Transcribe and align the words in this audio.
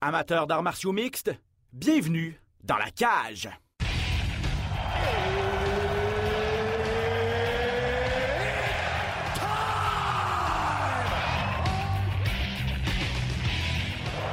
Amateurs 0.00 0.46
d'arts 0.46 0.62
martiaux 0.62 0.92
mixtes, 0.92 1.32
bienvenue 1.72 2.40
dans 2.62 2.76
la 2.76 2.88
cage. 2.92 3.48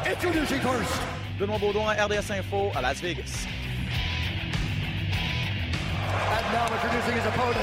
Introducing 0.06 0.62
first. 0.62 1.02
Benoît 1.40 1.58
Baudouin, 1.58 1.94
RDS 1.94 2.30
Info 2.30 2.70
à 2.76 2.82
Las 2.84 3.02
Vegas. 3.02 3.48
And 6.30 6.54
now 6.54 6.68
introducing 6.76 7.16
his 7.18 7.26
opponent. 7.26 7.56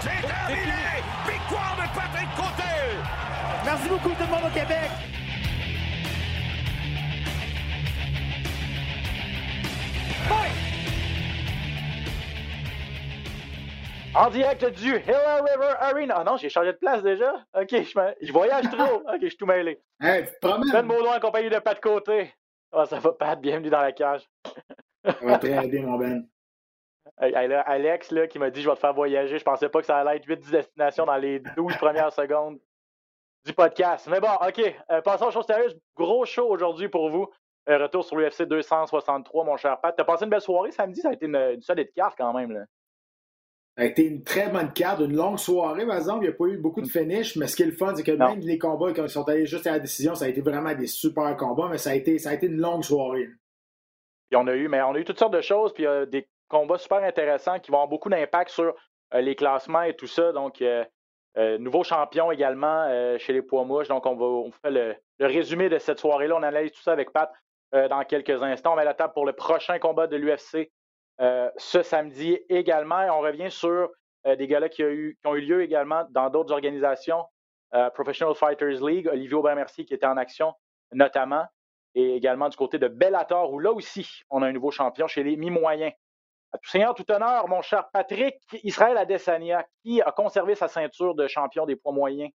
C'est 0.00 0.28
terminé! 0.28 1.02
Victoire 1.26 1.74
de 1.74 1.92
Patrick 1.92 2.28
Côté! 2.36 3.02
Merci 3.64 3.88
beaucoup 3.88 4.10
tout 4.10 4.22
le 4.22 4.30
monde 4.30 4.44
au 4.46 4.54
Québec. 4.54 5.17
En 14.14 14.30
direct 14.30 14.64
du 14.64 14.96
Hilla 14.96 15.36
River 15.36 15.74
Arena. 15.78 16.16
Ah 16.18 16.24
non, 16.24 16.36
j'ai 16.36 16.48
changé 16.48 16.72
de 16.72 16.78
place 16.78 17.04
déjà? 17.04 17.34
Ok, 17.54 17.68
je, 17.70 18.32
voyage 18.32 18.64
trop. 18.70 19.02
Ok, 19.06 19.20
je 19.22 19.28
suis 19.28 19.36
tout 19.36 19.46
mêlé. 19.46 19.80
Hey, 20.00 20.24
tu 20.24 20.32
te 20.32 20.46
promènes? 20.46 20.72
Ben 20.72 20.86
Baudouin 20.86 21.16
en 21.16 21.20
compagnie 21.20 21.50
de 21.50 21.58
Pat 21.60 21.80
Côté. 21.80 22.34
Ah, 22.72 22.84
ça 22.86 22.98
va, 22.98 23.12
Pat. 23.12 23.40
Bienvenue 23.40 23.70
dans 23.70 23.80
la 23.80 23.92
cage. 23.92 24.28
Va 25.04 25.38
très 25.38 25.68
bien, 25.68 25.82
mon 25.82 25.98
Ben. 25.98 26.26
Hey, 27.20 27.32
hey, 27.34 27.46
là, 27.48 27.60
Alex, 27.60 28.10
là, 28.10 28.26
qui 28.26 28.40
m'a 28.40 28.50
dit 28.50 28.60
je 28.60 28.68
vais 28.68 28.74
te 28.74 28.80
faire 28.80 28.92
voyager. 28.92 29.38
Je 29.38 29.44
pensais 29.44 29.68
pas 29.68 29.80
que 29.80 29.86
ça 29.86 29.98
allait 29.98 30.16
être 30.16 30.26
8-10 30.26 30.50
destinations 30.50 31.06
dans 31.06 31.16
les 31.16 31.38
12 31.56 31.76
premières 31.78 32.12
secondes 32.12 32.58
du 33.44 33.52
podcast. 33.52 34.08
Mais 34.10 34.20
bon, 34.20 34.32
OK. 34.46 34.60
euh, 34.90 35.00
passons 35.00 35.26
aux 35.26 35.30
choses 35.30 35.46
sérieuses. 35.46 35.78
Gros 35.96 36.24
show 36.24 36.48
aujourd'hui 36.48 36.88
pour 36.88 37.08
vous. 37.08 37.28
Euh, 37.68 37.78
retour 37.78 38.04
sur 38.04 38.16
l'UFC 38.16 38.42
263, 38.44 39.44
mon 39.44 39.56
cher 39.56 39.78
Pat. 39.80 39.94
T'as 39.96 40.04
passé 40.04 40.24
une 40.24 40.30
belle 40.30 40.40
soirée 40.40 40.70
samedi? 40.70 41.00
Ça 41.00 41.10
a 41.10 41.12
été 41.12 41.26
une, 41.26 41.36
une 41.36 41.60
solide 41.60 41.92
carte 41.94 42.14
quand 42.16 42.32
même. 42.32 42.52
Là. 42.52 42.60
Ça 43.76 43.82
a 43.82 43.86
été 43.86 44.06
une 44.06 44.24
très 44.24 44.48
bonne 44.48 44.72
carte, 44.72 45.00
une 45.00 45.14
longue 45.14 45.38
soirée, 45.38 45.86
par 45.86 45.96
exemple. 45.96 46.24
Il 46.24 46.28
n'y 46.28 46.34
a 46.34 46.36
pas 46.36 46.46
eu 46.46 46.56
beaucoup 46.56 46.80
de 46.80 46.88
finish, 46.88 47.36
mais 47.36 47.46
ce 47.46 47.54
qui 47.56 47.62
est 47.62 47.66
le 47.66 47.72
fun, 47.72 47.94
c'est 47.94 48.02
que 48.02 48.12
Non. 48.12 48.30
même 48.30 48.40
les 48.40 48.58
combats 48.58 48.92
qui 48.92 49.06
sont 49.08 49.28
allés 49.28 49.46
juste 49.46 49.66
à 49.66 49.72
la 49.72 49.78
décision, 49.80 50.14
ça 50.14 50.24
a 50.24 50.28
été 50.28 50.40
vraiment 50.40 50.74
des 50.74 50.86
super 50.86 51.36
combats, 51.36 51.68
mais 51.70 51.78
ça 51.78 51.90
a 51.90 51.94
été, 51.94 52.18
ça 52.18 52.30
a 52.30 52.34
été 52.34 52.46
une 52.46 52.56
longue 52.56 52.82
soirée. 52.82 53.28
Puis 54.30 54.36
on 54.36 54.46
a 54.46 54.54
eu, 54.54 54.68
mais 54.68 54.82
on 54.82 54.94
a 54.94 54.98
eu 54.98 55.04
toutes 55.04 55.18
sortes 55.18 55.34
de 55.34 55.40
choses, 55.40 55.72
puis 55.74 55.86
euh, 55.86 56.06
des 56.06 56.26
combats 56.48 56.78
super 56.78 57.02
intéressants 57.04 57.60
qui 57.60 57.70
vont 57.70 57.76
avoir 57.78 57.88
beaucoup 57.88 58.08
d'impact 58.08 58.50
sur 58.50 58.74
euh, 59.14 59.20
les 59.20 59.36
classements 59.36 59.82
et 59.82 59.94
tout 59.94 60.06
ça. 60.06 60.32
Donc, 60.32 60.60
euh, 60.62 60.84
nouveau 61.58 61.84
champion 61.84 62.32
également 62.32 62.88
chez 63.18 63.32
les 63.32 63.42
poids 63.42 63.64
mouches. 63.64 63.86
Donc, 63.86 64.06
on 64.06 64.16
va 64.16 64.24
on 64.24 64.50
fait 64.50 64.72
le, 64.72 64.96
le 65.20 65.26
résumé 65.26 65.68
de 65.68 65.78
cette 65.78 66.00
soirée-là. 66.00 66.34
On 66.34 66.42
analyse 66.42 66.72
tout 66.72 66.82
ça 66.82 66.90
avec 66.90 67.12
Pat 67.12 67.30
dans 67.72 68.02
quelques 68.04 68.42
instants. 68.42 68.72
On 68.72 68.76
met 68.76 68.84
la 68.84 68.94
table 68.94 69.12
pour 69.12 69.26
le 69.26 69.32
prochain 69.32 69.78
combat 69.78 70.06
de 70.06 70.16
l'UFC 70.16 70.70
euh, 71.20 71.50
ce 71.56 71.82
samedi 71.82 72.38
également. 72.48 73.00
On 73.10 73.20
revient 73.20 73.50
sur 73.50 73.90
euh, 74.26 74.36
des 74.36 74.46
gars-là 74.46 74.68
qui, 74.68 74.82
qui 74.82 75.26
ont 75.26 75.34
eu 75.34 75.40
lieu 75.40 75.62
également 75.62 76.04
dans 76.10 76.30
d'autres 76.30 76.52
organisations. 76.52 77.24
Euh, 77.74 77.90
Professional 77.90 78.34
Fighters 78.34 78.80
League, 78.82 79.08
Olivier 79.08 79.34
Aubin-Mercier 79.34 79.84
qui 79.84 79.94
était 79.94 80.06
en 80.06 80.16
action 80.16 80.54
notamment 80.92 81.44
et 81.94 82.14
également 82.14 82.48
du 82.48 82.56
côté 82.56 82.78
de 82.78 82.88
Bellator, 82.88 83.52
où 83.52 83.58
là 83.58 83.72
aussi, 83.72 84.08
on 84.30 84.42
a 84.42 84.46
un 84.46 84.52
nouveau 84.52 84.70
champion 84.70 85.06
chez 85.06 85.22
les 85.22 85.36
mi-moyens. 85.36 85.92
À 86.52 86.58
tout 86.58 86.70
seigneur, 86.70 86.94
tout 86.94 87.10
honneur, 87.10 87.48
mon 87.48 87.60
cher 87.60 87.90
Patrick 87.92 88.36
Israël 88.62 88.96
Adesanya, 88.96 89.66
qui 89.82 90.00
a 90.00 90.12
conservé 90.12 90.54
sa 90.54 90.68
ceinture 90.68 91.14
de 91.14 91.26
champion 91.26 91.66
des 91.66 91.76
poids 91.76 91.92
moyens 91.92 92.30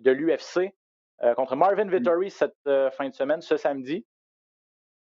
de 0.00 0.10
l'UFC 0.10 0.74
euh, 1.22 1.34
contre 1.34 1.54
Marvin 1.56 1.88
Vittori 1.88 2.30
cette 2.30 2.56
euh, 2.66 2.90
fin 2.90 3.08
de 3.08 3.14
semaine, 3.14 3.40
ce 3.40 3.56
samedi. 3.56 4.04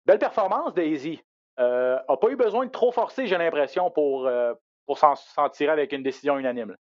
Belle 0.05 0.19
performance, 0.19 0.73
Daisy. 0.73 1.21
Euh, 1.59 1.97
a 2.07 2.17
pas 2.17 2.29
eu 2.29 2.35
besoin 2.35 2.65
de 2.65 2.71
trop 2.71 2.91
forcer, 2.91 3.27
j'ai 3.27 3.37
l'impression, 3.37 3.89
pour, 3.89 4.27
euh, 4.27 4.53
pour 4.85 4.97
s'en 4.97 5.15
tirer 5.49 5.71
avec 5.71 5.93
une 5.93 6.03
décision 6.03 6.37
unanime. 6.37 6.75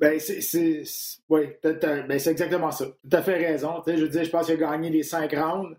Ben, 0.00 0.18
c'est, 0.18 0.82
oui, 1.28 1.48
ben, 1.62 2.18
c'est 2.18 2.30
exactement 2.30 2.70
ça. 2.70 2.86
Tu 3.08 3.16
as 3.16 3.22
fait 3.22 3.36
raison. 3.36 3.82
Je 3.86 3.92
veux 3.92 4.08
dire, 4.08 4.24
je 4.24 4.30
pense 4.30 4.46
qu'il 4.46 4.62
a 4.62 4.70
gagné 4.70 4.90
les 4.90 5.02
cinq 5.02 5.32
rounds. 5.34 5.76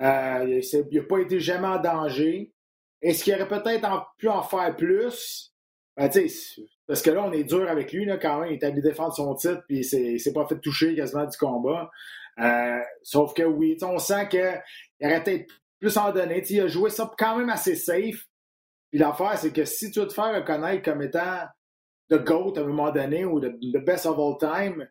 Euh, 0.00 0.60
il 0.72 0.98
n'a 0.98 1.02
pas 1.02 1.18
été 1.18 1.40
jamais 1.40 1.68
en 1.68 1.78
danger. 1.78 2.52
Est-ce 3.02 3.24
qu'il 3.24 3.34
aurait 3.34 3.48
peut-être 3.48 4.12
pu 4.18 4.28
en 4.28 4.42
faire 4.42 4.76
plus? 4.76 5.52
Ben, 5.96 6.08
parce 6.86 7.02
que 7.02 7.10
là, 7.10 7.24
on 7.24 7.32
est 7.32 7.44
dur 7.44 7.68
avec 7.68 7.92
lui, 7.92 8.04
là, 8.04 8.16
quand 8.18 8.40
même. 8.40 8.50
Il 8.52 8.54
est 8.54 8.64
allé 8.64 8.80
défendre 8.80 9.14
son 9.14 9.34
titre, 9.34 9.62
puis 9.68 9.78
il 9.78 9.84
s'est- 9.84 10.32
pas 10.32 10.46
fait 10.46 10.58
toucher 10.58 10.94
quasiment 10.94 11.24
du 11.24 11.36
combat. 11.36 11.90
Euh, 12.38 12.78
sauf 13.02 13.34
que 13.34 13.42
oui, 13.42 13.76
on 13.82 13.98
sent 13.98 14.28
qu'il 14.28 14.62
aurait 15.02 15.22
peut-être 15.22 15.52
plus 15.80 15.96
en 15.96 16.12
donner. 16.12 16.42
Tu 16.42 16.54
il 16.54 16.60
a 16.60 16.66
joué 16.68 16.90
ça 16.90 17.10
quand 17.18 17.38
même 17.38 17.48
assez 17.50 17.74
safe. 17.74 18.26
Puis 18.90 18.98
l'affaire, 18.98 19.36
c'est 19.38 19.52
que 19.52 19.64
si 19.64 19.90
tu 19.90 20.00
veux 20.00 20.08
te 20.08 20.12
faire 20.14 20.34
reconnaître 20.34 20.82
comme 20.84 21.02
étant 21.02 21.44
de 22.10 22.16
GOAT 22.18 22.54
à 22.56 22.60
un 22.60 22.64
moment 22.66 22.90
donné 22.90 23.24
ou 23.24 23.40
de, 23.40 23.48
de 23.60 23.78
best 23.78 24.04
of 24.06 24.18
all 24.18 24.36
time, 24.38 24.88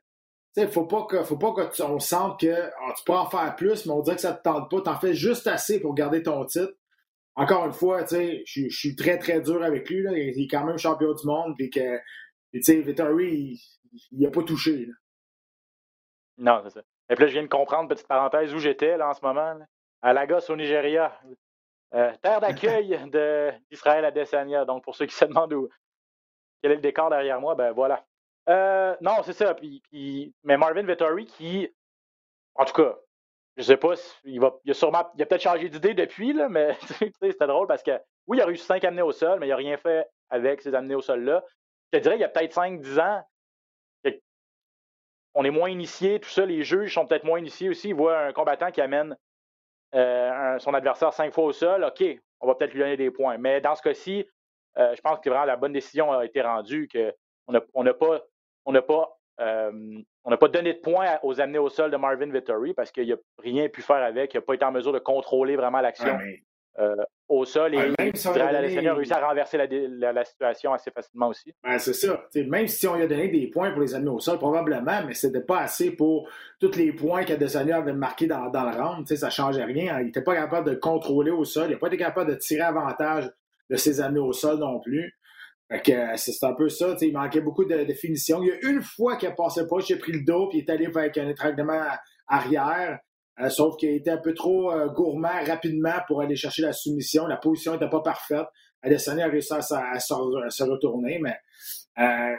il 0.56 0.68
faut 0.68 0.86
pas 0.86 1.06
que 1.06 1.24
faut 1.24 1.38
pas 1.38 1.54
que 1.54 1.74
tu- 1.76 2.00
sente 2.00 2.40
que 2.40 2.48
ah, 2.82 2.94
tu 2.98 3.04
peux 3.06 3.14
en 3.14 3.30
faire 3.30 3.56
plus, 3.56 3.86
mais 3.86 3.92
on 3.94 4.02
dirait 4.02 4.16
que 4.16 4.22
ça 4.22 4.34
te 4.34 4.42
tente 4.42 4.70
pas. 4.70 4.82
T'en 4.82 5.00
fais 5.00 5.14
juste 5.14 5.48
assez 5.48 5.80
pour 5.80 5.94
garder 5.94 6.24
ton 6.24 6.44
titre. 6.46 6.74
Encore 7.36 7.66
une 7.66 7.74
fois, 7.74 8.04
tu 8.04 8.42
je 8.46 8.68
suis 8.70 8.96
très 8.96 9.18
très 9.18 9.42
dur 9.42 9.64
avec 9.64 9.90
lui. 9.90 10.02
Là. 10.02 10.12
Il 10.18 10.42
est 10.44 10.48
quand 10.48 10.66
même 10.66 10.78
champion 10.78 11.14
du 11.14 11.26
monde. 11.26 11.54
Puis 11.58 11.70
que 11.70 11.98
tu 12.54 12.64
sais, 12.64 12.82
Vittori, 12.82 13.60
il, 13.94 14.00
il 14.12 14.26
a 14.28 14.32
pas 14.32 14.44
touché. 14.44 14.86
là. 14.88 14.94
Non, 16.38 16.62
c'est 16.64 16.72
ça. 16.72 16.82
Et 17.10 17.16
puis 17.16 17.24
là, 17.24 17.28
je 17.28 17.34
viens 17.34 17.44
de 17.44 17.48
comprendre, 17.48 17.90
petite 17.90 18.08
parenthèse, 18.08 18.54
où 18.54 18.60
j'étais 18.60 18.98
là, 18.98 19.10
en 19.10 19.14
ce 19.14 19.22
moment. 19.22 19.54
là. 19.54 19.66
À 20.02 20.14
Lagos, 20.14 20.50
au 20.50 20.56
Nigeria. 20.56 21.18
Euh, 21.94 22.14
terre 22.22 22.40
d'accueil 22.40 22.90
de- 23.12 23.52
d'Israël 23.70 24.06
Adesanya. 24.06 24.66
Donc, 24.66 24.84
pour 24.84 24.96
ceux 24.96 25.06
qui 25.06 25.16
se 25.16 25.26
demandent 25.26 25.54
où, 25.54 25.70
quel 26.62 26.72
est 26.74 26.76
le 26.76 26.82
décor 26.82 27.10
derrière 27.10 27.40
moi, 27.42 27.56
ben 27.56 27.72
voilà. 27.72 28.06
Euh, 28.50 28.96
non, 29.02 29.22
c'est 29.24 29.34
ça. 29.34 29.54
Puis, 29.54 29.82
puis- 29.90 30.34
mais 30.44 30.58
Marvin 30.58 30.84
Vettori, 30.84 31.26
qui, 31.26 31.74
en 32.56 32.66
tout 32.66 32.74
cas, 32.74 32.96
je 33.58 33.64
sais 33.64 33.78
pas, 33.78 33.94
il, 34.24 34.40
va, 34.40 34.56
il 34.64 34.72
a 34.72 34.74
sûrement, 34.74 35.10
il 35.16 35.22
a 35.22 35.26
peut-être 35.26 35.42
changé 35.42 35.70
d'idée 35.70 35.94
depuis, 35.94 36.34
là, 36.34 36.48
mais 36.50 36.78
c'était 37.22 37.48
drôle 37.48 37.68
parce 37.68 37.84
que, 37.84 38.00
oui, 38.28 38.38
il 38.38 38.42
a 38.42 38.46
réussi 38.46 38.66
5 38.66 38.84
amenés 38.86 39.02
au 39.02 39.12
sol, 39.12 39.40
mais 39.40 39.48
il 39.48 39.50
n'a 39.50 39.56
rien 39.56 39.78
fait 39.78 40.08
avec 40.30 40.62
ces 40.62 40.74
amenés 40.76 40.96
au 40.96 41.02
sol-là. 41.02 41.44
Je 41.92 41.98
te 41.98 42.04
dirais, 42.04 42.16
il 42.18 42.22
y 42.22 42.24
a 42.24 42.30
peut-être 42.30 42.54
5-10 42.56 43.00
ans, 43.02 43.24
on 45.36 45.46
est 45.46 45.52
moins 45.52 45.70
initié, 45.70 46.20
tout 46.20 46.30
ça, 46.30 46.46
les 46.46 46.64
juges 46.64 46.94
sont 46.94 47.06
peut-être 47.06 47.24
moins 47.24 47.40
initiés 47.40 47.70
aussi. 47.70 47.90
Ils 47.90 47.96
voient 47.96 48.20
un 48.20 48.34
combattant 48.34 48.72
qui 48.72 48.82
amène 48.82 49.16
euh, 49.96 50.60
son 50.60 50.74
adversaire 50.74 51.14
cinq 51.14 51.34
fois 51.34 51.46
au 51.46 51.52
sol, 51.52 51.84
OK, 51.84 52.04
on 52.42 52.48
va 52.48 52.56
peut-être 52.56 52.74
lui 52.74 52.80
donner 52.80 52.98
des 52.98 53.12
points. 53.12 53.38
Mais 53.38 53.62
dans 53.62 53.76
ce 53.76 53.82
cas-ci, 53.82 54.28
euh, 54.78 54.96
je 54.96 55.02
pense 55.02 55.20
que 55.20 55.30
vraiment 55.30 55.46
la 55.46 55.58
bonne 55.58 55.74
décision 55.74 56.12
a 56.12 56.26
été 56.26 56.42
rendue, 56.42 56.88
qu'on 56.92 57.54
n'a 57.54 57.62
on 57.74 57.84
pas, 57.84 59.18
euh, 59.42 59.72
pas 60.40 60.48
donné 60.48 60.74
de 60.74 60.80
points 60.80 61.18
aux 61.24 61.42
amenés 61.42 61.60
au 61.60 61.70
sol 61.70 61.92
de 61.92 61.98
Marvin 61.98 62.32
Vittori 62.32 62.74
parce 62.74 62.92
qu'il 62.92 63.10
n'a 63.10 63.16
rien 63.40 63.68
pu 63.68 63.82
faire 63.82 63.98
avec, 63.98 64.34
il 64.34 64.38
n'a 64.38 64.42
pas 64.42 64.54
été 64.54 64.66
en 64.66 64.72
mesure 64.72 64.94
de 64.94 65.00
contrôler 65.00 65.56
vraiment 65.56 65.82
l'action 65.82 66.18
au 67.28 67.46
sol 67.46 67.74
et 67.74 67.78
Ouais, 67.78 67.92
même 68.00 68.16
si 68.16 68.28
on 68.28 68.32
a 68.32 68.52
donné- 68.54 68.80
réussi 68.90 69.14
à 69.14 69.28
renverser 69.28 69.58
la, 69.58 69.68
dé- 69.68 69.88
la- 69.90 70.14
la 70.14 70.24
situation 70.26 70.74
assez 70.74 70.90
facilement 70.92 71.28
aussi. 71.28 71.54
Ben, 71.64 71.78
c'est 71.78 71.94
ça. 71.94 72.26
T'sais, 72.30 72.44
même 72.46 72.68
si 72.68 72.88
on 72.88 72.96
lui 72.96 73.04
a 73.04 73.08
donné 73.08 73.28
des 73.28 73.48
points 73.48 73.72
pour 73.72 73.82
les 73.82 73.94
amener 73.94 74.10
au 74.12 74.20
sol, 74.20 74.38
probablement, 74.38 75.04
mais 75.06 75.14
c'était 75.14 75.42
pas 75.42 75.60
assez 75.60 75.92
pour 75.92 76.30
tous 76.60 76.76
les 76.76 76.94
points 76.94 77.24
qu'Adesanya 77.26 77.78
avait 77.78 77.94
marqués 77.94 78.28
dans, 78.28 78.50
dans 78.50 78.64
le 78.70 78.76
round. 78.82 79.06
T'sais, 79.06 79.18
ça 79.18 79.30
changeait 79.30 79.64
rien. 79.66 80.00
Il 80.00 80.06
n'était 80.08 80.22
pas 80.24 80.36
capable 80.36 80.70
de 80.70 80.76
contrôler 80.76 81.32
au 81.32 81.44
sol. 81.44 81.66
Il 81.70 81.74
n'a 81.74 81.78
pas 81.78 81.88
été 81.88 81.98
capable 81.98 82.32
de 82.32 82.36
tirer 82.36 82.62
avantage 82.62 83.30
de 83.70 83.76
ses 83.76 84.00
amenés 84.02 84.22
au 84.22 84.34
sol 84.34 84.58
non 84.58 84.80
plus. 84.80 85.14
Euh, 85.72 85.78
c'est 86.16 86.44
un 86.44 86.54
peu 86.54 86.68
ça. 86.70 86.96
t'sais, 86.96 87.10
Il 87.10 87.14
manquait 87.14 87.42
beaucoup 87.42 87.66
de, 87.66 87.84
de 87.84 87.94
finition. 87.94 88.42
Il 88.42 88.48
y 88.48 88.52
a 88.52 88.70
une 88.72 88.82
fois 88.82 89.18
qu'il 89.18 89.28
a 89.30 89.32
passé 89.34 89.68
pas, 89.68 89.78
j'ai 89.80 89.98
pris 89.98 90.14
le 90.14 90.22
dos 90.26 90.48
puis 90.48 90.60
il 90.60 90.62
est 90.62 90.70
allé 90.72 90.88
avec 90.88 91.16
un 91.20 91.28
étranglement 91.30 91.84
arrière. 92.28 93.00
Euh, 93.42 93.50
sauf 93.50 93.78
qu'il 93.78 93.90
était 93.90 94.12
un 94.12 94.18
peu 94.18 94.34
trop 94.34 94.72
euh, 94.72 94.88
gourmand 94.90 95.44
rapidement 95.48 95.96
pour 96.08 96.22
aller 96.22 96.36
chercher 96.36 96.62
la 96.64 96.74
soumission. 96.74 97.26
La 97.28 97.38
position 97.38 97.74
n'était 97.74 97.90
pas 97.90 98.02
parfaite. 98.02 98.48
Adesanya 98.82 99.26
a 99.26 99.30
réussi 99.30 99.54
à, 99.54 99.62
se- 99.62 100.64
retourner, 100.64 101.20
mais 101.22 101.36
euh, 102.00 102.36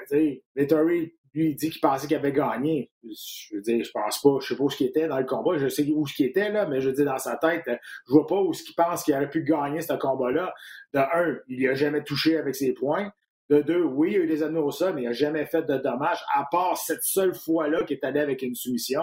Vettori, 0.56 1.14
lui, 1.34 1.50
il 1.50 1.54
dit 1.54 1.70
qu'il 1.70 1.80
pensait 1.80 2.06
qu'il 2.06 2.16
avait 2.16 2.32
gagné. 2.32 2.90
Je 3.04 3.54
veux 3.56 3.62
dire, 3.62 3.84
je 3.84 3.90
pense 3.92 4.20
pas, 4.20 4.38
je 4.40 4.48
sais 4.48 4.56
pas 4.56 4.64
où 4.64 4.70
ce 4.70 4.76
qu'il 4.76 4.86
était 4.88 5.06
dans 5.06 5.18
le 5.18 5.26
combat, 5.26 5.56
je 5.58 5.68
sais 5.68 5.86
où 5.94 6.06
ce 6.06 6.14
qu'il 6.14 6.26
était, 6.26 6.50
là, 6.50 6.66
mais 6.66 6.80
je 6.80 6.90
dire, 6.90 7.04
dans 7.04 7.18
sa 7.18 7.36
tête, 7.36 7.62
euh, 7.68 7.76
je 8.08 8.12
vois 8.12 8.26
pas 8.26 8.40
où 8.40 8.52
ce 8.52 8.64
pense 8.76 9.04
qu'il 9.04 9.14
aurait 9.14 9.30
pu 9.30 9.42
gagner 9.44 9.80
ce 9.80 9.92
combat-là. 9.92 10.52
De 10.94 10.98
un, 10.98 11.36
il 11.48 11.68
a 11.68 11.74
jamais 11.74 12.02
touché 12.02 12.36
avec 12.36 12.54
ses 12.54 12.72
points. 12.72 13.10
De 13.48 13.62
deux, 13.62 13.82
oui, 13.82 14.12
il 14.12 14.16
a 14.16 14.24
eu 14.24 14.26
des 14.26 14.42
anneaux 14.42 14.66
au 14.66 14.70
sol, 14.70 14.94
mais 14.94 15.02
il 15.02 15.06
n'a 15.06 15.12
jamais 15.12 15.44
fait 15.44 15.62
de 15.62 15.76
dommages, 15.76 16.22
à 16.34 16.46
part 16.50 16.76
cette 16.76 17.02
seule 17.02 17.34
fois-là 17.34 17.82
qu'il 17.84 17.96
est 17.96 18.04
allé 18.04 18.20
avec 18.20 18.42
une 18.42 18.54
soumission. 18.54 19.02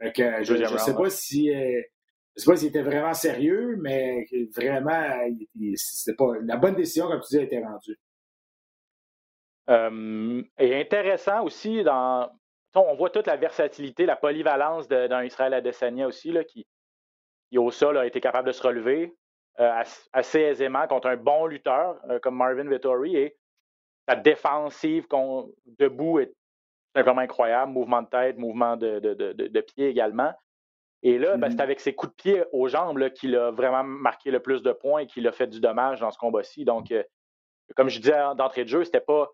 Que, 0.00 0.22
euh, 0.22 0.44
je 0.44 0.54
ne 0.54 0.78
sais 0.78 0.94
pas 0.94 1.10
si. 1.10 1.52
euh, 1.52 1.82
je 2.36 2.42
sais 2.42 2.50
pas 2.50 2.56
s'il 2.56 2.68
était 2.68 2.82
vraiment 2.82 3.14
sérieux, 3.14 3.76
mais 3.80 4.26
vraiment, 4.54 5.02
c'était 5.74 6.16
pas. 6.16 6.34
La 6.44 6.56
bonne 6.56 6.76
décision, 6.76 7.08
comme 7.08 7.20
tu 7.20 7.34
dis, 7.34 7.38
a 7.38 7.42
été 7.42 7.58
rendue. 7.60 7.98
Euh, 9.70 10.42
et 10.58 10.80
intéressant 10.80 11.42
aussi, 11.44 11.82
dans, 11.82 12.30
on 12.74 12.94
voit 12.94 13.10
toute 13.10 13.26
la 13.26 13.36
versatilité, 13.36 14.06
la 14.06 14.16
polyvalence 14.16 14.86
d'un 14.88 15.24
Israël 15.24 15.52
Adesanya 15.52 16.06
aussi, 16.06 16.30
là, 16.30 16.44
qui, 16.44 16.64
qui 17.50 17.58
au 17.58 17.70
sol 17.72 17.98
a 17.98 18.06
été 18.06 18.20
capable 18.20 18.46
de 18.46 18.52
se 18.52 18.62
relever 18.62 19.14
assez 20.12 20.38
aisément 20.38 20.86
contre 20.86 21.08
un 21.08 21.16
bon 21.16 21.46
lutteur 21.46 22.00
comme 22.22 22.36
Marvin 22.36 22.70
Vittori 22.70 23.16
et 23.16 23.36
sa 24.08 24.14
défensive 24.14 25.06
debout 25.66 26.20
est 26.20 26.32
simplement 26.94 27.20
incroyable. 27.20 27.72
Mouvement 27.72 28.02
de 28.02 28.08
tête, 28.08 28.38
mouvement 28.38 28.76
de, 28.76 28.98
de, 28.98 29.60
pied 29.60 29.88
également. 29.88 30.32
Et 31.02 31.18
là, 31.18 31.36
ben, 31.36 31.50
c'est 31.50 31.56
mm-hmm. 31.56 31.62
avec 31.62 31.80
ses 31.80 31.94
coups 31.94 32.12
de 32.12 32.16
pied 32.16 32.44
aux 32.52 32.68
jambes 32.68 33.10
qu'il 33.10 33.36
a 33.36 33.50
vraiment 33.50 33.84
marqué 33.84 34.30
le 34.30 34.40
plus 34.40 34.62
de 34.62 34.72
points 34.72 35.02
et 35.02 35.06
qu'il 35.06 35.26
a 35.28 35.32
fait 35.32 35.46
du 35.46 35.60
dommage 35.60 36.00
dans 36.00 36.10
ce 36.10 36.18
combat-ci. 36.18 36.64
Donc, 36.64 36.90
euh, 36.90 37.02
comme 37.76 37.88
je 37.88 38.00
disais 38.00 38.16
d'entrée 38.36 38.64
de 38.64 38.68
jeu, 38.68 38.84
c'était 38.84 39.00
pas 39.00 39.28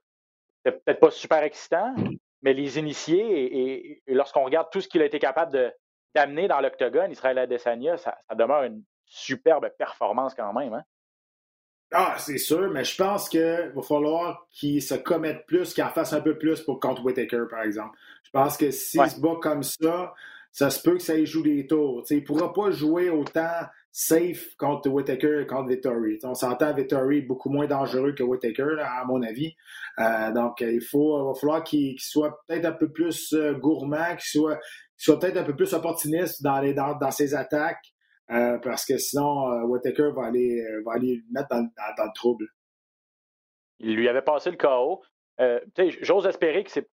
peut-être 0.65 1.01
pas 1.01 1.11
super 1.11 1.43
excitant, 1.43 1.95
mais 2.43 2.53
les 2.53 2.79
initiés, 2.79 4.01
et, 4.07 4.15
lorsqu'on 4.15 4.45
regarde 4.45 4.69
tout 4.71 4.81
ce 4.81 4.89
qu'il 4.89 5.03
a 5.03 5.05
été 5.05 5.19
capable 5.19 5.75
d'amener 6.15 6.49
dans 6.49 6.61
l'octogone, 6.61 7.11
Israël 7.11 7.39
Adesanya, 7.39 7.97
ça, 7.97 8.17
ça 8.29 8.35
demeure 8.35 8.63
une 8.65 8.83
superbe 9.07 9.69
performance 9.79 10.35
quand 10.35 10.53
même. 10.53 10.73
Hein? 10.73 10.85
Ah, 11.97 12.17
c'est 12.19 12.39
sûr, 12.39 12.71
mais 12.73 12.83
je 12.83 12.97
pense 12.97 13.29
qu'il 13.29 13.71
va 13.73 13.83
falloir 13.83 14.49
qu'il 14.51 14.83
se 14.83 14.95
commette 14.97 15.47
plus, 15.47 15.73
qu'il 15.73 15.85
en 15.85 15.91
fasse 15.91 16.13
un 16.13 16.21
peu 16.21 16.37
plus 16.37 16.61
pour 16.63 16.81
contre 16.81 17.05
Whitaker, 17.05 17.45
par 17.49 17.63
exemple. 17.63 17.97
Je 18.25 18.31
pense 18.33 18.57
que 18.57 18.73
s'il 18.73 19.09
se 19.09 19.21
bat 19.21 19.37
comme 19.41 19.63
ça, 19.63 20.13
ça 20.51 20.71
se 20.71 20.83
peut 20.83 20.95
que 20.95 21.03
ça 21.03 21.15
y 21.15 21.25
joue 21.25 21.43
des 21.43 21.69
tours. 21.69 22.05
il 22.11 22.17
ne 22.17 22.23
pourra 22.23 22.53
pas 22.53 22.73
jouer 22.73 23.11
autant 23.11 23.61
safe 23.93 24.57
contre 24.57 24.89
Whitaker 24.89 25.43
et 25.43 25.47
contre 25.47 25.69
Vittori. 25.69 26.19
on 26.25 26.35
s'entend, 26.35 26.75
Vittori 26.75 27.19
est 27.19 27.23
beaucoup 27.23 27.49
moins 27.49 27.69
dangereux 27.69 28.13
que 28.13 28.25
Whitaker, 28.25 28.77
à 28.81 29.05
mon 29.05 29.23
avis. 29.23 29.55
Euh, 30.01 30.33
donc, 30.33 30.63
il 30.63 30.83
faut, 30.83 31.29
va 31.29 31.39
falloir 31.39 31.63
qu'il 31.63 31.95
soit 32.01 32.41
peut-être 32.49 32.65
un 32.65 32.73
peu 32.73 32.91
plus 32.91 33.33
euh, 33.35 33.53
gourmand, 33.55 34.17
qu'il 34.17 34.41
soit, 34.41 34.59
soit 34.97 35.21
peut-être 35.21 35.37
un 35.37 35.45
peu 35.45 35.55
plus 35.55 35.73
opportuniste 35.75 36.43
dans, 36.43 36.59
les, 36.59 36.75
dans, 36.75 36.99
dans 36.99 37.13
ses 37.13 37.37
attaques. 37.37 37.94
Euh, 38.31 38.59
parce 38.59 38.87
que 38.87 38.97
sinon, 38.97 39.51
euh, 39.51 39.63
Whitaker 39.65 40.11
va 40.15 40.27
aller, 40.27 40.61
euh, 40.61 40.83
va 40.85 40.93
aller 40.95 41.17
le 41.17 41.23
mettre 41.31 41.49
dans, 41.51 42.05
le 42.05 42.15
trouble. 42.15 42.47
Il 43.81 43.97
lui 43.97 44.09
avait 44.09 44.23
passé 44.23 44.51
le 44.51 44.57
KO. 44.57 45.03
J'ose 46.01 46.27
espérer 46.27 46.65
que 46.65 46.71
c'est. 46.71 46.89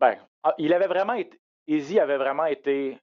Ben, 0.00 0.18
ah, 0.42 0.54
il 0.58 0.72
avait 0.74 0.88
vraiment 0.88 1.12
été. 1.12 1.40
Easy 1.68 2.00
avait 2.00 2.16
vraiment 2.16 2.46
été 2.46 2.98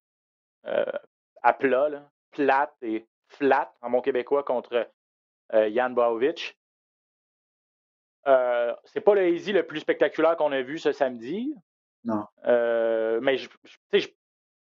à 0.63 1.53
plat, 1.53 2.11
plate 2.31 2.75
et 2.81 3.07
flat 3.27 3.73
en 3.81 3.89
mon 3.89 4.01
québécois 4.01 4.43
contre 4.43 4.91
Jan 5.53 5.91
Boavich. 5.91 6.57
c'est 8.25 9.01
pas 9.01 9.15
le 9.15 9.29
Easy 9.29 9.53
le 9.53 9.65
plus 9.65 9.79
spectaculaire 9.79 10.35
qu'on 10.35 10.51
a 10.51 10.61
vu 10.61 10.77
ce 10.77 10.91
samedi. 10.91 11.55
Non. 12.03 12.25
mais 12.43 13.37
je, 13.37 13.47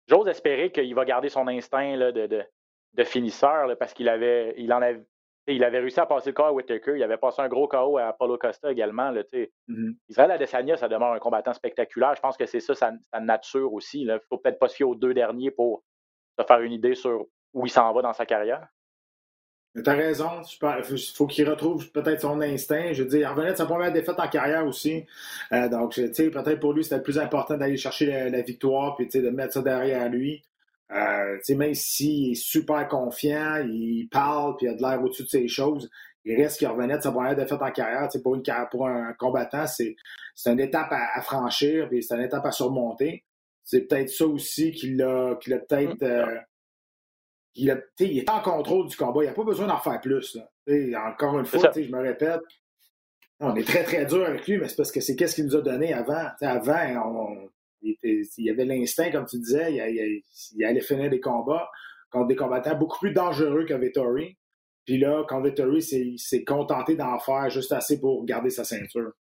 j'ose 0.09 0.29
espérer 0.29 0.71
qu'il 0.71 0.95
va 0.95 1.05
garder 1.05 1.29
son 1.29 1.47
instinct 1.49 1.97
de, 1.97 3.05
finisseur 3.05 3.77
parce 3.79 3.95
qu'il 3.95 4.09
avait, 4.09 4.55
il 4.59 4.73
en 4.73 4.83
avait, 4.83 5.05
il 5.47 5.65
avait 5.65 5.81
réussi 5.81 5.99
à 5.99 6.07
passer 6.07 6.31
le 6.31 6.35
KO 6.35 6.45
à 6.45 6.53
Whitaker. 6.53 6.95
Il 6.97 7.03
avait 7.03 7.17
passé 7.17 7.43
un 7.43 7.49
gros 7.49 7.67
KO 7.67 7.99
à 7.99 8.13
Paulo 8.13 8.39
Costa 8.39 8.71
également. 8.71 9.11
Là, 9.11 9.23
mm-hmm. 9.23 9.97
Israël 10.09 10.31
Adesanya, 10.31 10.77
ça 10.77 10.89
demeure 10.89 11.13
un 11.13 11.19
combattant 11.19 11.53
spectaculaire. 11.53 12.15
Je 12.15 12.21
pense 12.21 12.37
que 12.37 12.47
c'est 12.47 12.61
ça 12.61 12.75
sa, 12.75 12.93
nature 13.21 13.73
aussi. 13.73 14.03
Il 14.03 14.09
ne 14.09 14.19
faut 14.29 14.39
peut-être 14.39 14.59
pas 14.59 14.69
se 14.69 14.77
fier 14.77 14.85
aux 14.85 14.95
deux 14.95 15.15
derniers 15.15 15.51
pour 15.51 15.83
se 16.39 16.45
faire 16.45 16.61
une 16.61 16.73
idée 16.73 16.95
sur 16.95 17.27
où 17.55 17.67
il 17.67 17.71
s'en 17.71 17.93
va 17.93 18.03
dans 18.03 18.13
sa 18.13 18.27
carrière. 18.27 18.67
Tu 19.75 19.89
as 19.89 19.95
raison. 19.95 20.29
Il 20.63 20.99
faut 21.15 21.27
qu'il 21.27 21.49
retrouve 21.49 21.91
peut-être 21.93 22.21
son 22.21 22.41
instinct. 22.43 22.93
Je 22.93 23.03
veux 23.03 23.09
dire, 23.09 23.21
il 23.21 23.27
revenait 23.27 23.53
de 23.53 23.57
sa 23.57 23.65
première 23.65 23.93
défaite 23.93 24.19
en 24.19 24.29
carrière 24.29 24.67
aussi. 24.67 25.05
Euh, 25.53 25.69
donc, 25.69 25.93
tu 25.95 26.13
sais, 26.13 26.31
peut-être 26.31 26.61
pour 26.61 26.75
lui, 26.75 26.85
c'était 26.85 26.97
le 26.97 27.03
plus 27.03 27.19
important 27.19 27.57
d'aller 27.57 27.79
chercher 27.79 28.31
la, 28.31 28.43
victoire 28.43 28.97
puis 28.97 29.09
de 29.09 29.31
mettre 29.31 29.55
ça 29.55 29.63
derrière 29.63 30.09
lui. 30.11 30.43
Euh, 30.91 31.39
même 31.57 31.75
s'il 31.75 32.33
est 32.33 32.35
super 32.35 32.87
confiant, 32.87 33.65
il 33.67 34.09
parle 34.11 34.57
puis 34.57 34.67
il 34.67 34.71
a 34.71 34.75
de 34.75 34.83
l'air 34.83 35.03
au-dessus 35.03 35.23
de 35.23 35.29
ses 35.29 35.49
choses, 35.49 35.89
il 36.25 36.37
reste 36.37 36.59
qu'il 36.59 36.69
revenait 36.69 36.99
de 36.99 37.03
sa 37.03 37.11
première 37.11 37.35
défaite 37.35 37.63
en 37.63 37.71
carrière. 37.71 38.09
Pour, 38.23 38.35
une, 38.35 38.43
pour 38.71 38.87
un 38.87 39.13
combattant, 39.15 39.67
c'est 39.67 39.97
une 40.45 40.61
étape 40.61 40.93
à, 40.93 41.21
franchir 41.23 41.89
puis 41.89 42.03
c'est 42.03 42.15
une 42.15 42.23
étape 42.23 42.45
à 42.45 42.53
surmonter. 42.53 43.25
C'est 43.65 43.83
peut-être 43.83 44.11
ça 44.11 44.27
aussi 44.27 44.73
qui 44.73 44.95
l'a 44.95 45.37
peut-être. 45.43 46.01
Mmh. 46.01 46.05
Euh, 46.05 46.37
il, 47.55 47.69
est 47.99 48.31
en 48.31 48.41
contrôle 48.41 48.89
du 48.89 48.97
combat. 48.97 49.25
Il 49.25 49.27
n'a 49.27 49.35
pas 49.35 49.45
besoin 49.45 49.67
d'en 49.67 49.79
faire 49.79 50.01
plus. 50.01 50.39
Encore 50.97 51.39
une 51.39 51.47
fois, 51.47 51.71
je 51.75 51.91
me 51.91 52.01
répète, 52.01 52.41
on 53.41 53.55
est 53.57 53.67
très, 53.67 53.85
très 53.85 54.07
dur 54.07 54.25
avec 54.25 54.47
lui, 54.47 54.59
mais 54.59 54.69
c'est 54.69 54.77
parce 54.77 54.93
que 54.93 55.01
c'est 55.01 55.17
qu'est-ce 55.17 55.35
qu'il 55.35 55.47
nous 55.47 55.57
a 55.57 55.61
donné 55.61 55.93
avant. 55.93 56.29
avant, 56.41 57.37
il, 57.83 58.51
avait 58.51 58.65
l'instinct, 58.65 59.11
comme 59.11 59.27
tu 59.27 59.39
disais, 59.39 59.75
il, 59.75 60.65
allait 60.65 60.81
finir 60.81 61.11
des 61.11 61.21
combats 61.21 61.71
contre 62.11 62.29
des 62.29 62.37
combattants 62.37 62.77
beaucoup 62.77 62.99
plus 62.99 63.13
dangereux 63.13 63.65
que 63.65 63.75
Vittori. 63.75 64.37
Puis 64.85 64.99
là, 64.99 65.25
quand 65.29 65.41
Vittori 65.41 65.83
s'est 65.83 66.45
contenté 66.45 66.95
d'en 66.95 67.19
faire 67.19 67.51
juste 67.51 67.73
assez 67.73 68.01
pour 68.01 68.25
garder 68.25 68.51
sa 68.51 68.65
ceinture. 68.65 69.13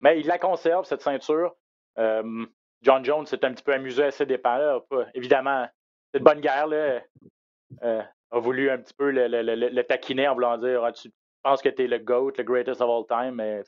Mais 0.00 0.18
il 0.18 0.26
la 0.26 0.38
conserve, 0.38 0.86
cette 0.86 1.02
ceinture. 1.02 1.54
Euh, 1.98 2.46
John 2.82 3.04
Jones 3.04 3.26
s'est 3.26 3.44
un 3.44 3.52
petit 3.52 3.62
peu 3.62 3.74
amusé 3.74 4.04
à 4.04 4.10
ses 4.10 4.24
dépens. 4.24 4.80
Évidemment, 5.14 5.68
cette 6.12 6.22
bonne 6.22 6.40
guerre, 6.40 6.66
là, 6.66 7.00
euh, 7.82 8.02
a 8.30 8.38
voulu 8.38 8.70
un 8.70 8.78
petit 8.78 8.94
peu 8.94 9.10
le, 9.10 9.82
taquiner 9.82 10.28
en 10.28 10.34
voulant 10.34 10.58
dire 10.58 10.84
ah, 10.84 10.92
Tu 10.92 11.10
penses 11.42 11.62
que 11.62 11.68
tu 11.68 11.84
es 11.84 11.86
le 11.86 11.98
GOAT, 11.98 12.32
le 12.38 12.44
greatest 12.44 12.80
of 12.80 12.88
all 12.90 13.06
time, 13.06 13.36
mais 13.36 13.62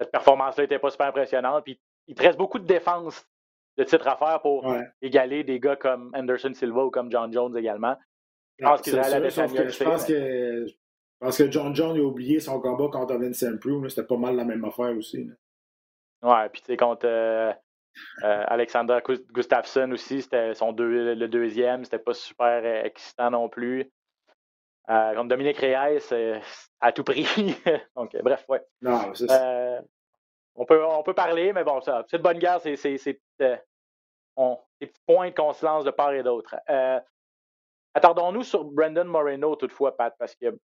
cette 0.00 0.12
performance-là 0.12 0.64
n'était 0.64 0.78
pas 0.78 0.90
super 0.90 1.06
impressionnante. 1.06 1.64
Puis 1.64 1.80
il 2.06 2.14
te 2.14 2.22
reste 2.22 2.38
beaucoup 2.38 2.58
de 2.58 2.66
défense 2.66 3.26
de 3.76 3.84
titres 3.84 4.08
à 4.08 4.16
faire 4.16 4.40
pour 4.40 4.66
égaler 5.02 5.44
des 5.44 5.60
gars 5.60 5.76
comme 5.76 6.10
Anderson 6.14 6.52
Silva 6.52 6.84
ou 6.84 6.90
comme 6.90 7.10
John 7.10 7.32
Jones 7.32 7.56
également. 7.56 7.96
Je 8.58 8.64
pense 8.64 8.82
qu'il 8.82 8.94
la 8.94 9.28
Je 9.28 9.84
pense 9.84 10.04
que. 10.04 10.66
Parce 11.20 11.38
que 11.38 11.50
John 11.50 11.74
Jones 11.74 11.96
a 11.96 12.00
oublié 12.00 12.38
son 12.38 12.60
combat 12.60 12.88
contre 12.92 13.16
Vincent 13.16 13.56
Prue. 13.58 13.88
C'était 13.90 14.06
pas 14.06 14.16
mal 14.16 14.36
la 14.36 14.44
même 14.44 14.64
affaire 14.64 14.96
aussi. 14.96 15.28
Ouais, 16.22 16.48
puis 16.48 16.60
tu 16.60 16.66
sais, 16.66 16.76
contre 16.76 17.06
euh, 17.06 17.52
euh, 18.24 18.44
Alexander 18.46 18.98
Gustafsson 19.32 19.90
aussi, 19.92 20.22
c'était 20.22 20.54
son 20.54 20.72
le 20.72 21.26
deuxième, 21.26 21.84
c'était 21.84 21.98
pas 21.98 22.14
super 22.14 22.62
euh, 22.64 22.82
excitant 22.84 23.30
non 23.30 23.48
plus. 23.48 23.90
Euh, 24.90 25.14
contre 25.14 25.28
Dominique 25.28 25.58
Reyes, 25.58 26.00
à 26.80 26.92
tout 26.92 27.04
prix. 27.04 27.26
Donc, 27.96 28.16
bref, 28.22 28.44
ouais. 28.48 28.64
Non, 28.80 29.12
on, 30.54 30.64
peut, 30.64 30.84
on 30.84 31.02
peut 31.02 31.14
parler, 31.14 31.52
mais 31.52 31.62
bon, 31.62 31.80
ça, 31.80 32.04
cette 32.08 32.22
bonne 32.22 32.38
guerre, 32.38 32.60
c'est 32.60 32.74
des 33.38 33.60
petits 34.80 35.02
points 35.06 35.30
qu'on 35.30 35.52
se 35.52 35.64
lance 35.64 35.84
de 35.84 35.90
part 35.90 36.12
et 36.12 36.22
d'autre. 36.22 36.56
Attardons-nous 37.94 38.44
sur 38.44 38.64
Brandon 38.64 39.04
Moreno, 39.04 39.56
toutefois, 39.56 39.96
Pat, 39.96 40.14
parce 40.18 40.34
que 40.34 40.58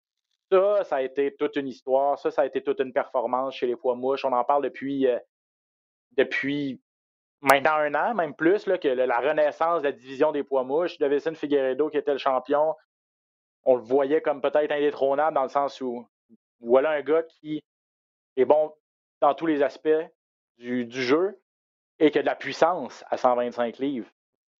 ça, 0.52 0.84
ça 0.84 0.96
a 0.96 1.02
été 1.02 1.34
toute 1.36 1.56
une 1.56 1.68
histoire. 1.68 2.18
Ça, 2.18 2.30
ça 2.30 2.42
a 2.42 2.46
été 2.46 2.62
toute 2.62 2.80
une 2.80 2.92
performance 2.92 3.54
chez 3.54 3.66
les 3.66 3.76
poids 3.76 3.94
mouches. 3.94 4.24
On 4.24 4.32
en 4.32 4.44
parle 4.44 4.64
depuis, 4.64 5.06
depuis 6.12 6.80
maintenant 7.40 7.76
un 7.76 7.94
an, 7.94 8.14
même 8.14 8.34
plus, 8.34 8.66
là, 8.66 8.78
que 8.78 8.88
la 8.88 9.18
renaissance 9.18 9.82
de 9.82 9.88
la 9.88 9.92
division 9.92 10.32
des 10.32 10.42
poids 10.42 10.64
mouches, 10.64 10.98
de 10.98 11.06
Vicente 11.06 11.36
Figueredo 11.36 11.88
qui 11.88 11.96
était 11.96 12.12
le 12.12 12.18
champion, 12.18 12.74
on 13.64 13.76
le 13.76 13.82
voyait 13.82 14.22
comme 14.22 14.40
peut-être 14.40 14.72
indétrônable 14.72 15.34
dans 15.34 15.42
le 15.42 15.48
sens 15.48 15.80
où 15.80 16.06
voilà 16.60 16.90
un 16.90 17.02
gars 17.02 17.22
qui 17.22 17.62
est 18.36 18.44
bon 18.44 18.74
dans 19.20 19.34
tous 19.34 19.46
les 19.46 19.62
aspects 19.62 19.88
du, 20.58 20.86
jeu 20.90 21.40
et 21.98 22.10
qui 22.10 22.18
a 22.18 22.22
de 22.22 22.26
la 22.26 22.34
puissance 22.34 23.04
à 23.10 23.16
125 23.16 23.78
livres. 23.78 24.10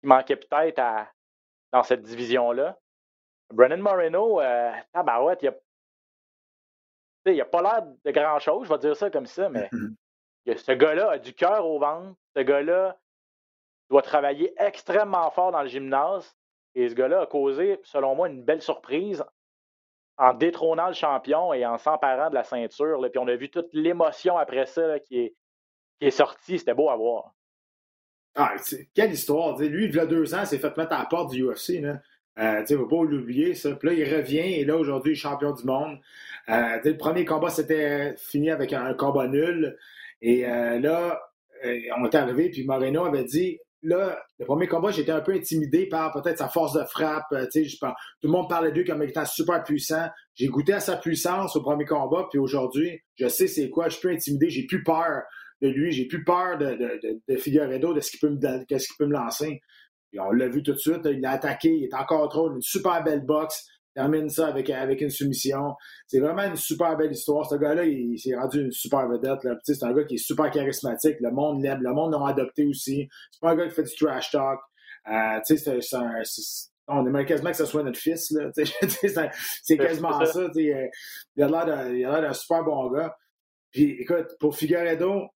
Il 0.02 0.08
manquait 0.08 0.37
peut-être 0.37 0.80
dans 1.72 1.82
cette 1.82 2.02
division-là. 2.02 2.78
Brennan 3.52 3.80
Moreno, 3.80 4.40
euh, 4.40 4.72
il 4.94 5.49
a, 5.49 5.54
il 7.26 7.40
a 7.40 7.44
pas 7.44 7.62
l'air 7.62 7.87
de 8.04 8.10
grand-chose, 8.10 8.68
je 8.68 8.72
vais 8.72 8.78
dire 8.78 8.96
ça 8.96 9.10
comme 9.10 9.26
ça, 9.26 9.49
mais 9.49 9.68
ce 10.47 10.73
gars-là 10.73 11.11
a 11.12 11.18
du 11.18 11.35
cœur 11.35 11.66
au 11.66 11.78
ventre. 11.78 12.14
Ce 12.37 12.40
gars-là 12.40 12.99
doit 13.90 14.02
travailler 14.02 14.52
extrêmement 14.59 15.30
fort 15.30 15.52
dans 15.52 15.62
le 15.62 15.68
gymnase. 15.68 16.37
Et 16.75 16.88
ce 16.88 16.94
gars-là 16.94 17.23
a 17.23 17.26
causé, 17.26 17.80
selon 17.82 18.14
moi, 18.14 18.28
une 18.28 18.44
belle 18.44 18.62
surprise 18.62 19.25
en 20.16 20.35
détrônant 20.35 20.88
le 20.88 20.92
champion 20.92 21.52
et 21.52 21.64
en 21.66 21.78
s'emparant 21.78 22.30
de 22.30 22.35
la 22.35 22.44
ceinture. 22.44 23.00
Puis 23.11 23.18
on 23.18 23.26
a 23.26 23.37
vu 23.37 23.50
toute 23.50 23.70
l'émotion 23.73 24.37
après 24.37 24.66
ça 24.66 24.99
qui, 25.00 25.35
est, 26.00 26.11
sortie. 26.11 26.59
C'était 26.59 26.75
beau 26.75 26.90
à 26.90 26.97
voir. 26.97 27.35
Ah, 28.37 28.54
quelle 28.94 29.12
histoire. 29.12 29.59
lui, 29.59 29.87
il 29.87 29.94
y 29.94 29.99
a 29.99 30.06
deux 30.06 30.35
ans, 30.35 30.44
s'est 30.44 30.59
fait 30.59 30.76
mettre 30.76 30.92
à 30.92 30.99
la 30.99 31.06
porte 31.06 31.30
du 31.32 31.44
UFC. 31.44 31.70
Il 31.70 32.00
ne 32.37 32.76
faut 32.76 32.87
pas 32.87 33.02
l'oublier, 33.02 33.54
ça. 33.54 33.75
Puis 33.75 33.88
là, 33.88 33.94
il 33.94 34.14
revient 34.14 34.61
et 34.61 34.64
là, 34.64 34.76
aujourd'hui, 34.76 35.12
il 35.12 35.16
est 35.16 35.20
champion 35.20 35.52
du 35.52 35.64
monde. 35.64 35.99
Euh, 36.49 36.78
le 36.85 36.97
premier 36.97 37.25
combat, 37.25 37.50
c'était 37.50 38.14
fini 38.16 38.50
avec 38.50 38.73
un 38.73 38.94
combat 38.94 39.26
nul. 39.26 39.76
Et 40.23 40.47
euh, 40.47 40.79
là, 40.79 41.21
euh, 41.65 41.79
on 41.99 42.05
est 42.05 42.15
arrivé, 42.15 42.50
puis 42.50 42.65
Moreno 42.65 43.05
avait 43.05 43.25
dit 43.25 43.59
là, 43.83 44.19
le 44.39 44.45
premier 44.45 44.67
combat, 44.67 44.91
j'étais 44.91 45.12
un 45.12 45.21
peu 45.21 45.33
intimidé 45.33 45.87
par 45.87 46.12
peut-être 46.12 46.39
sa 46.39 46.49
force 46.49 46.75
de 46.75 46.85
frappe. 46.85 47.33
Euh, 47.33 47.47
tout 47.47 47.89
le 48.25 48.29
monde 48.29 48.49
parlait 48.49 48.71
de 48.71 48.77
lui 48.77 48.85
comme 48.85 49.03
étant 49.03 49.25
super 49.25 49.62
puissant. 49.65 50.09
J'ai 50.35 50.49
goûté 50.49 50.73
à 50.73 50.81
sa 50.81 50.97
puissance 50.97 51.57
au 51.57 51.62
premier 51.62 51.87
combat, 51.87 52.27
puis 52.31 52.39
aujourd'hui, 52.39 53.00
je 53.17 53.29
sais 53.29 53.47
c'est 53.47 53.71
quoi. 53.71 53.89
Je 53.89 53.95
suis 53.95 54.00
plus 54.00 54.15
intimidé, 54.15 54.50
j'ai 54.50 54.67
plus 54.67 54.83
peur 54.83 55.23
de 55.62 55.69
lui, 55.69 55.93
j'ai 55.93 56.07
plus 56.07 56.25
peur 56.25 56.59
de, 56.59 56.75
de, 56.75 57.21
de, 57.29 57.37
Figueredo, 57.37 57.93
de 57.93 58.00
ce 58.00 58.11
qu'il 58.11 58.21
peut 58.21 58.39
peut 58.39 59.07
me 59.07 59.12
lancer. 59.12 59.61
on 60.19 60.31
l'a 60.31 60.49
vu 60.49 60.62
tout 60.62 60.73
de 60.73 60.79
suite, 60.79 61.03
il 61.05 61.25
a 61.25 61.33
attaqué, 61.33 61.69
il 61.69 61.85
est 61.85 61.95
encore 61.95 62.29
trop, 62.31 62.50
une 62.50 62.62
super 62.62 63.03
belle 63.03 63.25
boxe, 63.25 63.67
termine 63.94 64.28
ça 64.28 64.49
avec, 64.49 64.70
avec 64.70 65.00
une 65.00 65.11
soumission. 65.11 65.75
C'est 66.06 66.20
vraiment 66.20 66.44
une 66.44 66.56
super 66.56 66.97
belle 66.97 67.12
histoire. 67.12 67.49
Ce 67.49 67.56
gars-là, 67.56 67.85
il, 67.85 68.18
s'est 68.18 68.35
rendu 68.35 68.62
une 68.62 68.73
super 68.73 69.09
vedette. 69.09 69.40
C'est 69.64 69.82
un 69.82 69.92
gars 69.92 70.04
qui 70.04 70.14
est 70.14 70.25
super 70.25 70.50
charismatique. 70.50 71.16
Le 71.20 71.30
monde 71.30 71.62
l'aime. 71.62 71.82
Le 71.82 71.92
monde 71.92 72.12
l'a 72.12 72.28
adopté 72.28 72.66
aussi. 72.66 73.09
C'est 73.30 73.40
pas 73.40 73.50
un 73.50 73.56
gars 73.56 73.68
qui 73.68 73.75
fait 73.75 73.82
du 73.82 73.94
trash 73.94 74.30
talk. 74.30 74.61
Euh, 75.11 75.40
c'est 75.44 75.80
on 76.92 77.06
aimerait 77.06 77.25
quasiment 77.25 77.50
que 77.50 77.56
ce 77.56 77.66
soit 77.66 77.82
notre 77.82 77.99
fils. 77.99 78.35
c'est 79.62 79.76
quasiment 79.76 80.25
ça. 80.25 80.49
il 80.54 80.90
a 81.42 81.49
l'air 81.49 82.20
d'un 82.20 82.32
super 82.32 82.64
bon 82.64 82.90
gars. 82.90 83.14
Puis 83.70 84.00
écoute, 84.00 84.35
pour 84.40 84.56
Figueredo, 84.56 85.28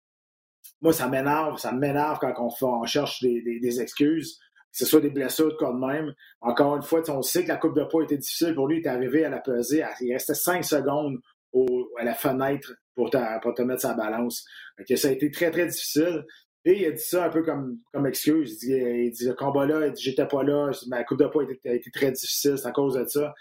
moi, 0.81 0.93
ça 0.93 1.09
m'énerve, 1.09 1.59
ça 1.59 1.73
m'énerve 1.73 2.19
quand 2.21 2.35
on, 2.63 2.85
cherche 2.85 3.23
des, 3.23 3.81
excuses, 3.81 4.39
ce 4.75 4.87
soit 4.87 5.01
des 5.01 5.11
blessures 5.11 5.57
de 5.57 5.87
même. 5.87 6.13
Encore 6.41 6.77
une 6.77 6.83
fois, 6.83 7.03
on 7.09 7.23
sait 7.23 7.45
que 7.45 7.49
la 7.49 7.57
coupe 7.57 7.77
de 7.77 7.85
poids 7.85 8.03
était 8.03 8.19
difficile 8.19 8.55
pour 8.55 8.67
lui, 8.67 8.79
il 8.79 8.85
est 8.85 8.89
arrivé 8.89 9.25
à 9.25 9.31
la 9.31 9.39
peser, 9.39 9.85
il 10.01 10.13
restait 10.13 10.35
cinq 10.35 10.65
secondes 10.65 11.19
à 11.99 12.05
la 12.05 12.15
fenêtre 12.15 12.75
pour 12.97 13.11
te, 13.11 13.63
mettre 13.63 13.83
sa 13.83 13.95
balance. 13.95 14.45
Ça 14.97 15.09
a 15.09 15.11
été 15.13 15.31
très, 15.31 15.51
très 15.51 15.67
difficile. 15.67 16.25
Et 16.65 16.81
il 16.81 16.87
a 16.87 16.91
dit 16.93 17.03
ça 17.03 17.27
un 17.27 17.29
peu 17.29 17.43
comme, 17.43 17.79
comme 17.93 18.07
excuse. 18.07 18.63
Il 18.63 19.11
dit, 19.13 19.27
le 19.27 19.35
combat-là, 19.35 19.87
il 19.87 19.93
dit 19.93 20.03
j'étais 20.03 20.27
pas 20.27 20.43
là, 20.43 20.71
ma 20.89 21.05
coupe 21.05 21.19
de 21.19 21.27
poids 21.27 21.43
a 21.43 21.53
été, 21.53 21.69
a 21.69 21.75
été 21.75 21.91
très 21.91 22.11
difficile, 22.11 22.57
c'est 22.57 22.67
à 22.67 22.73
cause 22.73 22.95
de 22.95 23.05
ça. 23.05 23.35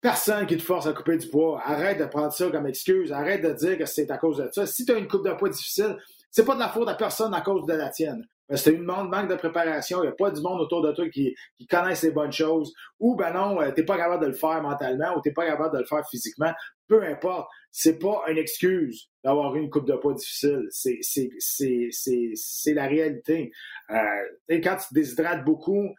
Personne 0.00 0.46
qui 0.46 0.56
te 0.56 0.62
force 0.62 0.86
à 0.86 0.92
couper 0.92 1.16
du 1.16 1.26
poids. 1.26 1.60
Arrête 1.64 1.98
de 1.98 2.04
prendre 2.04 2.32
ça 2.32 2.48
comme 2.50 2.68
excuse. 2.68 3.10
Arrête 3.12 3.42
de 3.42 3.52
dire 3.52 3.76
que 3.76 3.84
c'est 3.84 4.10
à 4.10 4.16
cause 4.16 4.38
de 4.38 4.48
ça. 4.52 4.64
Si 4.64 4.86
tu 4.86 4.92
as 4.92 4.98
une 4.98 5.08
coupe 5.08 5.26
de 5.26 5.32
poids 5.32 5.48
difficile, 5.48 5.96
c'est 6.30 6.44
pas 6.44 6.54
de 6.54 6.60
la 6.60 6.68
faute 6.68 6.88
à 6.88 6.94
personne 6.94 7.34
à 7.34 7.40
cause 7.40 7.66
de 7.66 7.72
la 7.74 7.88
tienne. 7.88 8.24
C'est 8.54 8.72
une 8.72 8.84
manque 8.84 9.28
de 9.28 9.34
préparation, 9.34 9.98
il 9.98 10.06
n'y 10.06 10.08
a 10.08 10.12
pas 10.12 10.30
du 10.30 10.40
monde 10.40 10.60
autour 10.60 10.82
de 10.82 10.92
toi 10.92 11.08
qui, 11.10 11.34
qui 11.58 11.66
les 12.02 12.10
bonnes 12.10 12.32
choses, 12.32 12.72
ou 12.98 13.14
ben 13.14 13.32
non, 13.32 13.60
euh, 13.60 13.70
tu 13.72 13.80
n'es 13.80 13.86
pas 13.86 13.98
capable 13.98 14.22
de 14.22 14.28
le 14.28 14.34
faire 14.34 14.62
mentalement, 14.62 15.16
ou 15.16 15.20
tu 15.20 15.28
n'es 15.28 15.34
pas 15.34 15.46
capable 15.46 15.74
de 15.74 15.80
le 15.80 15.86
faire 15.86 16.08
physiquement. 16.08 16.52
Peu 16.86 17.02
importe, 17.02 17.48
c'est 17.70 17.98
pas 17.98 18.22
une 18.28 18.38
excuse 18.38 19.10
d'avoir 19.22 19.54
une 19.54 19.68
coupe 19.68 19.86
de 19.86 19.96
poids 19.96 20.14
difficile. 20.14 20.66
C'est 20.70 22.74
la 22.74 22.86
réalité. 22.86 23.52
Euh, 23.90 24.60
quand 24.62 24.76
tu 24.76 24.94
déshydrates 24.94 25.44
beaucoup, 25.44 25.94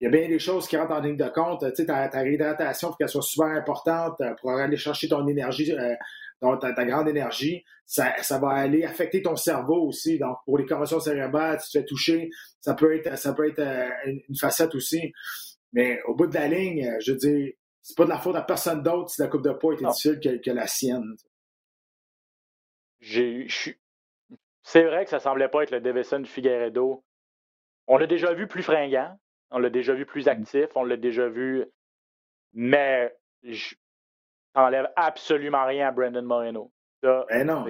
il 0.00 0.04
y 0.04 0.06
a 0.08 0.10
bien 0.10 0.28
des 0.28 0.38
choses 0.38 0.68
qui 0.68 0.76
rentrent 0.76 0.92
en 0.92 1.00
ligne 1.00 1.16
de 1.16 1.28
compte. 1.28 1.60
Tu 1.60 1.74
sais, 1.74 1.86
ta, 1.86 2.08
ta 2.08 2.20
réhydratation, 2.20 2.88
il 2.88 2.90
faut 2.90 2.96
qu'elle 2.96 3.08
soit 3.08 3.22
super 3.22 3.46
importante 3.46 4.20
euh, 4.20 4.34
pour 4.40 4.50
aller 4.50 4.76
chercher 4.76 5.08
ton 5.08 5.26
énergie 5.26 5.72
donc 6.42 6.60
ta, 6.60 6.84
grande 6.84 7.08
énergie, 7.08 7.64
ça, 7.86 8.14
va 8.38 8.50
aller 8.50 8.84
affecter 8.84 9.22
ton 9.22 9.36
cerveau 9.36 9.88
aussi. 9.88 10.18
Donc, 10.18 10.36
pour 10.44 10.58
les 10.58 10.66
commotions 10.66 11.00
cérébrales, 11.00 11.60
si 11.60 11.70
tu 11.70 11.78
te 11.78 11.78
fais 11.78 11.86
toucher, 11.86 12.30
ça 12.60 12.74
peut 12.74 12.94
être, 12.94 13.16
ça 13.18 13.32
peut 13.32 13.48
être 13.48 13.60
euh, 13.60 13.90
une, 14.06 14.36
facette 14.36 14.74
aussi. 14.74 15.12
Mais 15.72 16.00
au 16.02 16.14
bout 16.14 16.26
de 16.26 16.34
la 16.34 16.48
ligne, 16.48 16.86
euh, 16.86 17.00
je 17.00 17.12
veux 17.12 17.18
dire, 17.18 17.52
c'est 17.82 17.96
pas 17.96 18.04
de 18.04 18.10
la 18.10 18.18
faute 18.18 18.36
à 18.36 18.42
personne 18.42 18.82
d'autre 18.82 19.10
si 19.10 19.20
la 19.20 19.28
coupe 19.28 19.42
de 19.42 19.52
poids 19.52 19.74
était 19.74 19.84
difficile 19.84 20.40
que, 20.40 20.50
la 20.50 20.66
sienne. 20.66 21.16
C'est 23.00 24.84
vrai 24.84 25.04
que 25.04 25.10
ça 25.10 25.20
semblait 25.20 25.48
pas 25.48 25.62
être 25.62 25.70
le 25.70 25.80
Davison 25.80 26.24
Figueredo. 26.24 27.04
On 27.86 27.98
l'a 27.98 28.06
déjà 28.06 28.32
vu 28.32 28.46
plus 28.46 28.62
fringant, 28.62 29.18
on 29.50 29.58
l'a 29.58 29.68
déjà 29.68 29.92
vu 29.92 30.06
plus 30.06 30.26
mm. 30.26 30.30
actif, 30.30 30.66
on 30.74 30.84
l'a 30.84 30.96
déjà 30.96 31.28
vu. 31.28 31.64
Mais 32.54 33.14
t'enlèves 34.54 34.88
absolument 34.96 35.66
rien 35.66 35.88
à 35.88 35.90
Brandon 35.92 36.22
Moreno. 36.22 36.70
Ça, 37.02 37.26
ben 37.28 37.46
non. 37.46 37.64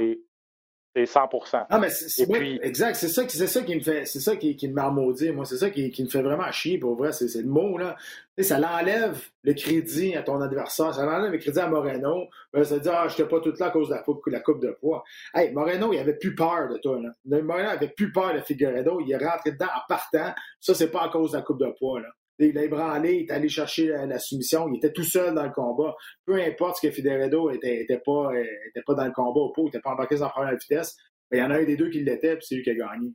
C'est 0.96 1.06
100 1.06 1.28
Ah, 1.70 1.80
mais 1.80 1.90
c'est, 1.90 2.24
puis... 2.28 2.60
exact. 2.62 2.94
C'est 2.94 3.08
ça, 3.08 3.24
c'est 3.28 3.48
ça 3.48 3.62
qui 3.62 3.74
me 3.74 3.80
fait, 3.80 4.06
c'est 4.06 4.20
ça 4.20 4.36
qui, 4.36 4.54
qui 4.54 4.68
me 4.68 4.74
marmaudit. 4.74 5.32
Moi, 5.32 5.44
c'est 5.44 5.56
ça 5.56 5.68
qui, 5.68 5.90
qui, 5.90 6.04
me 6.04 6.08
fait 6.08 6.22
vraiment 6.22 6.50
chier, 6.52 6.78
pour 6.78 6.94
vrai. 6.94 7.10
C'est, 7.10 7.26
le 7.34 7.48
mot, 7.48 7.76
là. 7.78 7.96
ça 8.38 8.60
l'enlève 8.60 9.20
le 9.42 9.54
crédit 9.54 10.14
à 10.14 10.22
ton 10.22 10.40
adversaire. 10.40 10.94
Ça 10.94 11.04
l'enlève 11.04 11.32
le 11.32 11.38
crédit 11.38 11.58
à 11.58 11.66
Moreno. 11.66 12.28
Ben, 12.52 12.62
ça 12.62 12.78
dit, 12.78 12.88
ah, 12.88 13.08
je 13.08 13.14
n'étais 13.14 13.28
pas 13.28 13.40
tout 13.40 13.52
là 13.58 13.66
à 13.66 13.70
cause 13.70 13.88
de 13.88 13.94
la 13.94 14.02
coupe, 14.02 14.24
la 14.28 14.38
coupe 14.38 14.62
de 14.62 14.70
poids. 14.70 15.02
Hey, 15.34 15.52
Moreno, 15.52 15.92
il 15.92 15.98
avait 15.98 16.14
plus 16.16 16.36
peur 16.36 16.68
de 16.68 16.78
toi, 16.78 17.00
là. 17.00 17.10
Moreno 17.42 17.70
avait 17.70 17.88
plus 17.88 18.12
peur 18.12 18.32
de 18.32 18.40
Figueredo. 18.40 19.00
Il 19.00 19.10
est 19.10 19.16
rentré 19.16 19.50
dedans 19.50 19.66
en 19.74 19.80
partant. 19.88 20.32
Ça, 20.60 20.74
c'est 20.74 20.92
pas 20.92 21.02
à 21.02 21.08
cause 21.08 21.32
de 21.32 21.38
la 21.38 21.42
coupe 21.42 21.58
de 21.58 21.74
poids, 21.76 22.00
là. 22.00 22.08
Il 22.38 22.58
a 22.58 22.64
ébranlé, 22.64 23.14
il 23.14 23.22
est 23.26 23.30
allé 23.30 23.48
chercher 23.48 23.88
la, 23.88 24.18
soumission, 24.18 24.68
il 24.68 24.78
était 24.78 24.92
tout 24.92 25.04
seul 25.04 25.34
dans 25.34 25.44
le 25.44 25.52
combat. 25.52 25.94
Peu 26.26 26.34
importe 26.42 26.78
ce 26.78 26.86
que 26.86 26.92
Figueredo 26.92 27.50
était, 27.50 27.86
pas, 28.04 28.30
était 28.34 28.82
pas 28.84 28.94
dans 28.94 29.04
le 29.04 29.12
combat 29.12 29.40
au 29.40 29.52
pot, 29.52 29.62
il 29.62 29.66
n'était 29.66 29.80
pas 29.80 29.90
embarqué 29.92 30.20
en 30.20 30.28
première 30.28 30.56
vitesse, 30.56 30.96
mais 31.30 31.38
il 31.38 31.40
y 31.40 31.44
en 31.44 31.50
a 31.50 31.58
un 31.58 31.64
des 31.64 31.76
deux 31.76 31.90
qui 31.90 32.02
l'était, 32.02 32.36
puis 32.36 32.46
c'est 32.46 32.56
lui 32.56 32.62
qui 32.62 32.70
a 32.70 32.74
gagné. 32.74 33.12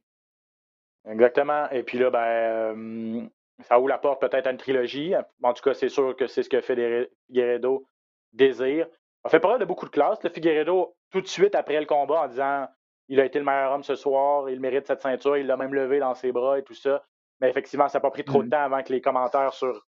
Exactement. 1.10 1.70
Et 1.72 1.84
puis 1.84 1.98
là, 1.98 2.10
ben, 2.10 2.20
euh, 2.20 3.28
ça 3.68 3.80
ouvre 3.80 3.90
la 3.90 3.98
porte 3.98 4.22
peut-être 4.22 4.48
à 4.48 4.52
une 4.52 4.58
trilogie. 4.58 5.14
En 5.44 5.54
tout 5.54 5.64
cas, 5.64 5.74
c'est 5.74 5.90
sûr 5.90 6.16
que 6.16 6.28
c'est 6.28 6.44
ce 6.44 6.50
que 6.50 6.62
Figueredo 6.62 7.86
désire. 8.34 8.88
On 9.24 9.30
fait 9.30 9.40
parler 9.40 9.60
de 9.60 9.66
beaucoup 9.66 9.86
de 9.86 9.92
classes. 9.92 10.24
Le 10.24 10.30
Figueredo, 10.30 10.96
tout 11.12 11.22
de 11.22 11.28
suite 11.28 11.56
après 11.56 11.80
le 11.80 11.86
combat, 11.86 12.22
en 12.22 12.28
disant 12.28 12.68
il 13.10 13.20
a 13.20 13.26
été 13.26 13.40
le 13.40 13.46
meilleur 13.46 13.72
homme 13.72 13.84
ce 13.84 13.96
soir, 13.96 14.50
il 14.50 14.60
mérite 14.60 14.86
cette 14.86 15.02
ceinture, 15.02 15.36
il 15.36 15.48
l'a 15.48 15.58
même 15.58 15.74
levé 15.74 16.00
dans 16.00 16.14
ses 16.14 16.32
bras 16.32 16.60
et 16.60 16.64
tout 16.64 16.76
ça. 16.76 17.04
Mais 17.42 17.50
effectivement, 17.50 17.88
ça 17.88 18.00
n'a 18.00 18.02
pas 18.02 18.12
pris 18.12 18.24
trop 18.24 18.42
de 18.42 18.48
mmh. 18.48 18.52
temps 18.52 18.64
avant 18.64 18.84
que 18.84 18.92
les 18.92 19.02
commentaires 19.02 19.54
sur 19.54 19.86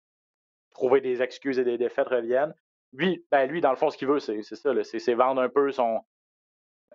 trouver 0.72 1.02
des 1.02 1.22
excuses 1.22 1.60
et 1.60 1.64
des 1.64 1.78
défaites 1.78 2.08
reviennent. 2.08 2.54
Lui, 2.94 3.26
ben 3.32 3.46
lui, 3.48 3.62
dans 3.62 3.72
le 3.72 3.76
fond, 3.76 3.90
ce 3.90 3.98
qu'il 3.98 4.08
veut, 4.08 4.20
c'est 4.20 4.42
ça, 4.44 4.72
c'est 4.84 5.14
vendre 5.14 5.42
un 5.42 5.50
peu 5.50 5.72
son. 5.72 6.02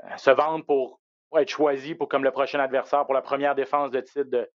Euh, 0.04 0.16
se 0.16 0.30
vendre 0.30 0.64
pour, 0.64 1.00
être 1.36 1.48
choisi 1.48 1.94
pour 1.94 2.08
comme 2.08 2.24
le 2.24 2.30
prochain 2.32 2.58
adversaire 2.58 3.04
pour 3.04 3.14
la 3.14 3.22
première 3.22 3.54
défense 3.54 3.90
de 3.90 4.00
titre 4.00 4.24
de, 4.24 4.48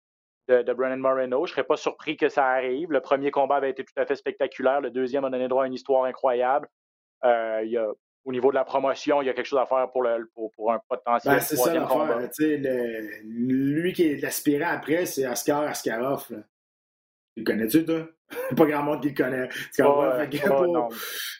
de, 0.48 0.72
Brennan 0.72 0.98
Moreno. 0.98 1.46
Je 1.46 1.52
ne 1.52 1.54
serais 1.54 1.64
pas 1.64 1.76
surpris 1.76 2.16
que 2.16 2.28
ça 2.28 2.46
arrive. 2.46 2.90
Le 2.90 3.00
premier 3.00 3.30
combat 3.30 3.56
avait 3.56 3.70
été 3.70 3.84
tout 3.84 3.92
à 3.96 4.06
fait 4.06 4.16
spectaculaire. 4.16 4.80
Le 4.80 4.90
deuxième 4.90 5.24
a 5.24 5.30
donné 5.30 5.46
droit 5.48 5.64
à 5.64 5.66
une 5.66 5.74
histoire 5.74 6.04
incroyable. 6.04 6.68
Euh, 7.24 7.60
il 7.64 7.70
y 7.70 7.78
a 7.78 7.86
au 8.25 8.33
niveau 8.33 8.50
de 8.50 8.54
la 8.54 8.64
promotion, 8.64 9.21
il 9.21 9.26
y 9.26 9.28
a 9.28 9.35
quelque 9.35 9.47
chose 9.47 9.59
à 9.59 9.66
faire 9.66 9.90
pour, 9.90 10.02
le, 10.02 10.31
pour, 10.35 10.73
un 10.73 10.81
potentiel 10.88 11.35
ben, 11.35 11.40
c'est 11.40 11.57
ça 11.57 11.75
l'affaire. 11.75 12.19
Le, 12.38 13.81
lui 13.81 13.93
qui 13.93 14.04
est 14.04 14.23
l'aspirant 14.23 14.71
après, 14.71 15.04
c'est 15.07 15.26
Oscar 15.26 15.62
Askarov. 15.62 16.26
Là. 16.31 16.38
Tu 17.35 17.40
le 17.40 17.45
connais-tu, 17.45 17.85
toi? 17.85 18.09
pas 18.57 18.66
grand 18.66 18.83
monde 18.83 19.02
qui 19.02 19.11
le 19.11 19.14
connaît. 19.14 19.49
non. 19.78 20.88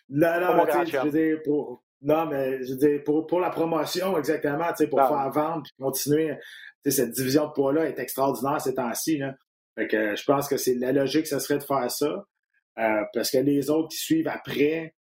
non, 0.09 0.41
non, 0.41 0.65
mais 0.65 0.87
je 0.87 0.99
veux 0.99 1.11
dire, 1.11 1.39
pour, 1.43 1.83
non, 2.03 2.27
mais 2.27 2.63
je 2.63 2.73
veux 2.73 2.79
dire, 2.79 3.05
pour, 3.05 3.27
pour 3.27 3.41
la 3.41 3.51
promotion, 3.51 4.19
exactement, 4.19 4.69
pour 4.91 5.01
faire 5.01 5.31
vendre 5.31 5.63
et 5.67 5.83
continuer, 5.83 6.37
cette 6.85 7.13
division 7.13 7.47
de 7.47 7.53
poids-là 7.53 7.87
est 7.87 7.99
extraordinaire 7.99 8.61
ces 8.61 8.75
temps-ci. 8.75 9.21
Que 9.77 10.15
je 10.15 10.25
pense 10.25 10.47
que 10.47 10.57
c'est 10.57 10.75
la 10.75 10.93
logique, 10.93 11.27
ce 11.27 11.39
serait 11.39 11.59
de 11.59 11.65
faire 11.65 11.91
ça. 11.91 12.25
Euh, 12.79 13.03
parce 13.13 13.31
que 13.31 13.39
les 13.39 13.71
autres 13.71 13.89
qui 13.89 13.97
suivent 13.97 14.29
après, 14.29 14.95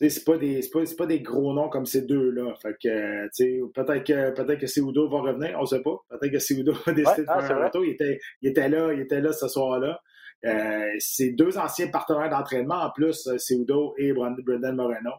c'est 0.00 0.24
pas 0.24 0.36
des 0.36 0.60
pas, 0.72 0.80
pas, 0.98 1.06
des 1.06 1.20
gros 1.20 1.52
noms 1.52 1.68
comme 1.68 1.86
ces 1.86 2.02
deux-là. 2.02 2.54
Fait 2.60 2.74
que 2.82 3.28
peut-être 3.72 4.04
que 4.04 4.30
peut-être 4.30 4.60
que 4.60 4.66
Seudo 4.66 5.08
va 5.08 5.20
revenir, 5.20 5.56
on 5.60 5.66
sait 5.66 5.82
pas. 5.82 5.96
Peut-être 6.10 6.32
que 6.32 6.38
Seudo 6.38 6.72
va 6.86 6.92
décider 6.92 7.22
de 7.22 7.28
ah, 7.28 7.42
faire 7.42 7.58
un 7.58 7.64
retour. 7.66 7.84
Il 7.84 7.92
était, 7.92 8.18
il 8.42 8.50
était 8.50 8.68
là, 8.68 8.92
il 8.92 9.00
était 9.00 9.20
là 9.20 9.32
ce 9.32 9.48
soir-là. 9.48 10.00
Euh, 10.44 10.90
c'est 10.98 11.30
deux 11.30 11.56
anciens 11.56 11.88
partenaires 11.88 12.28
d'entraînement 12.28 12.82
en 12.82 12.90
plus, 12.90 13.26
euh, 13.28 13.38
Seudo 13.38 13.94
et 13.96 14.12
Brendan 14.12 14.74
Moreno. 14.74 15.12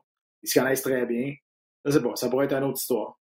Ils 0.44 0.50
se 0.50 0.60
connaissent 0.60 0.84
très 0.84 1.06
bien. 1.06 1.34
Je 1.86 1.92
sais 1.92 2.02
pas, 2.02 2.16
ça 2.16 2.30
pourrait 2.30 2.46
être 2.46 2.54
une 2.54 2.66
autre 2.66 2.80
histoire. 2.80 3.18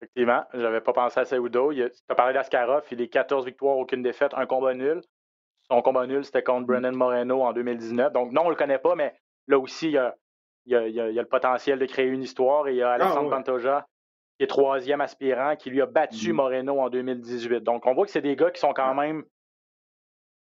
Effectivement, 0.00 0.44
j'avais 0.54 0.80
pas 0.80 0.92
pensé 0.92 1.20
à 1.20 1.24
Seudo. 1.24 1.72
Tu 1.72 1.82
as 2.08 2.14
parlé 2.14 2.32
d'Askarov, 2.32 2.84
il 2.90 3.00
est 3.00 3.08
14 3.08 3.44
victoires, 3.44 3.76
aucune 3.76 4.02
défaite, 4.02 4.32
un 4.34 4.46
combat 4.46 4.74
nul. 4.74 5.00
Son 5.70 5.80
combat 5.82 6.06
nul, 6.06 6.24
c'était 6.24 6.42
contre 6.42 6.62
mm. 6.62 6.66
Brendan 6.66 6.96
Moreno 6.96 7.42
en 7.42 7.52
2019. 7.52 8.12
Donc 8.12 8.32
non, 8.32 8.46
on 8.46 8.50
le 8.50 8.56
connaît 8.56 8.78
pas, 8.78 8.94
mais 8.94 9.14
là 9.48 9.58
aussi, 9.58 9.88
il 9.88 9.92
y 9.92 9.98
a, 9.98 10.14
il 10.66 10.72
y, 10.72 11.00
a, 11.00 11.08
le 11.08 11.24
potentiel 11.24 11.78
de 11.78 11.86
créer 11.86 12.06
une 12.06 12.22
histoire. 12.22 12.68
Et 12.68 12.72
il 12.72 12.76
y 12.76 12.82
a 12.82 12.90
ah, 12.90 12.94
Alexandre 12.94 13.30
Pantoja, 13.30 13.86
qui 14.38 14.44
est 14.44 14.48
troisième 14.48 15.00
aspirant, 15.00 15.56
qui 15.56 15.70
lui 15.70 15.82
a 15.82 15.86
battu 15.86 16.30
mm-hmm. 16.30 16.32
Moreno 16.32 16.80
en 16.80 16.88
2018. 16.88 17.60
Donc, 17.60 17.86
on 17.86 17.94
voit 17.94 18.04
que 18.04 18.12
c'est 18.12 18.20
des 18.20 18.36
gars 18.36 18.50
qui 18.50 18.60
sont 18.60 18.72
quand 18.72 18.94
même 18.94 19.24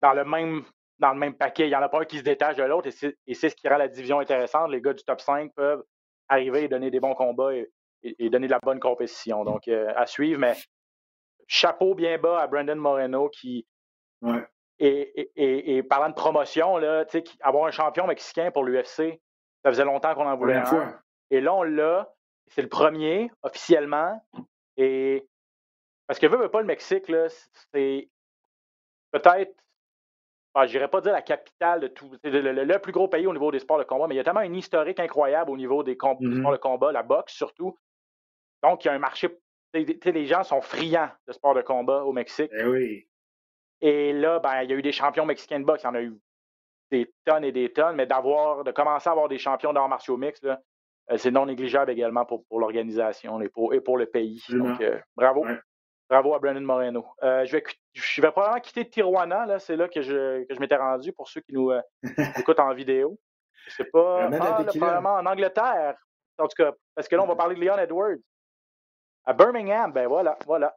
dans 0.02 0.12
le 0.12 0.24
même 0.24 0.64
dans 0.98 1.12
le 1.12 1.18
même 1.18 1.34
paquet. 1.34 1.64
Il 1.64 1.70
n'y 1.70 1.76
en 1.76 1.82
a 1.82 1.88
pas 1.88 2.02
un 2.02 2.04
qui 2.04 2.18
se 2.18 2.22
détache 2.22 2.56
de 2.56 2.62
l'autre 2.62 2.88
et 3.26 3.34
c'est 3.34 3.48
ce 3.48 3.56
qui 3.56 3.68
rend 3.68 3.78
la 3.78 3.88
division 3.88 4.20
intéressante. 4.20 4.70
Les 4.70 4.80
gars 4.80 4.92
du 4.92 5.02
top 5.02 5.20
5 5.20 5.52
peuvent 5.54 5.82
arriver 6.28 6.64
et 6.64 6.68
donner 6.68 6.90
des 6.90 7.00
bons 7.00 7.14
combats 7.14 7.54
et, 7.54 8.30
donner 8.30 8.46
de 8.46 8.52
la 8.52 8.60
bonne 8.62 8.80
compétition. 8.80 9.44
Donc, 9.44 9.66
euh, 9.68 9.92
à 9.96 10.06
suivre, 10.06 10.38
mais 10.38 10.56
chapeau 11.46 11.94
bien 11.94 12.18
bas 12.18 12.40
à 12.40 12.46
Brandon 12.46 12.76
Moreno 12.76 13.28
qui. 13.30 13.66
Et, 14.80 15.82
parlant 15.88 16.08
de 16.08 16.14
promotion, 16.14 16.78
là, 16.78 17.04
avoir 17.42 17.66
un 17.66 17.70
champion 17.70 18.06
mexicain 18.06 18.50
pour 18.50 18.64
l'UFC, 18.64 19.20
ça 19.62 19.70
faisait 19.70 19.84
longtemps 19.84 20.14
qu'on 20.14 20.26
en 20.26 20.36
voulait 20.36 20.56
un. 20.56 21.00
Et 21.30 21.40
là, 21.40 21.54
on 21.54 21.62
l'a. 21.62 22.12
C'est 22.48 22.62
le 22.62 22.68
premier, 22.68 23.30
officiellement. 23.42 24.20
Et 24.76 25.24
parce 26.08 26.18
que 26.18 26.26
veut, 26.26 26.48
pas 26.48 26.60
le 26.60 26.66
Mexique, 26.66 27.08
là, 27.08 27.28
c'est 27.72 28.08
peut-être. 29.12 29.54
Je 30.60 30.66
j'irais 30.66 30.88
pas 30.88 31.00
dire 31.00 31.12
la 31.12 31.22
capitale 31.22 31.80
de 31.80 31.86
tout. 31.86 32.10
C'est 32.24 32.30
le, 32.30 32.78
plus 32.78 32.90
gros 32.90 33.06
pays 33.06 33.28
au 33.28 33.32
niveau 33.32 33.52
des 33.52 33.60
sports 33.60 33.78
de 33.78 33.84
combat, 33.84 34.08
mais 34.08 34.14
il 34.14 34.18
y 34.18 34.20
a 34.20 34.24
tellement 34.24 34.40
une 34.40 34.56
historique 34.56 34.98
incroyable 34.98 35.52
au 35.52 35.56
niveau 35.56 35.84
des, 35.84 35.94
sports 35.94 36.20
mm-hmm. 36.20 36.50
de 36.50 36.56
combat, 36.56 36.90
la 36.90 37.04
boxe 37.04 37.34
surtout. 37.34 37.78
Donc, 38.64 38.84
il 38.84 38.88
y 38.88 38.90
a 38.90 38.94
un 38.94 38.98
marché. 38.98 39.28
Les 39.72 40.26
gens 40.26 40.42
sont 40.42 40.60
friands 40.60 41.10
de 41.28 41.32
sports 41.32 41.54
de 41.54 41.62
combat 41.62 42.02
au 42.02 42.12
Mexique. 42.12 42.50
Eh 42.58 42.64
oui. 42.64 43.06
Et 43.80 44.12
là, 44.12 44.38
ben, 44.38 44.62
il 44.62 44.70
y 44.70 44.72
a 44.72 44.76
eu 44.76 44.82
des 44.82 44.92
champions 44.92 45.24
mexicains 45.24 45.60
de 45.60 45.64
boxe. 45.64 45.82
Il 45.82 45.86
y 45.86 45.88
en 45.88 45.94
a 45.94 46.02
eu 46.02 46.18
des 46.90 47.12
tonnes 47.24 47.44
et 47.44 47.52
des 47.52 47.72
tonnes, 47.72 47.96
mais 47.96 48.06
d'avoir, 48.06 48.64
de 48.64 48.70
commencer 48.72 49.08
à 49.08 49.12
avoir 49.12 49.28
des 49.28 49.38
champions 49.38 49.72
d'arts 49.72 49.88
martiaux 49.88 50.16
mix, 50.16 50.40
euh, 50.44 50.56
c'est 51.16 51.30
non 51.30 51.46
négligeable 51.46 51.90
également 51.90 52.24
pour, 52.24 52.44
pour 52.46 52.60
l'organisation 52.60 53.40
et 53.40 53.48
pour, 53.48 53.74
et 53.74 53.80
pour 53.80 53.96
le 53.96 54.06
pays. 54.06 54.42
Donc, 54.50 54.80
euh, 54.80 54.98
bravo. 55.16 55.46
Bravo 56.08 56.34
à 56.34 56.40
Brandon 56.40 56.60
Moreno. 56.60 57.06
Euh, 57.22 57.44
je, 57.44 57.52
vais, 57.52 57.62
je 57.92 58.20
vais 58.20 58.32
probablement 58.32 58.60
quitter 58.60 58.88
Tijuana, 58.88 59.46
là, 59.46 59.60
c'est 59.60 59.76
là 59.76 59.88
que 59.88 60.02
je, 60.02 60.42
que 60.44 60.54
je 60.54 60.58
m'étais 60.58 60.76
rendu 60.76 61.12
pour 61.12 61.28
ceux 61.28 61.40
qui 61.40 61.52
nous 61.52 61.70
écoutent 62.36 62.58
en 62.58 62.74
vidéo. 62.74 63.16
Je 63.66 63.74
sais 63.74 63.84
pas. 63.84 64.28
Ah, 64.40 64.64
probablement 64.64 65.14
en 65.14 65.26
Angleterre. 65.26 65.94
En 66.38 66.48
tout 66.48 66.56
cas, 66.56 66.72
parce 66.94 67.06
que 67.06 67.14
là, 67.14 67.22
on 67.22 67.26
va 67.26 67.36
parler 67.36 67.54
de 67.54 67.60
Leon 67.60 67.78
Edwards. 67.78 68.16
À 69.24 69.34
Birmingham, 69.34 69.92
ben 69.92 70.08
voilà, 70.08 70.36
voilà. 70.46 70.74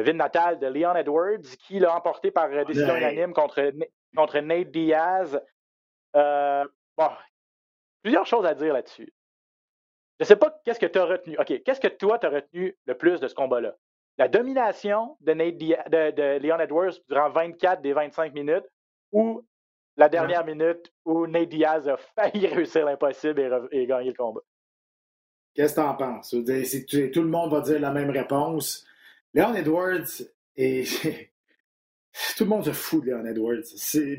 Ville 0.00 0.16
natale 0.16 0.58
de 0.58 0.66
Leon 0.66 0.94
Edwards, 0.94 1.56
qui 1.66 1.78
l'a 1.78 1.94
emporté 1.94 2.30
par 2.30 2.48
décision 2.64 2.96
unanime 2.96 3.32
contre 3.34 3.72
contre 4.16 4.38
Nate 4.40 4.70
Diaz. 4.70 5.40
Euh, 6.16 6.64
bon, 6.96 7.08
plusieurs 8.02 8.26
choses 8.26 8.46
à 8.46 8.54
dire 8.54 8.72
là-dessus. 8.72 9.12
Je 10.18 10.24
ne 10.24 10.26
sais 10.26 10.36
pas 10.36 10.56
qu'est-ce 10.64 10.78
que 10.78 10.86
tu 10.86 10.98
as 10.98 11.04
retenu. 11.04 11.36
OK, 11.38 11.62
qu'est-ce 11.64 11.80
que 11.80 11.88
toi, 11.88 12.18
tu 12.18 12.26
as 12.26 12.30
retenu 12.30 12.76
le 12.86 12.94
plus 12.96 13.20
de 13.20 13.28
ce 13.28 13.34
combat-là? 13.34 13.74
La 14.18 14.28
domination 14.28 15.16
de, 15.20 15.32
Nate 15.32 15.56
de, 15.56 16.38
Leon 16.38 16.60
Edwards 16.60 16.92
durant 17.08 17.30
24 17.30 17.80
des 17.80 17.92
25 17.92 18.34
minutes 18.34 18.66
ou 19.10 19.42
la 19.96 20.08
dernière 20.08 20.44
minute 20.44 20.92
où 21.04 21.26
Nate 21.26 21.48
Diaz 21.48 21.88
a 21.88 21.96
failli 21.96 22.46
réussir 22.54 22.84
l'impossible 22.84 23.68
et, 23.72 23.86
gagner 23.86 24.10
le 24.10 24.16
combat? 24.16 24.42
Qu'est-ce 25.54 25.74
que 25.74 25.80
tu 25.80 25.86
en 25.86 25.94
penses? 25.94 26.30
Tout 26.30 27.22
le 27.22 27.28
monde 27.28 27.50
va 27.50 27.60
dire 27.60 27.80
la 27.80 27.90
même 27.90 28.10
réponse. 28.10 28.86
Leon 29.34 29.54
Edwards 29.54 30.22
est, 30.56 31.30
Tout 32.36 32.44
le 32.44 32.50
monde 32.50 32.64
se 32.64 32.72
fout 32.72 33.04
de 33.04 33.10
Leon 33.10 33.24
Edwards. 33.24 33.62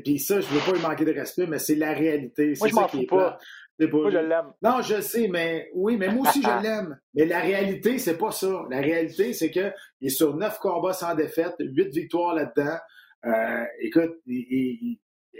Puis 0.04 0.18
ça, 0.18 0.40
je 0.40 0.52
ne 0.52 0.58
veux 0.58 0.66
pas 0.66 0.76
lui 0.76 0.82
manquer 0.82 1.04
de 1.04 1.12
respect, 1.12 1.46
mais 1.46 1.58
c'est 1.58 1.76
la 1.76 1.92
réalité. 1.92 2.54
Moi, 2.58 2.68
je 2.68 2.74
m'en 2.74 2.88
fous 2.88 3.06
pas. 3.06 3.38
Moi, 3.78 4.10
je 4.10 4.18
l'aime. 4.18 4.52
Non, 4.62 4.82
je 4.82 5.00
sais, 5.00 5.28
mais 5.28 5.70
oui, 5.74 5.96
mais 5.96 6.08
moi 6.08 6.28
aussi, 6.28 6.42
je 6.42 6.48
l'aime. 6.62 6.98
Mais 7.14 7.24
la 7.24 7.40
réalité, 7.40 7.98
c'est 7.98 8.18
pas 8.18 8.30
ça. 8.30 8.64
La 8.70 8.80
réalité, 8.80 9.32
c'est 9.32 9.50
qu'il 9.50 9.72
est 10.00 10.08
sur 10.08 10.36
neuf 10.36 10.58
combats 10.58 10.92
sans 10.92 11.14
défaite, 11.14 11.54
huit 11.58 11.92
victoires 11.92 12.34
là-dedans. 12.34 12.76
Euh, 13.26 13.64
écoute, 13.80 14.16
il, 14.26 14.98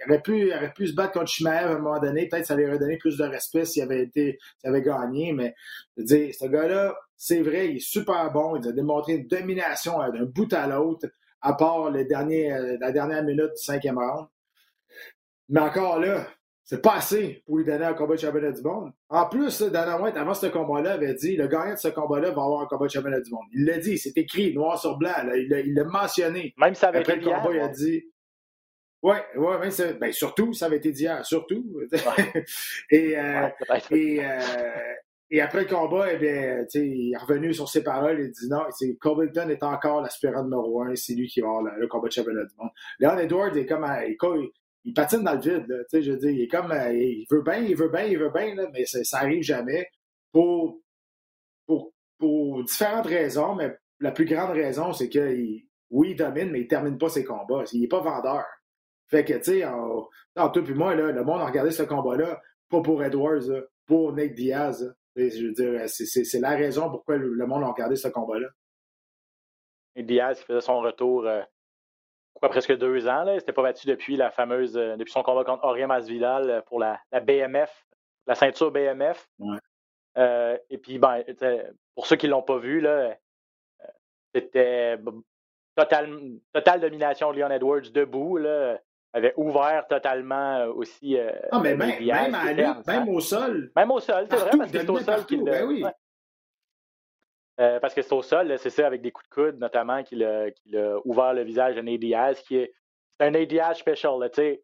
aurait 0.08 0.22
pu, 0.22 0.52
aurait 0.52 0.72
pu 0.72 0.86
se 0.86 0.94
battre 0.94 1.12
contre 1.12 1.28
Shimaev 1.28 1.70
à 1.70 1.74
un 1.74 1.78
moment 1.78 2.00
donné. 2.00 2.28
Peut-être 2.28 2.42
que 2.42 2.48
ça 2.48 2.56
lui 2.56 2.66
aurait 2.66 2.78
donné 2.78 2.98
plus 2.98 3.16
de 3.18 3.24
respect 3.24 3.64
s'il 3.64 3.82
avait 3.82 4.02
été, 4.02 4.38
s'il 4.58 4.70
avait 4.70 4.82
gagné. 4.82 5.32
Mais 5.32 5.54
je 5.96 6.02
veux 6.02 6.06
dire, 6.06 6.34
ce 6.34 6.46
gars-là, 6.46 6.96
c'est 7.16 7.42
vrai, 7.42 7.70
il 7.70 7.76
est 7.76 7.80
super 7.80 8.30
bon. 8.32 8.56
Il 8.56 8.68
a 8.68 8.72
démontré 8.72 9.14
une 9.14 9.26
domination 9.26 10.00
euh, 10.02 10.10
d'un 10.10 10.24
bout 10.24 10.52
à 10.52 10.66
l'autre 10.66 11.08
à 11.40 11.52
part 11.52 11.90
le 11.90 12.04
dernier, 12.04 12.52
euh, 12.52 12.76
la 12.80 12.90
dernière 12.90 13.22
minute 13.22 13.52
du 13.56 13.62
cinquième 13.62 13.98
round. 13.98 14.26
Mais 15.48 15.60
encore 15.60 16.00
là, 16.00 16.26
c'est 16.64 16.80
pas 16.80 16.94
assez 16.94 17.42
pour 17.46 17.58
lui 17.58 17.64
donner 17.64 17.84
un 17.84 17.92
combat 17.92 18.14
de 18.14 18.20
championnat 18.20 18.52
du 18.52 18.62
monde. 18.62 18.90
En 19.10 19.28
plus, 19.28 19.60
Dana 19.60 20.00
White, 20.00 20.16
avant 20.16 20.32
ce 20.32 20.46
combat-là, 20.46 20.92
avait 20.92 21.12
dit 21.12 21.36
le 21.36 21.46
gagnant 21.46 21.74
de 21.74 21.78
ce 21.78 21.88
combat-là 21.88 22.30
va 22.30 22.42
avoir 22.42 22.62
un 22.62 22.66
combat 22.66 22.86
de 22.86 22.90
championnat 22.90 23.20
du 23.20 23.30
monde. 23.30 23.44
Il 23.52 23.66
l'a 23.66 23.76
dit, 23.76 23.98
c'est 23.98 24.16
écrit 24.16 24.54
noir 24.54 24.80
sur 24.80 24.96
blanc. 24.96 25.12
il 25.34 25.74
l'a 25.74 25.84
mentionné. 25.84 26.54
Même 26.56 26.74
si 26.74 26.80
ça 26.80 26.88
avait 26.88 27.00
Après 27.00 27.16
été 27.16 27.26
le 27.26 27.30
combat, 27.30 27.50
il 27.52 27.60
a 27.60 27.68
dit. 27.68 28.04
Oui, 29.02 29.16
ouais, 29.36 29.94
ben, 30.00 30.12
surtout, 30.12 30.54
ça 30.54 30.64
avait 30.64 30.78
été 30.78 30.90
dit 30.90 31.02
hier, 31.02 31.26
surtout. 31.26 31.78
et, 32.90 33.18
euh, 33.18 33.48
et, 33.90 34.24
euh, 34.24 34.38
et 35.30 35.40
après 35.40 35.62
le 35.62 35.68
combat, 35.68 36.12
eh 36.12 36.16
bien, 36.18 36.64
il 36.74 37.12
est 37.12 37.16
revenu 37.16 37.52
sur 37.54 37.68
ses 37.68 37.82
paroles 37.82 38.20
et 38.20 38.28
dit 38.28 38.48
non, 38.48 38.62
Covington 39.00 39.48
est 39.48 39.62
encore 39.62 40.02
l'aspirant 40.02 40.44
numéro 40.44 40.82
un, 40.82 40.94
c'est 40.94 41.14
lui 41.14 41.28
qui 41.28 41.40
va 41.40 41.48
avoir 41.48 41.62
le, 41.76 41.86
combat 41.88 42.08
de 42.08 42.12
championnat 42.12 42.44
du 42.44 42.54
monde. 42.58 42.70
Leon 42.98 43.18
Edwards 43.18 43.56
est 43.56 43.66
comme 43.66 43.86
il, 44.84 44.92
patine 44.92 45.22
dans 45.22 45.34
le 45.34 45.40
vide, 45.40 45.86
je 45.92 46.10
veux 46.10 46.18
dire, 46.18 46.30
il 46.30 46.42
est 46.42 46.48
comme 46.48 46.72
il 46.72 47.26
veut 47.30 47.42
bien, 47.42 47.58
il 47.58 47.76
veut 47.76 47.88
bien, 47.88 48.04
il 48.04 48.18
veut 48.18 48.30
bien, 48.30 48.54
mais 48.72 48.84
ça, 48.84 49.02
ça 49.02 49.18
arrive 49.18 49.42
jamais 49.42 49.88
pour, 50.30 50.80
pour, 51.66 51.92
pour 52.18 52.62
différentes 52.64 53.06
raisons, 53.06 53.54
mais 53.54 53.74
la 54.00 54.12
plus 54.12 54.26
grande 54.26 54.50
raison, 54.50 54.92
c'est 54.92 55.08
que 55.08 55.34
oui, 55.90 56.10
il 56.10 56.16
domine, 56.16 56.50
mais 56.50 56.60
il 56.60 56.68
termine 56.68 56.98
pas 56.98 57.08
ses 57.08 57.24
combats. 57.24 57.64
Il 57.72 57.80
n'est 57.80 57.88
pas 57.88 58.00
vendeur. 58.00 58.44
Fait 59.08 59.24
que, 59.24 59.34
tu 59.34 59.60
sais, 59.62 60.62
puis 60.64 60.74
moi, 60.74 60.94
là, 60.94 61.12
le 61.12 61.24
monde 61.24 61.40
a 61.40 61.46
regardé 61.46 61.70
ce 61.70 61.82
combat-là, 61.82 62.40
pas 62.68 62.80
pour 62.80 63.02
Edwards, 63.02 63.48
pour 63.86 64.12
Nick 64.12 64.34
Diaz. 64.34 64.94
Je 65.16 65.46
veux 65.46 65.52
dire, 65.52 65.88
c'est 65.88 66.40
la 66.40 66.50
raison 66.50 66.90
pourquoi 66.90 67.16
le, 67.16 67.46
monde 67.46 67.62
a 67.62 67.68
regardé 67.68 67.96
ce 67.96 68.08
combat-là. 68.08 68.48
Et 69.96 70.02
Diaz 70.02 70.40
qui 70.40 70.46
faisait 70.46 70.60
son 70.60 70.80
retour 70.80 71.26
euh, 71.26 71.42
quoi, 72.34 72.48
presque 72.48 72.76
deux 72.76 73.06
ans. 73.06 73.26
Il 73.28 73.38
s'était 73.38 73.52
pas 73.52 73.62
battu 73.62 73.86
depuis 73.86 74.16
la 74.16 74.32
fameuse 74.32 74.76
euh, 74.76 74.96
depuis 74.96 75.12
son 75.12 75.22
combat 75.22 75.44
contre 75.44 75.64
Aurélien 75.64 75.86
Masvidal 75.86 76.50
euh, 76.50 76.60
pour 76.62 76.80
la, 76.80 77.00
BMF, 77.12 77.86
la 78.26 78.34
ceinture 78.34 78.72
BMF. 78.72 79.28
et 80.16 80.78
puis 80.78 80.98
ben, 80.98 81.22
pour 81.94 82.06
ceux 82.06 82.16
qui 82.16 82.26
ne 82.26 82.32
l'ont 82.32 82.42
pas 82.42 82.58
vu, 82.58 82.84
c'était 84.34 84.98
totale, 85.76 86.18
totale 86.52 86.80
domination 86.80 87.32
de 87.32 87.38
Leon 87.38 87.50
Edwards 87.50 87.90
debout. 87.92 88.36
Là 88.36 88.80
avait 89.14 89.32
ouvert 89.36 89.86
totalement 89.88 90.58
euh, 90.58 90.72
aussi. 90.72 91.16
Euh, 91.16 91.30
ah, 91.52 91.60
mais 91.62 91.74
même, 91.76 92.04
même, 92.04 92.34
à 92.34 92.52
lui, 92.52 92.64
même 92.86 93.08
au 93.08 93.20
sol. 93.20 93.70
Même 93.76 93.90
au 93.90 94.00
sol, 94.00 94.26
c'est 94.28 94.36
vrai, 94.36 94.50
parce 94.58 94.72
que 94.72 94.78
c'est 94.80 94.90
au 94.90 94.98
sol 94.98 95.24
qu'il 95.26 95.44
ben 95.44 95.64
oui. 95.66 95.84
euh, 97.60 97.78
parce 97.80 97.94
que 97.94 98.02
c'est 98.02 98.12
au 98.12 98.22
sol, 98.22 98.58
c'est 98.58 98.70
ça, 98.70 98.86
avec 98.86 99.00
des 99.00 99.12
coups 99.12 99.28
de 99.28 99.34
coude 99.34 99.58
notamment, 99.60 100.02
qu'il 100.02 100.24
a, 100.24 100.46
a, 100.74 100.98
ouvert 101.04 101.32
le 101.32 101.42
visage 101.42 101.76
de 101.76 101.80
Nate 101.80 102.00
Diaz, 102.00 102.42
qui 102.42 102.56
est, 102.56 102.74
un 103.20 103.30
Nate 103.30 103.48
Diaz 103.48 103.78
special, 103.78 104.18
tu 104.30 104.42
sais, 104.42 104.62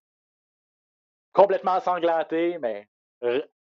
complètement 1.33 1.79
sanglanté, 1.79 2.59
mais 2.59 2.89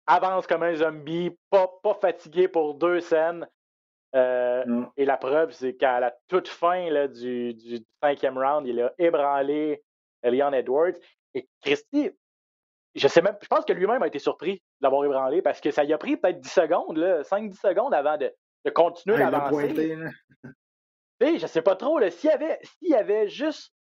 avance 0.05 0.45
comme 0.45 0.63
un 0.63 0.75
zombie, 0.75 1.35
pas, 1.49 1.67
pas 1.81 1.95
fatigué 1.95 2.47
pour 2.47 2.75
deux 2.75 2.99
scènes. 2.99 3.47
Euh, 4.15 4.85
et 4.95 5.03
la 5.03 5.17
preuve, 5.17 5.51
c'est 5.51 5.75
qu'à 5.75 5.99
la 5.99 6.15
toute 6.29 6.47
fin 6.47 6.89
là, 6.89 7.07
du, 7.07 7.53
du, 7.53 7.79
cinquième 8.01 8.37
round, 8.37 8.65
il 8.65 8.79
a 8.79 8.93
ébranlé 8.97 9.83
Leon 10.29 10.53
Edwards. 10.53 10.95
Et 11.33 11.47
Christy, 11.61 12.11
je 12.95 13.07
sais 13.07 13.21
même, 13.21 13.37
je 13.41 13.47
pense 13.47 13.65
que 13.65 13.73
lui-même 13.73 14.01
a 14.01 14.07
été 14.07 14.19
surpris 14.19 14.55
de 14.55 14.61
l'avoir 14.81 15.03
ébranlé 15.05 15.41
parce 15.41 15.59
que 15.59 15.71
ça 15.71 15.83
lui 15.83 15.93
a 15.93 15.97
pris 15.97 16.17
peut-être 16.17 16.39
10 16.39 16.49
secondes, 16.49 16.97
5-10 16.97 17.59
secondes 17.59 17.93
avant 17.93 18.17
de, 18.17 18.33
continuer 18.73 19.17
d'avancer. 19.17 19.97
Je 21.21 21.37
je 21.37 21.47
sais 21.47 21.61
pas 21.61 21.75
trop, 21.75 21.99
s'il 22.09 22.29
y 22.29 22.33
avait, 22.33 22.59
s'il 22.63 22.89
y 22.89 22.95
avait 22.95 23.27
juste. 23.27 23.73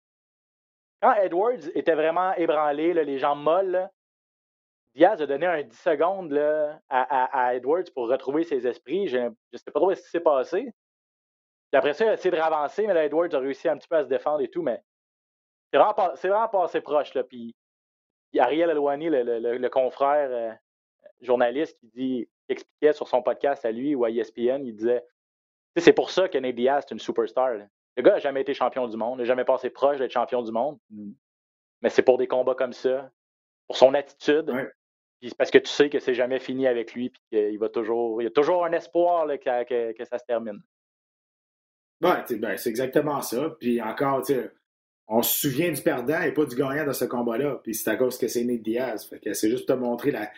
Quand 1.01 1.15
Edwards 1.15 1.69
était 1.75 1.95
vraiment 1.95 2.33
ébranlé, 2.35 2.95
les 2.95 3.19
jambes 3.19 3.43
molles, 3.43 3.91
Diaz 4.95 5.23
a 5.23 5.27
donné 5.27 5.47
un 5.47 5.63
10 5.63 5.77
secondes 5.77 6.33
à, 6.89 7.55
Edwards 7.55 7.85
pour 7.95 8.09
retrouver 8.09 8.45
ses 8.45 8.67
esprits. 8.67 9.09
Je 9.09 9.19
ne 9.19 9.59
sais 9.59 9.71
pas 9.71 9.81
trop 9.81 9.95
ce 9.95 10.03
qui 10.03 10.11
s'est 10.11 10.21
passé. 10.21 10.73
Puis 11.71 11.79
après 11.79 11.95
ça, 11.95 12.05
il 12.05 12.09
a 12.09 12.15
essayé 12.15 12.31
de 12.31 12.41
ravancer, 12.41 12.87
mais 12.87 13.07
Edwards 13.07 13.35
a 13.35 13.39
réussi 13.39 13.69
un 13.69 13.79
petit 13.79 13.89
peu 13.89 13.97
à 13.97 14.05
se 14.05 14.09
défendre 14.09 14.43
et 14.43 14.49
tout, 14.49 14.63
mais 14.63 14.83
c'est 15.73 15.79
vraiment, 15.79 16.15
vraiment, 16.15 16.49
passé 16.49 16.81
proche. 16.81 17.15
Là. 17.15 17.25
Puis, 17.25 17.55
Ariel 18.39 18.71
Elouani, 18.71 19.09
le, 19.11 19.69
confrère 19.69 20.31
euh, 20.31 20.53
journaliste, 21.21 21.79
qui, 21.79 21.89
dit, 21.89 22.29
expliquait 22.49 22.93
sur 22.93 23.09
son 23.09 23.23
podcast 23.23 23.65
à 23.65 23.73
lui 23.73 23.95
ou 23.95 24.05
à 24.05 24.11
ESPN, 24.11 24.65
il 24.65 24.75
disait 24.75 25.05
c'est 25.81 25.93
pour 25.93 26.11
ça 26.11 26.29
que 26.29 26.37
Nate 26.39 26.55
Diaz 26.55 26.85
est 26.85 26.93
une 26.93 26.99
superstar. 26.99 27.55
Le 27.97 28.03
gars 28.03 28.13
n'a 28.13 28.19
jamais 28.19 28.43
été 28.43 28.55
champion 28.55 28.87
du 28.87 28.97
monde, 28.97 29.19
n'a 29.19 29.25
jamais 29.25 29.45
passé 29.45 29.71
proche 29.71 29.99
d'être 29.99 30.13
champion 30.13 30.43
du 30.43 30.53
monde. 30.53 30.79
Mais 31.81 31.89
c'est 31.89 32.03
pour 32.03 32.19
des 32.19 32.27
combats 32.27 32.55
comme 32.55 32.73
ça, 32.73 33.11
pour 33.67 33.77
son 33.77 33.95
attitude. 33.95 34.53
parce 35.39 35.51
que 35.51 35.59
tu 35.59 35.71
sais 35.71 35.89
que 35.89 35.99
c'est 35.99 36.15
jamais 36.15 36.41
fini 36.41 36.67
avec 36.67 36.95
lui, 36.95 37.11
puis 37.11 37.23
qu'il 37.31 37.59
va 37.59 37.69
toujours. 37.69 38.21
Il 38.21 38.25
y 38.25 38.29
a 38.29 38.31
toujours 38.31 38.65
un 38.65 38.73
espoir 38.73 39.27
que, 39.27 39.93
que, 39.93 40.05
ça 40.05 40.19
se 40.19 40.25
termine. 40.25 40.61
ben, 42.01 42.57
c'est 42.57 42.71
exactement 42.71 43.23
ça. 43.23 43.51
Puis 43.59 43.81
encore, 43.81 44.23
tu 44.23 44.35
sais, 44.35 44.53
on 45.15 45.21
se 45.21 45.41
souvient 45.41 45.71
du 45.71 45.83
perdant 45.83 46.23
et 46.23 46.33
pas 46.33 46.47
du 46.47 46.57
gagnant 46.57 46.87
de 46.87 46.93
ce 46.93 47.05
combat-là. 47.05 47.61
Puis 47.63 47.75
c'est 47.75 47.91
à 47.91 47.97
cause 47.97 48.17
que 48.17 48.29
c'est 48.29 48.45
Nate 48.45 48.63
Diaz. 48.63 49.11
C'est 49.35 49.51
juste 49.51 49.69
te 49.69 49.75
montrer 49.75 50.11
la, 50.11 50.29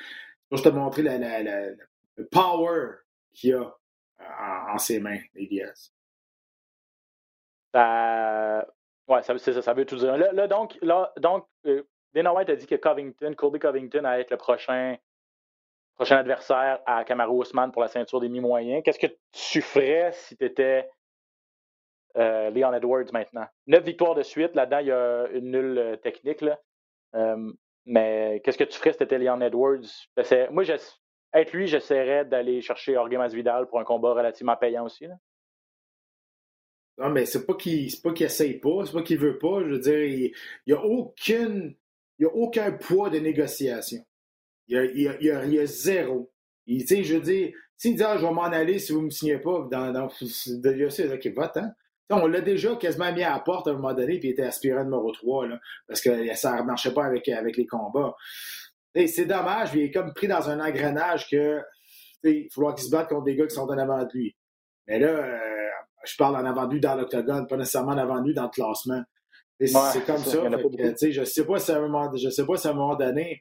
te 0.51 0.69
montrer 0.69 1.03
la, 1.03 1.43
le 2.17 2.27
power 2.27 2.97
qu'il 3.33 3.55
a 3.55 3.73
en, 4.73 4.79
ses 4.79 4.99
mains, 4.99 5.21
Nate 5.37 5.49
Diaz. 5.49 5.93
Ça, 7.73 8.67
ouais, 9.07 9.23
ça, 9.23 9.39
ça, 9.39 9.63
ça 9.63 9.75
veut 9.75 9.85
tout 9.85 9.97
dire. 9.97 10.17
Là, 10.17 10.49
donc, 10.49 10.77
là, 10.83 11.13
donc 11.21 11.47
euh, 11.67 11.85
Dana 12.13 12.45
dit 12.45 12.67
que 12.67 12.75
Covington, 12.75 13.33
Colby 13.35 13.61
Covington 13.61 14.05
allait 14.05 14.23
être 14.23 14.33
le 14.33 14.37
prochain, 14.39 14.97
prochain 15.95 16.17
adversaire 16.17 16.81
à 16.85 17.05
Kamaru 17.05 17.37
Ousmane 17.37 17.71
pour 17.71 17.83
la 17.83 17.89
ceinture 17.89 18.19
des 18.19 18.29
mi-moyens. 18.29 18.83
Qu'est-ce 18.85 18.99
que 18.99 19.15
tu 19.31 19.63
ferais 19.63 20.11
si 20.15 20.37
tu 20.37 20.45
étais 20.45 20.89
euh, 22.17 22.51
Leon 22.51 22.73
Edwards 22.73 23.13
maintenant. 23.13 23.47
Neuf 23.67 23.85
victoires 23.85 24.15
de 24.15 24.23
suite. 24.23 24.55
Là-dedans, 24.55 24.79
il 24.79 24.87
y 24.87 24.93
a 24.93 25.29
une 25.33 25.51
nulle 25.51 25.79
euh, 25.79 25.97
technique. 25.97 26.41
Là. 26.41 26.61
Euh, 27.15 27.53
mais 27.87 28.41
qu'est-ce 28.45 28.59
que 28.59 28.65
tu 28.65 28.79
ferais 28.79 28.93
si 28.93 28.99
tu 28.99 29.05
étais 29.05 29.19
Leon 29.19 29.41
Edwards? 29.41 30.09
Moi, 30.51 30.65
être 31.35 31.53
lui, 31.53 31.67
j'essaierais 31.67 32.25
d'aller 32.25 32.61
chercher 32.61 32.95
Jorge 32.95 33.15
Masvidal 33.15 33.67
pour 33.67 33.81
un 33.81 33.85
combat 33.85 34.15
relativement 34.15 34.57
payant 34.57 34.85
aussi. 34.85 35.07
Non, 36.97 37.11
mais 37.11 37.27
c'est 37.27 37.45
pas 37.45 37.55
qu'il 37.55 37.91
c'est 37.91 38.03
pas 38.03 38.13
qu'il 38.13 38.27
essaye 38.27 38.61
pas, 38.61 38.85
c'est 38.87 38.93
pas 38.93 39.03
qu'il 39.03 39.19
veut 39.19 39.39
pas. 39.39 39.61
Je 39.65 39.71
veux 39.71 39.79
dire, 39.81 40.05
il 40.05 40.33
n'y 40.67 40.73
a 40.73 40.83
aucune. 40.85 41.75
Il 42.21 42.23
y 42.23 42.27
a 42.27 42.33
aucun 42.33 42.71
poids 42.71 43.11
de 43.11 43.19
négociation. 43.19 44.01
Il 44.69 44.77
y 44.77 44.79
a, 44.79 44.85
il 44.85 45.03
y 45.03 45.09
a, 45.09 45.17
il 45.19 45.27
y 45.27 45.31
a, 45.33 45.45
il 45.45 45.55
y 45.55 45.59
a 45.59 45.67
zéro. 45.67 46.31
Il, 46.67 46.87
je 46.87 47.15
veux 47.15 47.21
dire, 47.21 47.53
s'il 47.77 47.97
dit 47.97 48.03
ah, 48.05 48.17
je 48.17 48.25
vais 48.25 48.33
m'en 48.33 48.45
aller 48.45 48.79
si 48.79 48.93
vous 48.93 49.01
ne 49.01 49.07
me 49.07 49.11
signez 49.11 49.39
pas 49.39 49.67
dans, 49.71 49.93
dans 49.93 50.07
de 50.07 50.71
l'UFC, 50.71 51.13
OK, 51.13 51.27
vote, 51.35 51.57
hein? 51.57 51.75
On 52.11 52.27
l'a 52.27 52.41
déjà 52.41 52.77
quasiment 52.77 53.13
mis 53.13 53.23
à 53.23 53.31
la 53.31 53.41
porte 53.41 53.67
à 53.67 53.71
un 53.71 53.75
moment 53.75 53.95
donné, 53.95 54.19
puis 54.19 54.29
il 54.29 54.33
était 54.33 54.43
aspirant 54.43 54.85
numéro 54.85 55.11
3, 55.11 55.49
là, 55.49 55.61
parce 55.89 56.01
que 56.01 56.35
ça 56.35 56.57
ne 56.61 56.63
marchait 56.63 56.93
pas 56.93 57.05
avec, 57.07 57.29
avec 57.29 57.57
les 57.57 57.67
combats. 57.67 58.15
C'est 58.95 59.25
dommage, 59.25 59.71
il 59.75 59.83
est 59.83 59.91
comme 59.91 60.13
pris 60.13 60.29
dans 60.29 60.49
un 60.49 60.61
engrenage 60.61 61.29
que 61.29 61.61
il 62.23 62.49
faut 62.53 62.73
qu'il 62.73 62.85
se 62.85 62.91
batte 62.91 63.09
contre 63.09 63.25
des 63.25 63.37
gars 63.37 63.47
qui 63.47 63.55
sont 63.55 63.69
en 63.69 63.79
avant 63.79 64.03
de 64.03 64.11
lui. 64.15 64.37
Mais 64.87 64.99
là, 64.99 65.09
euh, 65.09 65.71
je 66.05 66.17
parle 66.17 66.37
en 66.37 66.45
avant 66.45 66.67
de 66.67 66.75
lui 66.75 66.81
dans 66.81 66.95
l'octogone, 66.95 67.47
pas 67.47 67.57
nécessairement 67.57 67.93
en 67.93 67.99
avant 67.99 68.21
de 68.21 68.27
lui 68.27 68.35
dans 68.35 68.45
le 68.45 68.49
classement. 68.51 69.03
c'est 69.61 70.05
comme 70.07 70.19
ça. 70.19 70.39
je 70.43 71.21
ne 71.21 71.25
sais 71.25 71.47
pas 71.47 71.59
si 71.59 71.73
à 71.73 71.77
un 71.77 71.81
moment, 71.81 72.15
je 72.17 72.29
sais 72.29 72.47
pas 72.47 72.57
si 72.57 72.67
à 72.67 72.71
un 72.71 72.75
moment 72.75 72.97
donné, 72.97 73.41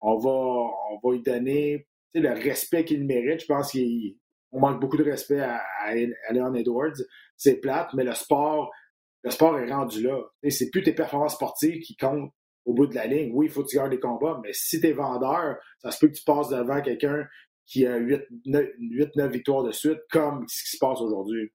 on 0.00 0.16
va, 0.18 0.30
on 0.30 1.00
va 1.02 1.14
lui 1.14 1.22
donner 1.22 1.86
le 2.14 2.30
respect 2.30 2.84
qu'il 2.84 3.04
mérite. 3.04 3.40
Je 3.40 3.46
pense 3.46 3.72
qu'on 3.72 4.60
manque 4.60 4.80
beaucoup 4.80 4.96
de 4.96 5.04
respect 5.04 5.40
à, 5.40 5.62
à, 5.84 5.94
Leon 6.32 6.54
Edwards. 6.54 6.96
C'est 7.36 7.56
plate, 7.56 7.92
mais 7.94 8.04
le 8.04 8.14
sport, 8.14 8.70
le 9.22 9.30
sport 9.30 9.58
est 9.58 9.70
rendu 9.70 10.02
là. 10.02 10.20
C'est 10.48 10.70
plus 10.70 10.82
tes 10.82 10.92
performances 10.92 11.34
sportives 11.34 11.82
qui 11.82 11.96
comptent 11.96 12.32
au 12.64 12.74
bout 12.74 12.86
de 12.86 12.94
la 12.94 13.06
ligne. 13.06 13.30
Oui, 13.32 13.46
il 13.46 13.52
faut 13.52 13.62
que 13.62 13.68
tu 13.68 13.76
gardes 13.76 13.90
des 13.90 14.00
combats, 14.00 14.40
mais 14.42 14.52
si 14.52 14.80
tu 14.80 14.88
es 14.88 14.92
vendeur, 14.92 15.56
ça 15.78 15.90
se 15.90 15.98
peut 15.98 16.08
que 16.08 16.16
tu 16.16 16.24
passes 16.24 16.48
devant 16.48 16.80
quelqu'un 16.82 17.26
qui 17.66 17.86
a 17.86 17.98
8-9 17.98 19.28
victoires 19.28 19.62
de 19.62 19.72
suite, 19.72 19.98
comme 20.10 20.46
ce 20.48 20.62
qui 20.62 20.76
se 20.76 20.78
passe 20.78 21.00
aujourd'hui. 21.00 21.52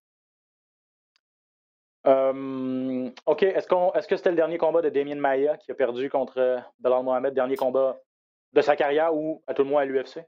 Euh, 2.08 3.10
OK. 3.26 3.44
Est-ce, 3.44 4.08
que 4.08 4.16
c'était 4.16 4.32
le 4.32 4.36
dernier 4.36 4.58
combat 4.58 4.82
de 4.82 4.90
Damien 4.90 5.16
Maya 5.16 5.58
qui 5.58 5.72
a 5.72 5.76
perdu 5.76 6.10
contre 6.10 6.64
Belal 6.80 7.04
Mohamed, 7.04 7.34
dernier 7.34 7.56
combat 7.56 8.00
de 8.54 8.62
sa 8.62 8.76
carrière 8.76 9.16
ou 9.16 9.44
à 9.48 9.54
tout 9.54 9.64
le 9.64 9.70
moins 9.70 9.84
à 9.84 9.86
l'UFC? 9.86 10.20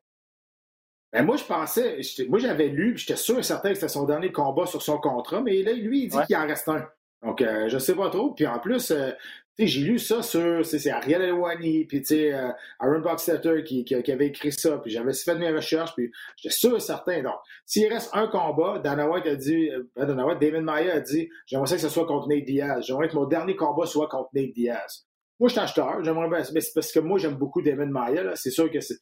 Ben 1.14 1.24
moi, 1.24 1.38
je 1.38 1.44
pensais, 1.44 2.00
moi 2.28 2.40
j'avais 2.40 2.70
lu, 2.70 2.98
j'étais 2.98 3.16
sûr 3.16 3.38
et 3.38 3.44
certain 3.44 3.70
que 3.70 3.76
c'était 3.76 3.88
son 3.88 4.06
dernier 4.06 4.32
combat 4.32 4.66
sur 4.66 4.82
son 4.82 4.98
contrat, 4.98 5.42
mais 5.42 5.62
là, 5.62 5.72
lui, 5.74 6.06
il 6.06 6.08
dit 6.10 6.18
qu'il 6.26 6.36
en 6.36 6.48
reste 6.48 6.68
un. 6.68 6.88
Donc, 7.22 7.42
euh, 7.42 7.70
je 7.70 7.78
sais 7.78 7.96
pas 7.96 8.10
trop. 8.10 8.32
Puis 8.32 8.48
en 8.48 8.58
plus, 8.58 8.90
euh, 8.90 9.12
j'ai 9.60 9.82
lu 9.82 10.00
ça 10.00 10.24
sur, 10.24 10.66
c'est 10.66 10.90
Ariel 10.90 11.22
Elwani, 11.22 11.86
puis 11.86 12.04
euh, 12.12 12.50
Aaron 12.80 13.00
Boxstetter 13.00 13.64
qui, 13.64 13.86
qui, 13.86 14.12
avait 14.12 14.26
écrit 14.28 14.52
ça, 14.52 14.80
puis 14.80 14.90
j'avais 14.92 15.14
fait 15.14 15.36
mes 15.36 15.52
recherches, 15.52 15.94
puis 15.96 16.12
j'étais 16.36 16.54
sûr 16.54 16.76
et 16.76 16.80
certain. 16.80 17.22
Donc, 17.22 17.36
s'il 17.64 17.88
reste 17.94 18.10
un 18.14 18.28
combat, 18.28 18.80
Dana 18.80 19.08
White 19.08 19.28
a 19.28 19.36
dit, 19.36 19.70
Dana 19.96 20.26
White, 20.26 20.40
David 20.40 20.62
Maya 20.62 20.96
a 20.96 21.00
dit, 21.00 21.30
j'aimerais 21.46 21.68
ça 21.68 21.76
que 21.76 21.82
ce 21.82 21.90
soit 21.90 22.08
contre 22.08 22.28
Nate 22.28 22.44
Diaz. 22.44 22.86
J'aimerais 22.88 23.08
que 23.08 23.16
mon 23.16 23.26
dernier 23.26 23.56
combat 23.56 23.86
soit 23.86 24.08
contre 24.08 24.30
Nate 24.34 24.52
Diaz. 24.52 25.06
Moi, 25.40 25.50
je 25.50 25.54
suis 25.54 25.62
acheteur. 25.62 26.04
J'aimerais 26.04 26.30
bien, 26.30 26.42
mais 26.54 26.62
c'est 26.62 26.74
parce 26.74 26.92
que 26.92 27.00
moi, 27.00 27.20
j'aime 27.20 27.36
beaucoup 27.36 27.62
David 27.62 27.90
Maya. 27.90 28.36
C'est 28.36 28.52
sûr 28.52 28.72
que 28.72 28.80
c'est, 28.82 28.98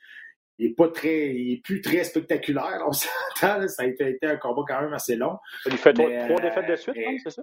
il 0.61 0.67
est 0.67 0.75
pas 0.75 0.89
très, 0.89 1.33
il 1.33 1.53
est 1.53 1.61
plus 1.63 1.81
très 1.81 2.03
spectaculaire. 2.03 2.83
On 2.87 2.91
s'entend, 2.91 3.67
ça 3.67 3.83
a 3.83 3.85
été, 3.87 4.17
un 4.21 4.37
combat 4.37 4.61
quand 4.67 4.81
même 4.81 4.93
assez 4.93 5.15
long. 5.15 5.37
Il 5.65 5.75
fait 5.77 5.93
trois, 5.93 6.07
défaites 6.07 6.69
de 6.69 6.75
suite, 6.75 6.97
euh, 6.97 7.17
c'est 7.23 7.31
ça? 7.31 7.41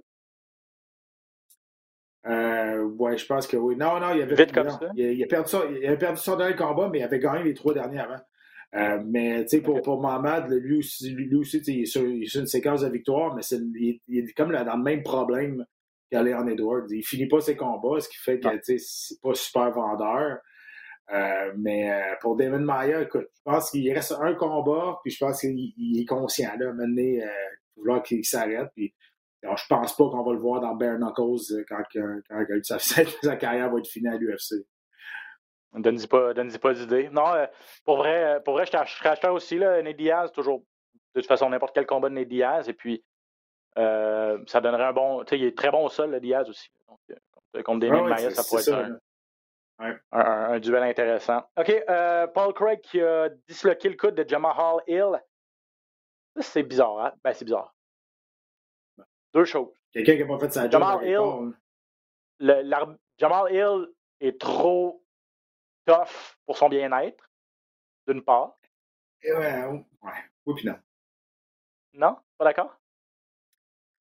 Euh, 2.27 2.83
ouais, 2.83 3.17
je 3.17 3.25
pense 3.25 3.45
que 3.45 3.57
oui. 3.57 3.75
Non, 3.75 3.99
non, 3.99 4.13
il 4.13 4.21
avait, 4.21 4.35
Vite 4.35 4.53
comme 4.53 4.69
ça. 4.69 4.79
Il, 4.95 5.21
a 5.21 5.27
perdu 5.27 5.49
son, 5.49 5.63
il 5.69 5.85
avait 5.85 5.97
perdu 5.97 6.19
son 6.19 6.37
dernier 6.37 6.55
combat, 6.55 6.89
mais 6.89 6.99
il 6.99 7.03
avait 7.03 7.19
gagné 7.19 7.43
les 7.43 7.53
trois 7.53 7.73
derniers 7.73 7.99
avant. 7.99 8.19
Euh, 8.75 9.01
mais 9.05 9.41
tu 9.43 9.49
sais, 9.49 9.61
pour, 9.61 9.81
pour 9.81 9.99
Mohamed, 9.99 10.51
lui 10.51 10.77
aussi, 10.77 11.09
lui 11.09 11.35
aussi 11.35 11.57
il, 11.67 11.81
est 11.81 11.85
sur, 11.85 12.03
il 12.03 12.23
est 12.23 12.27
sur 12.27 12.41
une 12.41 12.47
séquence 12.47 12.81
de 12.81 12.89
victoire, 12.89 13.35
mais 13.35 13.41
il, 13.51 13.99
est 14.07 14.33
comme 14.33 14.51
là, 14.51 14.63
dans 14.63 14.77
le 14.77 14.83
même 14.83 15.03
problème 15.03 15.65
qu'Aléon 16.09 16.47
Edwards. 16.47 16.85
Il 16.89 17.03
finit 17.03 17.27
pas 17.27 17.41
ses 17.41 17.57
combats, 17.57 17.99
ce 17.99 18.07
qui 18.07 18.17
fait 18.17 18.39
que 18.39 18.47
c'est 18.63 19.21
pas 19.21 19.33
super 19.33 19.71
vendeur. 19.71 20.37
Euh, 21.11 21.53
mais 21.57 21.91
euh, 21.91 22.15
pour 22.21 22.35
David 22.35 22.61
Maya, 22.61 23.01
écoute, 23.01 23.27
je 23.33 23.41
pense 23.43 23.71
qu'il 23.71 23.91
reste 23.91 24.13
un 24.19 24.35
combat, 24.35 24.99
puis 25.03 25.11
je 25.11 25.17
pense 25.17 25.41
qu'il 25.41 25.99
est 25.99 26.05
conscient 26.05 26.51
là, 26.59 26.71
maintenant, 26.71 27.01
euh, 27.01 27.25
il 27.25 27.79
vouloir 27.79 28.03
qu'il 28.03 28.23
s'arrête. 28.23 28.69
Puis, 28.75 28.93
alors, 29.41 29.57
je 29.57 29.65
pense 29.67 29.95
pas 29.95 30.09
qu'on 30.09 30.23
va 30.23 30.33
le 30.33 30.39
voir 30.39 30.61
dans 30.61 30.75
Bare 30.75 30.99
Knuckles 30.99 31.53
euh, 31.53 31.63
quand, 31.67 31.81
quand, 31.91 32.19
quand, 32.29 32.63
sa, 32.63 32.77
sa, 32.77 33.35
carrière 33.37 33.71
va 33.71 33.79
être 33.79 33.87
finie 33.87 34.09
à 34.09 34.17
l'UFC. 34.17 34.65
Donne-y 35.73 36.07
pas, 36.07 36.33
donne 36.33 36.55
pas 36.57 36.73
d'idée. 36.73 37.09
Non, 37.09 37.25
pour 37.85 37.97
vrai, 37.97 38.41
pour 38.43 38.55
vrai, 38.55 38.65
je 38.65 38.77
acheteur 39.07 39.33
aussi, 39.33 39.57
là, 39.57 39.81
Nate 39.81 39.97
Diaz, 39.97 40.31
toujours, 40.31 40.63
de 41.15 41.21
toute 41.21 41.27
façon, 41.27 41.49
n'importe 41.49 41.73
quel 41.75 41.85
combat 41.85 42.09
de 42.09 42.15
Nate 42.15 42.27
Diaz, 42.27 42.69
et 42.69 42.73
puis 42.73 43.03
ça 43.75 44.61
donnerait 44.61 44.85
un 44.85 44.93
bon, 44.93 45.23
tu 45.23 45.29
sais, 45.29 45.39
il 45.39 45.45
est 45.45 45.57
très 45.57 45.71
bon 45.71 45.85
au 45.85 45.89
sol, 45.89 46.11
le 46.11 46.19
Diaz 46.19 46.49
aussi. 46.49 46.69
Donc, 46.87 46.99
contre 47.63 47.87
David 47.87 48.03
Maya, 48.03 48.31
ça 48.31 48.43
pourrait 48.43 48.63
être 48.63 48.73
un, 48.73 48.99
un, 49.79 50.59
duel 50.59 50.83
intéressant. 50.83 51.43
OK, 51.57 51.69
euh, 51.89 52.27
Paul 52.27 52.53
Craig 52.53 52.81
qui 52.81 53.01
a 53.01 53.29
disloqué 53.47 53.89
le 53.89 53.95
coude 53.95 54.15
de 54.15 54.27
Jamal 54.27 54.81
Hill. 54.87 55.21
C'est 56.39 56.63
bizarre, 56.63 56.99
hein? 56.99 57.13
Ben, 57.23 57.33
c'est 57.33 57.45
bizarre. 57.45 57.73
Deux 59.33 59.45
choses. 59.45 59.73
Quelqu'un 59.91 60.15
qui 60.15 60.21
n'a 60.21 60.27
pas 60.27 60.39
fait 60.39 60.51
sa. 60.51 60.69
Jamal 60.69 61.05
Hill, 61.05 61.53
le, 62.39 62.97
Jamal 63.17 63.53
Hill 63.53 63.87
est 64.19 64.39
trop 64.39 65.03
tough 65.85 66.37
pour 66.45 66.57
son 66.57 66.69
bien-être, 66.69 67.29
d'une 68.07 68.23
part. 68.23 68.57
Ouais, 69.23 69.65
ouais. 69.65 69.85
Oui, 70.45 70.55
puis 70.55 70.67
non. 70.67 70.79
Non? 71.93 72.17
Pas 72.37 72.45
d'accord? 72.45 72.79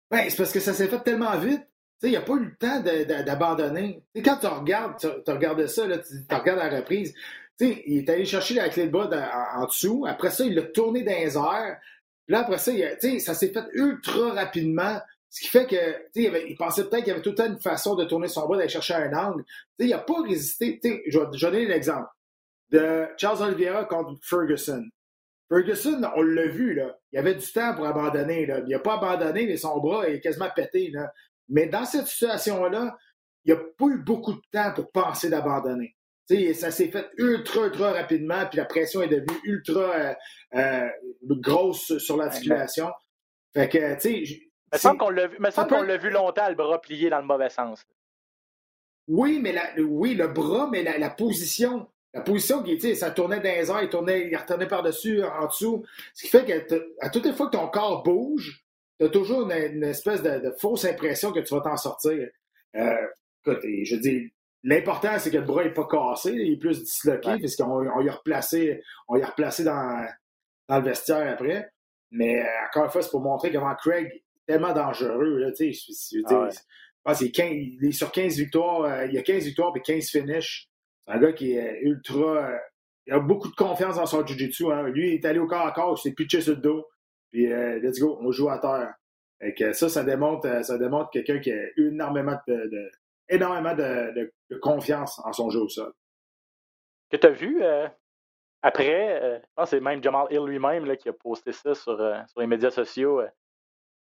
Ben, 0.09 0.29
c'est 0.29 0.37
parce 0.37 0.51
que 0.51 0.59
ça 0.59 0.73
s'est 0.73 0.87
fait 0.87 1.01
tellement 1.01 1.37
vite 1.37 1.67
il 2.03 2.09
n'y 2.09 2.15
a 2.15 2.21
pas 2.21 2.33
eu 2.33 2.45
le 2.45 2.55
temps 2.55 2.81
d'abandonner. 3.23 4.03
Quand 4.23 4.37
tu 4.37 4.47
regardes, 4.47 4.97
tu, 4.99 5.07
regardes 5.31 5.65
ça, 5.67 5.83
tu, 5.87 6.35
regardes 6.35 6.59
la 6.59 6.77
reprise, 6.77 7.13
il 7.59 7.97
est 7.97 8.09
allé 8.09 8.25
chercher 8.25 8.55
la 8.55 8.69
clé 8.69 8.87
de 8.87 8.91
bas 8.91 9.09
en, 9.55 9.65
dessous. 9.65 10.05
Après 10.07 10.29
ça, 10.29 10.45
il 10.45 10.55
l'a 10.55 10.63
tourné 10.63 11.03
dans 11.03 11.11
les 11.11 11.37
airs. 11.37 11.79
Puis 12.25 12.33
là, 12.33 12.41
après 12.41 12.57
ça, 12.57 12.71
ça 13.19 13.33
s'est 13.33 13.49
fait 13.49 13.65
ultra 13.73 14.33
rapidement. 14.33 14.99
Ce 15.29 15.41
qui 15.41 15.47
fait 15.47 15.65
que, 15.65 15.75
il, 16.15 16.31
il, 16.47 16.55
pensait 16.55 16.83
peut-être 16.85 17.03
qu'il 17.03 17.09
y 17.09 17.11
avait 17.11 17.21
tout 17.21 17.31
le 17.31 17.35
temps 17.35 17.47
une 17.47 17.59
façon 17.59 17.95
de 17.95 18.05
tourner 18.05 18.27
son 18.27 18.45
bras, 18.47 18.57
d'aller 18.57 18.69
chercher 18.69 18.93
un 18.93 19.13
angle. 19.13 19.43
il 19.79 19.89
n'a 19.89 19.97
pas 19.97 20.21
résisté. 20.21 20.79
Je 21.07 21.19
vais 21.19 21.25
donner 21.37 21.65
l'exemple 21.65 22.07
de 22.71 23.05
Charles 23.17 23.43
Oliveira 23.43 23.85
contre 23.85 24.17
Ferguson. 24.21 24.83
Ferguson, 25.49 26.01
on 26.15 26.21
l'a 26.21 26.47
vu, 26.47 26.73
là. 26.73 26.97
Il 27.11 27.19
avait 27.19 27.35
du 27.35 27.51
temps 27.51 27.75
pour 27.75 27.85
abandonner, 27.85 28.45
là. 28.45 28.61
Il 28.65 28.69
n'a 28.69 28.79
pas 28.79 28.95
abandonné, 28.95 29.45
mais 29.45 29.57
son 29.57 29.79
bras 29.79 30.07
est 30.09 30.19
quasiment 30.19 30.49
pété, 30.55 30.89
là. 30.91 31.11
Mais 31.49 31.67
dans 31.67 31.85
cette 31.85 32.07
situation-là, 32.07 32.97
il 33.45 33.53
n'y 33.53 33.59
a 33.59 33.63
pas 33.77 33.85
eu 33.85 33.97
beaucoup 33.99 34.33
de 34.33 34.41
temps 34.51 34.73
pour 34.73 34.91
penser 34.91 35.29
d'abandonner. 35.29 35.95
ça 36.53 36.71
s'est 36.71 36.87
fait 36.87 37.09
ultra, 37.17 37.65
ultra 37.65 37.91
rapidement, 37.93 38.45
puis 38.47 38.57
la 38.57 38.65
pression 38.65 39.01
est 39.01 39.07
devenue 39.07 39.39
ultra 39.43 39.81
euh, 39.81 40.13
euh, 40.55 40.89
grosse 41.23 41.97
sur 41.99 42.17
l'articulation. 42.17 42.89
Fait 43.53 43.69
que, 43.69 43.95
tu 43.95 44.25
sais. 44.25 44.41
Me 44.73 44.77
semble 44.77 44.97
qu'on 45.69 45.81
l'a 45.81 45.97
vu, 45.97 46.09
longtemps, 46.09 46.49
le 46.49 46.55
bras 46.55 46.81
plié 46.81 47.09
dans 47.09 47.19
le 47.19 47.25
mauvais 47.25 47.49
sens. 47.49 47.85
Oui, 49.07 49.39
mais 49.41 49.53
la, 49.53 49.63
oui, 49.81 50.15
le 50.15 50.27
bras, 50.27 50.67
mais 50.71 50.83
la, 50.83 51.09
position. 51.11 51.87
La 52.13 52.21
position 52.21 52.63
qui 52.63 52.95
ça 52.95 53.11
tournait 53.11 53.37
dans 53.37 53.43
les 53.43 53.69
airs, 53.69 53.83
il, 53.83 53.89
tournait, 53.89 54.27
il 54.29 54.35
retournait 54.35 54.67
par-dessus, 54.67 55.23
en 55.23 55.45
dessous. 55.45 55.85
Ce 56.13 56.23
qui 56.23 56.29
fait 56.29 56.45
que 56.45 56.95
à 56.99 57.09
toutes 57.09 57.25
les 57.25 57.33
fois 57.33 57.47
que 57.47 57.57
ton 57.57 57.67
corps 57.67 58.03
bouge, 58.03 58.64
tu 58.99 59.05
as 59.05 59.09
toujours 59.09 59.49
une, 59.49 59.83
espèce 59.83 60.21
de, 60.23 60.53
fausse 60.59 60.85
impression 60.85 61.31
que 61.31 61.39
tu 61.39 61.53
vas 61.53 61.61
t'en 61.61 61.77
sortir. 61.77 62.29
Euh, 62.75 63.07
écoute, 63.45 63.61
je 63.63 63.95
dis, 63.97 64.33
l'important, 64.63 65.17
c'est 65.19 65.31
que 65.31 65.37
le 65.37 65.43
bras 65.43 65.63
n'est 65.63 65.73
pas 65.73 65.87
cassé, 65.87 66.31
il 66.33 66.53
est 66.53 66.57
plus 66.57 66.83
disloqué, 66.83 67.37
puisqu'on 67.37 67.87
on 67.87 68.01
y 68.01 68.09
a 68.09 68.13
replacé, 68.13 68.81
on 69.07 69.15
y 69.17 69.21
a 69.21 69.27
replacé 69.27 69.63
dans, 69.63 70.05
dans 70.67 70.77
le 70.79 70.83
vestiaire 70.83 71.31
après. 71.31 71.71
Mais 72.11 72.41
euh, 72.41 72.45
encore 72.67 72.85
une 72.85 72.91
fois, 72.91 73.01
c'est 73.01 73.11
pour 73.11 73.21
montrer 73.21 73.51
comment 73.51 73.75
Craig 73.75 74.07
est 74.07 74.23
tellement 74.45 74.73
dangereux. 74.73 75.37
Là, 75.39 75.51
ah 76.25 76.49
pense 77.03 77.19
qu'il 77.19 77.85
est 77.85 77.91
sur 77.91 78.11
15 78.11 78.37
victoires, 78.37 78.81
euh, 78.81 79.05
il 79.05 79.13
y 79.13 79.17
a 79.17 79.21
15 79.21 79.43
victoires 79.43 79.73
et 79.75 79.81
15 79.81 80.09
finishes. 80.09 80.69
C'est 81.05 81.13
un 81.13 81.19
gars 81.19 81.33
qui 81.33 81.53
est 81.53 81.81
ultra. 81.81 82.49
il 83.05 83.13
a 83.13 83.19
beaucoup 83.19 83.49
de 83.49 83.55
confiance 83.55 83.97
dans 83.97 84.05
son 84.05 84.25
jiu-jitsu. 84.25 84.71
Hein. 84.71 84.83
Lui, 84.87 85.09
il 85.09 85.13
est 85.15 85.25
allé 85.25 85.39
au 85.39 85.45
corps 85.45 85.67
à 85.67 85.71
corps, 85.71 85.95
il 85.99 86.01
s'est 86.01 86.15
pitché 86.15 86.41
sur 86.41 86.55
le 86.55 86.61
dos. 86.61 86.87
Puis, 87.35 87.51
euh, 87.51 87.79
let's 87.81 87.99
go, 87.99 88.17
on 88.21 88.31
joue 88.31 88.47
à 88.49 88.59
terre. 88.59 88.93
Et 89.41 89.53
que 89.53 89.73
ça, 89.73 89.89
ça 89.89 90.05
démontre, 90.05 90.47
euh, 90.47 90.63
ça 90.63 90.77
démontre 90.77 91.09
quelqu'un 91.09 91.39
qui 91.39 91.51
a 91.51 91.65
énormément 91.75 92.37
de, 92.47 92.89
énormément 93.27 93.75
de, 93.75 94.31
confiance 94.61 95.19
en 95.19 95.33
son 95.33 95.49
jeu 95.49 95.59
au 95.59 95.67
sol. 95.67 95.91
Que 97.11 97.17
tu 97.17 97.27
as 97.27 97.31
vu 97.31 97.61
euh, 97.61 97.89
après, 98.61 99.41
je 99.41 99.47
pense 99.53 99.69
que 99.69 99.75
c'est 99.75 99.81
même 99.81 100.01
Jamal 100.01 100.27
Hill 100.31 100.45
lui-même 100.45 100.95
qui 100.95 101.09
a 101.09 101.13
posté 101.13 101.51
ça 101.51 101.75
sur, 101.75 101.97
sur 101.97 102.39
les 102.39 102.47
médias 102.47 102.71
sociaux. 102.71 103.21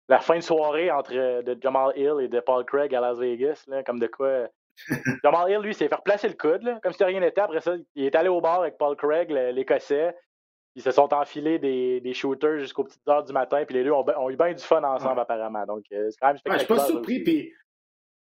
la 0.08 0.20
fin 0.20 0.36
de 0.36 0.40
soirée 0.40 0.90
entre 0.90 1.42
de 1.42 1.58
Jamal 1.60 1.92
Hill 1.98 2.14
et 2.22 2.28
de 2.28 2.40
Paul 2.40 2.64
Craig 2.64 2.94
à 2.94 3.02
Las 3.02 3.18
Vegas, 3.18 3.64
là, 3.66 3.82
comme 3.82 4.00
de 4.00 4.06
quoi. 4.06 4.48
Jamal 5.22 5.50
Hill, 5.50 5.58
lui, 5.58 5.74
s'est 5.74 5.88
fait 5.88 6.02
placer 6.02 6.28
le 6.28 6.34
coude, 6.34 6.80
comme 6.82 6.94
si 6.94 7.04
rien 7.04 7.20
n'était. 7.20 7.42
Après 7.42 7.60
ça, 7.60 7.74
il 7.94 8.06
est 8.06 8.14
allé 8.14 8.30
au 8.30 8.40
bar 8.40 8.60
avec 8.60 8.78
Paul 8.78 8.96
Craig, 8.96 9.28
l'Écossais. 9.28 10.14
Ils 10.74 10.82
se 10.82 10.90
sont 10.90 11.12
enfilés 11.12 11.58
des, 11.58 12.00
des 12.00 12.14
shooters 12.14 12.60
jusqu'aux 12.60 12.84
petites 12.84 13.06
heures 13.08 13.24
du 13.24 13.32
matin, 13.32 13.64
puis 13.66 13.74
les 13.74 13.84
deux 13.84 13.90
ont, 13.90 14.04
ont 14.16 14.30
eu 14.30 14.36
bien 14.36 14.52
du 14.52 14.62
fun 14.62 14.82
ensemble, 14.84 15.20
apparemment. 15.20 15.66
Donc, 15.66 15.84
c'est 15.90 16.10
quand 16.20 16.28
même 16.28 16.38
spectaculaire. 16.38 16.58
je 16.58 16.64
suis 16.64 16.66
pas 16.66 16.86
surpris, 16.86 17.22
puis. 17.22 17.52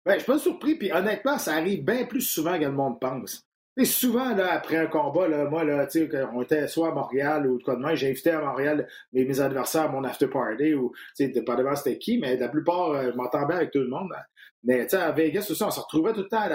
je 0.06 0.14
suis 0.14 0.24
pas 0.24 0.38
surpris, 0.40 0.76
puis 0.76 0.92
honnêtement, 0.92 1.38
ça 1.38 1.54
arrive 1.54 1.84
bien 1.86 2.06
plus 2.06 2.22
souvent 2.22 2.58
que 2.60 2.66
le 2.66 2.72
monde 2.72 3.00
pense. 3.00 3.46
Et 3.76 3.86
souvent, 3.86 4.36
là, 4.36 4.52
après 4.52 4.78
un 4.78 4.86
combat, 4.86 5.28
là, 5.28 5.46
moi, 5.46 5.64
là, 5.64 5.88
on 6.32 6.42
était 6.44 6.68
soit 6.68 6.90
à 6.90 6.92
Montréal 6.92 7.48
ou 7.48 7.58
de 7.58 7.64
quoi 7.64 7.76
de 7.76 7.82
même, 7.82 7.96
j'ai 7.96 8.12
invité 8.12 8.30
à 8.30 8.40
Montréal 8.40 8.88
mes, 9.12 9.26
mes, 9.26 9.40
adversaires 9.40 9.84
à 9.84 9.88
mon 9.88 10.04
after 10.04 10.28
party, 10.28 10.76
ou, 10.76 10.92
dépendamment 11.18 11.76
c'était 11.76 11.98
qui, 11.98 12.20
mais 12.20 12.38
la 12.38 12.50
plupart, 12.50 12.92
euh, 12.92 13.12
je 13.12 13.18
m'entends 13.18 13.48
bien 13.48 13.58
avec 13.58 13.72
tout 13.72 13.80
le 13.80 13.88
monde. 13.88 14.12
Hein. 14.16 14.22
Mais, 14.64 14.84
tu 14.84 14.92
sais, 14.92 14.98
à 14.98 15.12
Vegas, 15.12 15.48
aussi, 15.50 15.64
on 15.64 15.72
se 15.72 15.80
retrouvait 15.80 16.14
tout 16.14 16.22
le 16.22 16.28
temps 16.28 16.48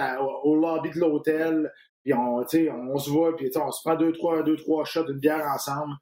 au, 0.45 0.55
lobby 0.55 0.91
de 0.91 1.01
l'hôtel, 1.01 1.73
puis 2.09 2.15
on, 2.15 2.93
on 2.93 2.99
se 2.99 3.11
voit, 3.11 3.37
puis 3.37 3.51
on 3.57 3.71
se 3.71 3.83
prend 3.83 3.97
deux, 3.97 4.13
trois, 4.13 4.43
deux, 4.43 4.57
trois 4.57 4.85
shots, 4.85 5.05
d'une 5.05 5.19
bière 5.19 5.45
ensemble. 5.55 5.95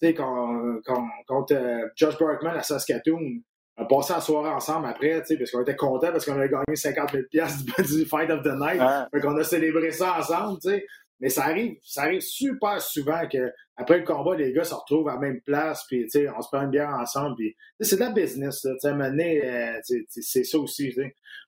Tu 0.00 0.08
sais, 0.08 0.14
quand, 0.14 0.80
quand, 0.84 1.06
contre 1.26 1.54
euh, 1.54 1.86
Josh 1.94 2.18
Berkman 2.18 2.56
à 2.56 2.62
Saskatoon, 2.62 3.40
on 3.76 3.84
a 3.84 3.86
passé 3.86 4.12
la 4.12 4.20
soirée 4.20 4.50
ensemble 4.50 4.86
après, 4.86 5.22
parce 5.22 5.50
qu'on 5.50 5.62
était 5.62 5.76
contents 5.76 6.10
parce 6.10 6.24
qu'on 6.24 6.34
avait 6.34 6.48
gagné 6.48 6.74
50 6.74 7.10
000 7.12 7.22
du, 7.32 7.98
du 7.98 8.04
Fight 8.06 8.30
of 8.30 8.42
the 8.42 8.58
Night. 8.58 8.82
Fait 9.12 9.20
qu'on 9.20 9.36
a 9.36 9.44
célébré 9.44 9.92
ça 9.92 10.18
ensemble, 10.18 10.58
sais. 10.60 10.84
Mais 11.20 11.28
ça 11.28 11.44
arrive, 11.44 11.76
ça 11.84 12.02
arrive 12.02 12.20
super 12.20 12.82
souvent 12.82 13.28
que 13.30 13.52
après 13.76 13.98
le 13.98 14.04
combat, 14.04 14.34
les 14.34 14.52
gars 14.52 14.64
se 14.64 14.74
retrouvent 14.74 15.08
à 15.08 15.14
la 15.14 15.20
même 15.20 15.40
place, 15.42 15.84
puis 15.86 16.04
on 16.36 16.42
se 16.42 16.48
prend 16.48 16.62
une 16.62 16.70
bière 16.70 16.90
ensemble. 17.00 17.36
Puis 17.36 17.56
c'est 17.80 17.94
de 17.94 18.00
la 18.00 18.10
business, 18.10 18.64
là, 18.64 18.72
euh, 18.84 19.72
c'est 20.08 20.44
ça 20.44 20.58
aussi. 20.58 20.92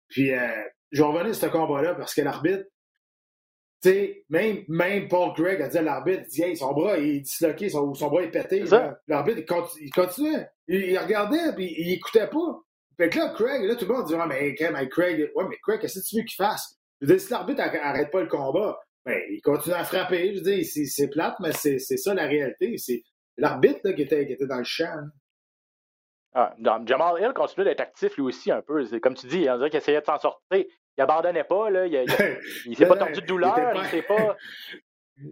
Puis 0.08 0.32
euh, 0.32 0.48
je 0.92 1.02
vais 1.02 1.08
revenir 1.08 1.34
sur 1.34 1.48
ce 1.48 1.52
combat-là 1.52 1.96
parce 1.96 2.14
que 2.14 2.22
l'arbitre, 2.22 2.64
même, 4.28 4.64
même 4.68 5.08
Paul 5.08 5.32
Craig 5.34 5.60
a 5.60 5.68
dit 5.68 5.78
à 5.78 5.82
l'arbitre, 5.82 6.22
il 6.26 6.30
dit 6.30 6.42
hey, 6.42 6.56
son 6.56 6.72
bras 6.72 6.98
est 6.98 7.20
disloqué, 7.20 7.68
son, 7.68 7.94
son 7.94 8.08
bras 8.08 8.22
est 8.22 8.30
pété. 8.30 8.64
L'arbitre, 9.08 9.42
il, 9.78 9.86
il 9.86 9.90
continuait. 9.90 10.48
Il, 10.68 10.98
regardait, 10.98 11.54
puis 11.54 11.74
il 11.76 11.92
écoutait 11.92 12.28
pas. 12.28 12.60
Fait 12.96 13.08
que 13.08 13.18
là, 13.18 13.34
Craig, 13.34 13.64
là, 13.64 13.74
tout 13.74 13.86
le 13.86 13.94
monde 13.94 14.06
dit 14.06 14.14
ah, 14.14 14.26
mais, 14.26 14.54
Craig, 14.54 15.30
ouais, 15.34 15.44
mais 15.48 15.56
Craig, 15.62 15.80
qu'est-ce 15.80 16.00
que 16.00 16.04
tu 16.06 16.16
veux 16.16 16.22
qu'il 16.22 16.36
fasse? 16.36 16.78
Je 17.00 17.06
veux 17.06 17.14
dire, 17.14 17.20
si 17.20 17.30
l'arbitre 17.30 17.60
n'arrête 17.60 18.10
pas 18.10 18.20
le 18.20 18.28
combat, 18.28 18.78
ben, 19.04 19.20
il 19.30 19.40
continue 19.42 19.74
à 19.74 19.84
frapper. 19.84 20.34
Je 20.34 20.38
veux 20.38 20.52
dire, 20.52 20.64
c'est 20.64 21.10
plate, 21.10 21.34
mais 21.40 21.52
c'est 21.52 21.78
ça 21.78 22.14
la 22.14 22.26
réalité. 22.26 22.78
C'est 22.78 23.02
l'arbitre 23.36 23.90
qui 23.90 24.02
était, 24.02 24.26
qui 24.26 24.32
était 24.32 24.46
dans 24.46 24.58
le 24.58 24.64
champ. 24.64 25.02
Ah, 26.32 26.54
Jamal 26.84 27.22
Hill 27.22 27.32
continue 27.32 27.64
d'être 27.64 27.80
actif 27.80 28.16
lui 28.16 28.24
aussi 28.24 28.50
un 28.50 28.62
peu. 28.62 28.84
Comme 29.00 29.14
tu 29.14 29.26
dis, 29.26 29.46
on 29.48 29.56
dirait 29.56 29.70
qu'il 29.70 29.78
essayait 29.78 30.00
de 30.00 30.06
s'en 30.06 30.18
sortir 30.18 30.64
il 30.96 31.02
abandonnait 31.02 31.44
pas, 31.44 31.70
là. 31.70 31.86
Il, 31.86 31.94
il, 32.66 32.76
s'est 32.76 32.86
pas 32.86 32.96
tordu 32.96 33.20
de 33.20 33.26
douleur, 33.26 33.56
il, 33.92 34.02
pas... 34.02 34.16
pas. 34.16 34.36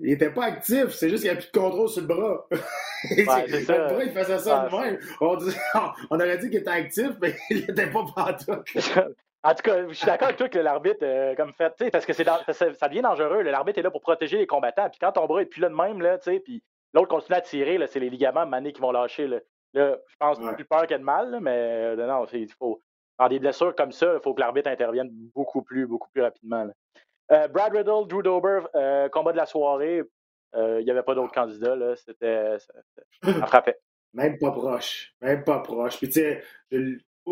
Il 0.00 0.12
était 0.12 0.30
pas 0.30 0.44
actif, 0.44 0.90
c'est 0.90 1.08
juste 1.08 1.24
qu'il 1.24 1.32
n'y 1.32 1.36
a 1.36 1.40
plus 1.40 1.50
de 1.50 1.58
contrôle 1.58 1.88
sur 1.88 2.02
le 2.02 2.06
bras. 2.06 2.46
Ouais, 3.10 3.24
ça. 3.64 3.88
Il 4.00 4.12
faisait 4.12 4.38
ça 4.38 4.68
de 4.68 4.76
même? 4.76 4.96
On, 5.20 5.36
on, 6.10 6.20
aurait 6.20 6.38
dit 6.38 6.50
qu'il 6.50 6.60
était 6.60 6.70
actif, 6.70 7.10
mais 7.20 7.34
il 7.50 7.66
n'était 7.66 7.90
pas 7.90 8.04
pantoute. 8.14 8.64
En 9.42 9.54
tout 9.54 9.62
cas, 9.62 9.88
je 9.88 9.92
suis 9.92 10.06
d'accord 10.06 10.28
avec 10.28 10.36
toi 10.36 10.48
que 10.48 10.58
l'arbitre, 10.60 11.02
euh, 11.02 11.34
comme 11.34 11.52
fait, 11.52 11.90
parce 11.90 12.06
que 12.06 12.12
c'est 12.12 12.22
ça 12.22 12.88
devient 12.88 13.02
dangereux. 13.02 13.42
L'arbitre 13.42 13.80
est 13.80 13.82
là 13.82 13.90
pour 13.90 14.00
protéger 14.00 14.38
les 14.38 14.46
combattants. 14.46 14.88
Puis 14.88 15.00
quand 15.00 15.10
ton 15.10 15.26
bras 15.26 15.42
est 15.42 15.46
plus 15.46 15.60
là 15.60 15.68
de 15.68 15.74
même, 15.74 16.00
là, 16.00 16.16
puis 16.18 16.62
l'autre 16.94 17.08
continue 17.08 17.36
à 17.36 17.40
tirer, 17.40 17.84
c'est 17.88 17.98
les 17.98 18.08
ligaments 18.08 18.46
manés 18.46 18.72
qui 18.72 18.80
vont 18.80 18.92
lâcher. 18.92 19.26
Là, 19.26 19.40
là 19.74 19.96
je 20.06 20.16
pense 20.16 20.38
ouais. 20.38 20.54
plus 20.54 20.64
peur 20.64 20.82
qu'il 20.82 20.92
y 20.92 20.94
a 20.94 20.98
de 20.98 21.04
mal, 21.04 21.40
mais 21.40 21.50
euh, 21.50 22.06
non, 22.06 22.24
il 22.32 22.52
faut, 22.52 22.80
dans 23.18 23.28
des 23.28 23.38
blessures 23.38 23.74
comme 23.74 23.92
ça, 23.92 24.14
il 24.14 24.20
faut 24.22 24.34
que 24.34 24.40
l'arbitre 24.40 24.68
intervienne 24.68 25.10
beaucoup 25.34 25.62
plus, 25.62 25.86
beaucoup 25.86 26.08
plus 26.12 26.22
rapidement. 26.22 26.66
Euh, 27.30 27.48
Brad 27.48 27.72
Riddle, 27.72 28.06
Drew 28.08 28.22
Dober, 28.22 28.60
euh, 28.74 29.08
combat 29.08 29.32
de 29.32 29.36
la 29.36 29.46
soirée. 29.46 30.02
Euh, 30.54 30.80
il 30.80 30.84
n'y 30.84 30.90
avait 30.90 31.02
pas 31.02 31.14
d'autres 31.14 31.32
candidats. 31.32 31.76
C'était. 31.96 32.58
Ça 33.22 33.46
frappait. 33.46 33.78
Même 34.14 34.38
pas 34.38 34.50
proche. 34.50 35.14
Même 35.22 35.42
pas 35.42 35.60
proche. 35.60 35.96
Puis, 35.96 36.08
tu 36.08 36.20
sais, 36.20 36.42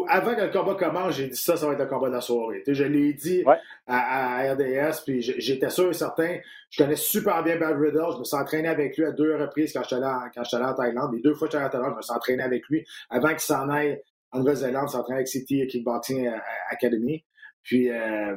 avant 0.09 0.35
que 0.35 0.41
le 0.41 0.51
combat 0.51 0.75
commence, 0.75 1.17
j'ai 1.17 1.27
dit 1.27 1.37
ça, 1.37 1.59
ça 1.59 1.67
va 1.67 1.75
être 1.75 1.81
le 1.81 1.87
combat 1.87 2.09
de 2.09 2.15
la 2.15 2.23
soirée. 2.23 2.63
je 2.67 2.85
l'ai 2.85 3.13
dit 3.13 3.45
à, 3.87 4.53
RDS, 4.55 5.03
puis 5.05 5.21
j'étais 5.21 5.69
sûr 5.69 5.91
et 5.91 5.93
certain. 5.93 6.39
Je 6.71 6.83
connais 6.83 6.97
super 6.97 7.43
bien 7.43 7.59
Brad 7.59 7.79
Riddle. 7.79 8.13
Je 8.15 8.19
me 8.21 8.25
suis 8.25 8.37
entraîné 8.37 8.69
avec 8.69 8.97
lui 8.97 9.05
à 9.05 9.11
deux 9.11 9.37
reprises 9.37 9.75
quand 9.75 9.83
j'étais 9.83 9.97
allé, 9.97 10.65
en 10.65 10.75
Thaïlande. 10.75 11.13
Les 11.13 11.21
deux 11.21 11.35
fois 11.35 11.49
que 11.49 11.53
j'étais 11.53 11.65
allé 11.65 11.67
en 11.67 11.71
Thaïlande, 11.71 11.93
je 11.93 11.97
me 11.99 12.03
suis 12.03 12.15
entraîné 12.15 12.43
avec 12.43 12.67
lui 12.69 12.87
avant 13.11 13.29
qu'il 13.29 13.41
s'en 13.41 13.69
aille 13.69 14.01
en 14.33 14.39
Nouvelle-Zélande, 14.39 14.89
s'entraîne 14.89 15.17
avec 15.17 15.29
City 15.29 15.67
Kickboxing 15.67 16.31
Academy. 16.71 17.25
Puis, 17.63 17.91
euh, 17.91 18.37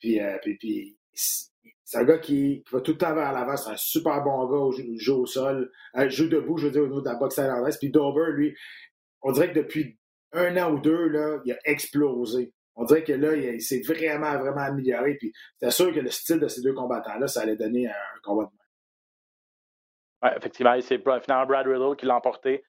puis, 0.00 0.20
euh, 0.20 0.38
puis, 0.42 0.56
puis 0.56 0.98
c'est 1.12 1.98
un 1.98 2.04
gars 2.04 2.18
qui, 2.18 2.64
va 2.72 2.80
tout 2.80 2.92
le 2.92 2.98
temps 2.98 3.14
vers 3.14 3.32
l'avant. 3.32 3.56
C'est 3.56 3.70
un 3.70 3.76
super 3.76 4.22
bon 4.22 4.46
gars 4.46 4.56
au 4.56 4.72
jeu, 4.72 5.12
au 5.12 5.26
sol. 5.26 5.70
Euh, 5.96 6.08
joue 6.08 6.28
debout, 6.28 6.56
je 6.56 6.66
veux 6.66 6.72
dire, 6.72 6.82
au 6.82 6.86
niveau 6.86 7.00
de 7.00 7.08
la 7.08 7.16
boxe 7.16 7.36
thaïlandaise. 7.36 7.78
Puis 7.78 7.90
Dober, 7.90 8.32
lui, 8.32 8.54
on 9.22 9.32
dirait 9.32 9.52
que 9.52 9.58
depuis 9.58 9.98
un 10.32 10.56
an 10.56 10.72
ou 10.72 10.80
deux, 10.80 11.08
là, 11.08 11.40
il 11.44 11.52
a 11.52 11.58
explosé. 11.64 12.52
On 12.74 12.84
dirait 12.84 13.04
que 13.04 13.12
là, 13.12 13.36
il, 13.36 13.60
s'est 13.60 13.82
vraiment, 13.82 14.38
vraiment 14.38 14.62
amélioré. 14.62 15.16
Puis 15.16 15.32
c'est 15.60 15.70
sûr 15.70 15.92
que 15.92 16.00
le 16.00 16.10
style 16.10 16.40
de 16.40 16.48
ces 16.48 16.62
deux 16.62 16.72
combattants-là, 16.72 17.26
ça 17.26 17.42
allait 17.42 17.56
donner 17.56 17.86
un, 17.86 18.20
combat 18.22 18.44
de 18.44 18.50
main. 18.50 20.30
Ouais, 20.30 20.36
effectivement, 20.38 20.80
c'est 20.80 20.98
finalement 20.98 21.46
Brad 21.46 21.66
Riddle 21.66 21.96
qui 21.96 22.06
l'a 22.06 22.16
emporté. 22.16 22.64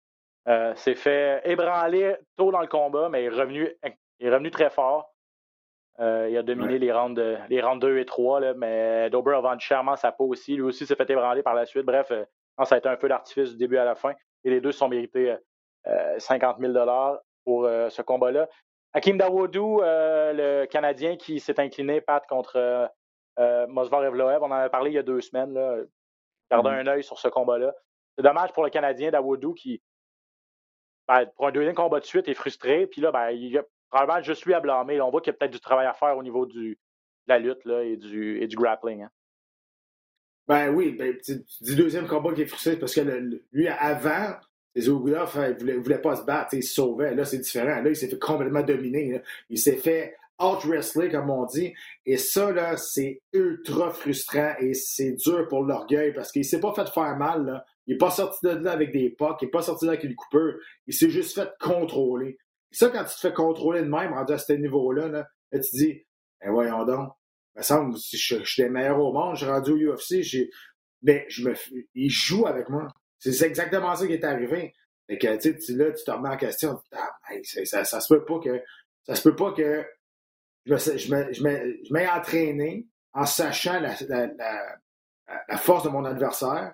Euh, 0.50 0.76
s'est 0.76 0.96
fait 0.96 1.42
ébranler 1.46 2.18
tôt 2.36 2.52
dans 2.52 2.60
le 2.60 2.68
combat, 2.68 3.08
mais 3.08 3.24
est 3.24 3.30
revenu, 3.30 3.70
est 3.84 4.30
revenu 4.30 4.52
très 4.52 4.70
fort. 4.70 5.14
Euh, 6.00 6.28
il 6.30 6.38
a 6.38 6.44
dominé 6.44 6.80
les, 6.80 6.92
rounds 6.92 7.22
les 7.50 7.62
rounds 7.62 7.80
2 7.80 8.00
et 8.00 8.06
3, 8.06 8.40
là, 8.42 8.54
mais 8.54 9.10
Dober 9.10 9.36
a 9.36 9.42
vendu 9.42 9.64
chèrement 9.64 9.96
sa 9.96 10.12
peau 10.12 10.26
aussi. 10.26 10.56
Lui 10.56 10.64
aussi 10.64 10.86
s'est 10.86 10.96
fait 10.96 11.10
ébranler 11.10 11.44
par 11.44 11.54
la 11.54 11.66
suite. 11.66 11.86
Bref, 11.86 12.12
euh, 12.12 12.26
ça 12.66 12.76
a 12.76 12.78
été 12.78 12.90
un 12.90 12.98
feu 12.98 13.08
d'artifice 13.08 13.52
du 13.52 13.58
début 13.58 13.78
à 13.78 13.86
la 13.86 13.96
fin. 13.96 14.14
Et 14.44 14.50
les 14.50 14.60
deux 14.60 14.74
se 14.74 14.80
sont 14.80 14.90
mérités 14.90 15.34
50 16.18 16.58
000 16.60 16.74
pour 17.46 17.64
ce 17.66 18.02
combat-là. 18.02 18.50
Hakim 18.94 19.18
Dawoudou, 19.18 19.80
le 19.82 20.66
Canadien 20.66 21.16
qui 21.16 21.40
s'est 21.40 21.60
incliné, 21.62 22.02
Pat, 22.02 22.26
contre 22.28 22.90
Mosvar 23.70 24.04
Evloev. 24.04 24.44
On 24.44 24.48
en 24.48 24.52
a 24.52 24.70
parlé 24.70 24.92
il 24.92 24.96
y 24.96 24.98
a 24.98 25.04
deux 25.04 25.22
semaines. 25.22 25.54
Là. 25.54 25.78
Mm-hmm. 26.52 26.68
un 26.68 26.88
œil 26.88 27.04
sur 27.04 27.18
ce 27.20 27.30
combat-là. 27.30 27.74
C'est 28.18 28.24
dommage 28.24 28.52
pour 28.52 28.64
le 28.64 28.70
Canadien 28.70 29.12
Dawoudou 29.12 29.54
qui, 29.54 29.82
ben, 31.08 31.26
pour 31.36 31.48
un 31.48 31.52
deuxième 31.52 31.76
combat 31.76 32.00
de 32.00 32.06
suite, 32.06 32.26
il 32.28 32.32
est 32.32 32.36
frustré. 32.36 32.88
Puis 32.88 33.02
là, 33.02 33.12
ben, 33.12 33.32
il 33.32 33.50
y 33.50 33.58
a 33.58 33.64
probablement 33.90 34.24
juste 34.24 34.46
lui 34.46 34.54
à 34.54 34.60
blâmer. 34.60 35.02
on 35.02 35.12
voit 35.12 35.22
qu'il 35.22 35.32
y 35.32 35.36
a 35.36 35.38
peut-être 35.38 35.54
du 35.54 35.60
travail 35.60 35.86
à 35.86 35.94
faire 35.94 36.18
au 36.18 36.24
niveau 36.24 36.46
de 36.46 36.78
la 37.28 37.40
lutte 37.40 37.64
là, 37.66 37.84
et, 37.84 37.98
du, 37.98 38.56
grappling. 38.56 39.04
Hein. 39.04 39.10
Ben 40.48 40.74
oui, 40.74 40.92
ben, 40.92 41.16
du 41.62 41.76
deuxième 41.76 42.08
combat 42.08 42.34
qui 42.34 42.42
est 42.42 42.46
frustré 42.48 42.78
parce 42.78 42.94
que 42.94 43.02
lui, 43.52 43.68
avant, 43.68 44.36
les 44.76 44.90
Ogulov, 44.90 45.32
il 45.36 45.56
voulait, 45.58 45.78
voulait 45.78 46.02
pas 46.02 46.16
se 46.16 46.24
battre, 46.24 46.54
il 46.54 46.64
se 46.64 46.74
sauvait. 46.74 47.16
Là, 47.16 47.24
c'est 47.26 47.38
différent. 47.38 47.82
Là, 47.82 47.90
il 47.90 47.96
s'est 47.96 48.08
fait 48.08 48.20
complètement 48.20 48.62
dominer. 48.64 49.22
Il 49.50 49.60
s'est 49.60 49.78
fait 49.78 50.16
out-wrestler, 50.42 51.10
comme 51.10 51.30
on 51.30 51.46
dit. 51.46 51.74
Et 52.06 52.18
ça, 52.18 52.52
là, 52.52 52.78
c'est 52.78 53.22
ultra 53.32 53.92
frustrant 53.92 54.54
et 54.60 54.74
c'est 54.74 55.14
dur 55.14 55.48
pour 55.48 55.64
l'orgueil 55.64 56.14
parce 56.14 56.32
qu'il 56.32 56.46
s'est 56.46 56.60
pas 56.60 56.74
fait 56.74 56.90
faire 56.90 57.16
mal. 57.16 57.46
Là. 57.46 57.66
Il 57.88 57.94
n'est 57.94 57.98
pas 57.98 58.12
sorti 58.12 58.46
de 58.46 58.52
là 58.52 58.72
avec 58.72 58.92
des 58.92 59.10
pocs, 59.10 59.42
il 59.42 59.46
n'est 59.46 59.52
pas 59.52 59.62
sorti 59.62 59.86
de 59.86 59.92
là 59.92 59.98
avec 59.98 60.10
une 60.10 60.16
coupeur. 60.16 60.54
Il 60.88 60.94
s'est 60.94 61.10
juste 61.10 61.36
fait 61.36 61.50
contrôler. 61.60 62.38
Et 62.72 62.76
ça, 62.76 62.90
quand 62.90 63.04
tu 63.04 63.16
te 63.16 63.20
fais 63.20 63.34
contrôler 63.34 63.82
de 63.82 63.88
même, 63.88 64.14
rendu 64.14 64.34
à 64.34 64.38
ce 64.38 64.54
niveau-là, 64.54 65.08
là, 65.08 65.28
tu 65.52 65.60
te 65.60 65.76
dis, 65.76 66.06
ben 66.42 66.52
voyons 66.52 66.86
donc, 66.86 67.12
il 67.56 67.60
me 67.60 67.64
semble, 67.64 67.98
si 67.98 68.18
je, 68.18 68.44
suis 68.44 68.64
le 68.64 68.70
meilleur 68.70 69.00
au 69.00 69.14
monde, 69.14 69.36
j'ai 69.36 69.46
rendu 69.46 69.72
au 69.72 69.94
UFC, 69.94 70.26
mais 71.04 71.26
je 71.30 71.48
me, 71.48 71.54
il 71.94 72.10
joue 72.10 72.48
avec 72.48 72.70
moi. 72.70 72.88
C'est 73.20 73.46
exactement 73.46 73.96
ça 73.96 74.08
qui 74.08 74.14
est 74.14 74.24
arrivé. 74.24 74.74
Et 75.10 75.18
que, 75.18 75.36
tu 75.38 75.60
sais, 75.60 75.74
là, 75.74 75.92
tu 75.92 76.04
te 76.04 76.12
remets 76.12 76.30
en 76.30 76.38
question. 76.38 76.80
Ah, 76.94 77.12
ça, 77.66 77.84
ça, 77.84 78.00
se 78.00 78.14
peut 78.14 78.26
pas 78.26 78.40
que, 78.40 78.62
ça 79.06 79.16
se 79.16 79.22
peut 79.22 79.36
pas 79.36 79.52
que 79.52 79.86
je 80.66 81.14
me, 81.14 81.34
je 81.34 81.94
m'ai 81.94 82.08
entraîné 82.08 82.88
en 83.14 83.26
sachant 83.26 83.80
la, 83.80 83.96
force 85.58 85.84
de 85.84 85.90
mon 85.90 86.06
adversaire, 86.06 86.74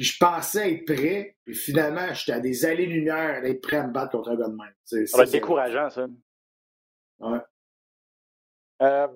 puis 0.00 0.08
je 0.08 0.16
pensais 0.18 0.72
être 0.72 0.86
prêt, 0.86 1.36
puis 1.44 1.54
finalement, 1.54 2.10
j'étais 2.14 2.32
à 2.32 2.40
des 2.40 2.64
allées-lumière 2.64 3.42
d'être 3.42 3.60
prêt 3.60 3.76
à 3.76 3.86
me 3.86 3.92
battre 3.92 4.12
contre 4.12 4.30
un 4.30 4.36
gars 4.36 4.48
de 4.48 4.56
même. 4.56 5.06
ça 5.06 5.18
va 5.18 5.24
être 5.24 5.30
décourageant, 5.30 5.90
ça. 5.90 6.06
Ouais. 7.18 7.38
Euh, 8.80 9.08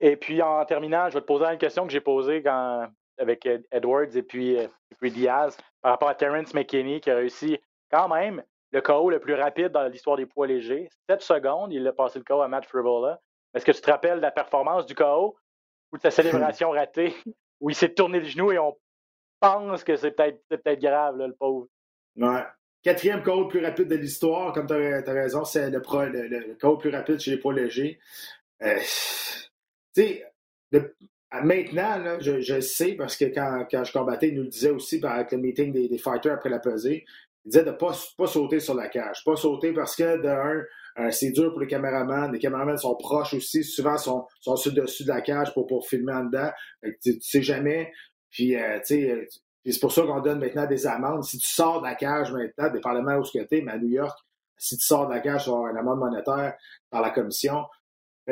et 0.00 0.16
puis, 0.16 0.42
en 0.42 0.62
terminant, 0.66 1.08
je 1.08 1.14
vais 1.14 1.22
te 1.22 1.26
poser 1.26 1.46
une 1.46 1.56
question 1.56 1.86
que 1.86 1.92
j'ai 1.94 2.02
posée 2.02 2.42
quand, 2.42 2.90
avec 3.16 3.48
Edwards 3.72 4.14
et 4.14 4.22
puis, 4.22 4.58
euh, 4.58 4.68
et 4.90 4.94
puis 5.00 5.10
Diaz 5.10 5.56
par 5.80 5.92
rapport 5.92 6.10
à 6.10 6.14
Terrence 6.14 6.52
McKinney 6.52 7.00
qui 7.00 7.10
a 7.10 7.16
réussi 7.16 7.58
quand 7.90 8.08
même 8.08 8.42
le 8.72 8.82
KO 8.82 9.08
le 9.08 9.18
plus 9.18 9.32
rapide 9.32 9.68
dans 9.68 9.88
l'histoire 9.88 10.18
des 10.18 10.26
poids 10.26 10.46
légers. 10.46 10.90
7 11.08 11.22
secondes, 11.22 11.72
il 11.72 11.86
a 11.86 11.94
passé 11.94 12.18
le 12.18 12.24
KO 12.26 12.42
à 12.42 12.48
Matt 12.48 12.66
Frivola. 12.66 13.18
Est-ce 13.54 13.64
que 13.64 13.72
tu 13.72 13.80
te 13.80 13.90
rappelles 13.90 14.18
de 14.18 14.22
la 14.22 14.30
performance 14.30 14.84
du 14.84 14.94
KO 14.94 15.38
ou 15.90 15.96
de 15.96 16.02
sa 16.02 16.10
célébration 16.10 16.70
ratée 16.72 17.16
où 17.60 17.70
il 17.70 17.74
s'est 17.74 17.94
tourné 17.94 18.18
le 18.18 18.26
genou 18.26 18.52
et 18.52 18.58
on 18.58 18.76
pense 19.40 19.84
que 19.84 19.96
c'est 19.96 20.12
peut-être 20.12 20.42
peut 20.48 20.76
grave, 20.76 21.16
le 21.18 21.34
pauvre. 21.34 21.68
Ouais. 22.16 22.42
Quatrième 22.82 23.22
KO 23.22 23.42
le 23.42 23.48
plus 23.48 23.64
rapide 23.64 23.88
de 23.88 23.96
l'histoire, 23.96 24.52
comme 24.52 24.66
tu 24.66 24.74
as, 24.74 25.12
raison, 25.12 25.44
c'est 25.44 25.70
le, 25.70 25.80
le, 25.80 26.28
le, 26.28 26.54
KO 26.54 26.74
le 26.74 26.78
plus 26.78 26.90
rapide 26.90 27.18
chez 27.18 27.32
les 27.32 27.38
poids 27.38 27.52
légers. 27.52 27.98
Euh, 28.62 28.76
tu 29.94 30.02
sais, 30.02 30.24
maintenant, 31.32 32.18
je, 32.20 32.40
je, 32.40 32.60
sais 32.60 32.92
parce 32.92 33.16
que 33.16 33.24
quand, 33.24 33.66
quand, 33.70 33.84
je 33.84 33.92
combattais, 33.92 34.28
il 34.28 34.36
nous 34.36 34.44
le 34.44 34.48
disait 34.48 34.70
aussi 34.70 35.00
avec 35.04 35.32
le 35.32 35.38
meeting 35.38 35.72
des, 35.72 35.88
des 35.88 35.98
fighters 35.98 36.34
après 36.34 36.48
la 36.48 36.60
pesée. 36.60 37.04
Il 37.44 37.50
disait 37.50 37.64
de 37.64 37.70
ne 37.70 37.76
pas, 37.76 37.92
pas 38.16 38.26
sauter 38.26 38.60
sur 38.60 38.74
la 38.74 38.88
cage. 38.88 39.24
Pas 39.24 39.36
sauter 39.36 39.72
parce 39.72 39.96
que, 39.96 40.22
de 40.22 40.28
un, 40.28 40.64
euh, 40.98 41.10
c'est 41.10 41.30
dur 41.30 41.50
pour 41.50 41.60
les 41.60 41.66
caméramans. 41.66 42.30
Les 42.32 42.38
caméramans 42.38 42.78
sont 42.78 42.94
proches 42.94 43.34
aussi. 43.34 43.64
Souvent, 43.64 43.98
sont, 43.98 44.26
sont 44.40 44.56
sur 44.56 44.72
dessus 44.72 45.04
de 45.04 45.08
la 45.08 45.20
cage 45.20 45.52
pour, 45.52 45.66
pour 45.66 45.86
filmer 45.88 46.12
en 46.12 46.24
dedans. 46.24 46.50
tu, 47.02 47.18
tu 47.18 47.20
sais 47.20 47.42
jamais. 47.42 47.92
Puis, 48.36 48.54
euh, 48.54 48.78
tu 48.80 49.06
sais, 49.06 49.28
c'est 49.64 49.80
pour 49.80 49.92
ça 49.92 50.02
qu'on 50.02 50.20
donne 50.20 50.38
maintenant 50.40 50.66
des 50.66 50.86
amendes. 50.86 51.24
Si 51.24 51.38
tu 51.38 51.48
sors 51.48 51.80
de 51.80 51.86
la 51.86 51.94
cage 51.94 52.30
maintenant, 52.32 52.68
dépendamment 52.70 53.16
où 53.16 53.24
ce 53.24 53.38
que 53.38 53.42
tu 53.44 53.56
es, 53.56 53.60
mais 53.62 53.72
à 53.72 53.78
New 53.78 53.88
York, 53.88 54.18
si 54.58 54.76
tu 54.76 54.84
sors 54.84 55.08
de 55.08 55.14
la 55.14 55.20
cage, 55.20 55.44
tu 55.44 55.50
vas 55.50 55.56
avoir 55.56 55.70
une 55.70 55.78
amende 55.78 56.00
monétaire 56.00 56.54
par 56.90 57.00
la 57.00 57.08
commission. 57.08 57.64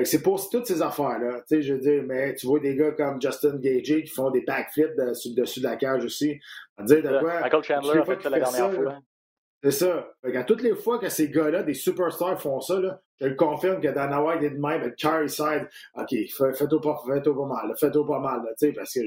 c'est 0.05 0.23
pour 0.23 0.47
toutes 0.51 0.67
ces 0.67 0.83
affaires-là. 0.83 1.41
Tu 1.49 1.57
sais, 1.57 1.63
je 1.63 1.73
veux 1.73 1.81
dire, 1.81 2.03
mais 2.07 2.35
tu 2.35 2.47
vois 2.47 2.61
des 2.61 2.77
gars 2.77 2.91
comme 2.93 3.19
Justin 3.19 3.57
Gagey 3.57 4.03
qui 4.03 4.11
font 4.11 4.31
des 4.31 4.43
backflips 4.43 4.95
de, 4.95 5.41
dessus 5.41 5.61
de 5.61 5.65
la 5.65 5.77
cage 5.77 6.05
aussi. 6.05 6.39
On 6.77 6.85
dire 6.85 7.03
de 7.03 7.19
quoi? 7.19 7.41
Michael 7.41 7.63
Chandler 7.63 7.99
a 7.99 8.05
fait, 8.05 8.25
la 8.25 8.41
dernière 8.41 8.73
fois. 8.75 8.99
C'est 9.63 9.71
ça. 9.71 10.07
Fait 10.23 10.37
à 10.37 10.45
toutes 10.45 10.61
les 10.61 10.75
fois 10.75 10.99
que 10.99 11.09
ces 11.09 11.31
gars-là, 11.31 11.63
des 11.63 11.73
superstars, 11.73 12.39
font 12.39 12.61
ça, 12.61 12.79
là, 12.79 13.01
je 13.19 13.27
le 13.27 13.37
confirme 13.37 13.81
que 13.81 13.89
Dana 13.89 14.23
White 14.23 14.43
est 14.43 14.51
de 14.51 14.61
même, 14.61 14.83
avec 14.83 14.99
Charlie 14.99 15.31
Side, 15.31 15.67
OK, 15.95 16.11
fais-toi 16.11 16.81
pas, 16.83 17.03
fais 17.07 17.23
pas 17.23 17.47
mal, 17.47 17.75
fais-toi 17.81 18.07
pas 18.07 18.19
mal, 18.19 18.43
tu 18.59 18.67
sais, 18.67 18.73
parce 18.75 18.93
que 18.93 19.01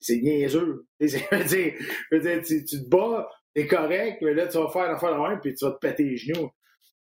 c'est 0.00 0.16
niaiseux. 0.16 0.86
Je 1.00 1.18
veux 1.30 1.44
dire, 1.44 1.74
je 2.10 2.16
veux 2.16 2.20
dire 2.20 2.42
tu, 2.42 2.64
tu, 2.64 2.82
te 2.82 2.88
bats, 2.88 3.28
t'es 3.54 3.66
correct, 3.66 4.18
mais 4.22 4.34
là, 4.34 4.46
tu 4.46 4.58
vas 4.58 4.68
faire 4.68 4.90
l'affaire 4.90 5.14
de 5.14 5.28
même, 5.28 5.40
puis 5.40 5.54
tu 5.54 5.64
vas 5.64 5.72
te 5.72 5.78
péter 5.78 6.04
les 6.04 6.16
genoux. 6.16 6.50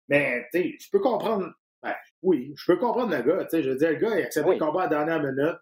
Mais, 0.09 0.45
tu 0.53 0.61
sais, 0.61 0.75
je 0.79 0.89
peux 0.91 0.99
comprendre, 0.99 1.51
ben, 1.83 1.93
oui, 2.21 2.53
je 2.55 2.71
peux 2.71 2.77
comprendre 2.77 3.15
le 3.15 3.21
gars, 3.21 3.43
tu 3.45 3.57
sais, 3.57 3.63
je 3.63 3.69
veux 3.71 3.75
dire, 3.77 3.89
le 3.89 3.95
gars, 3.95 4.17
il 4.17 4.23
accepte 4.23 4.47
le 4.47 4.57
combat 4.57 4.83
à 4.83 4.89
la 4.89 5.05
dernière 5.05 5.19
minute, 5.21 5.57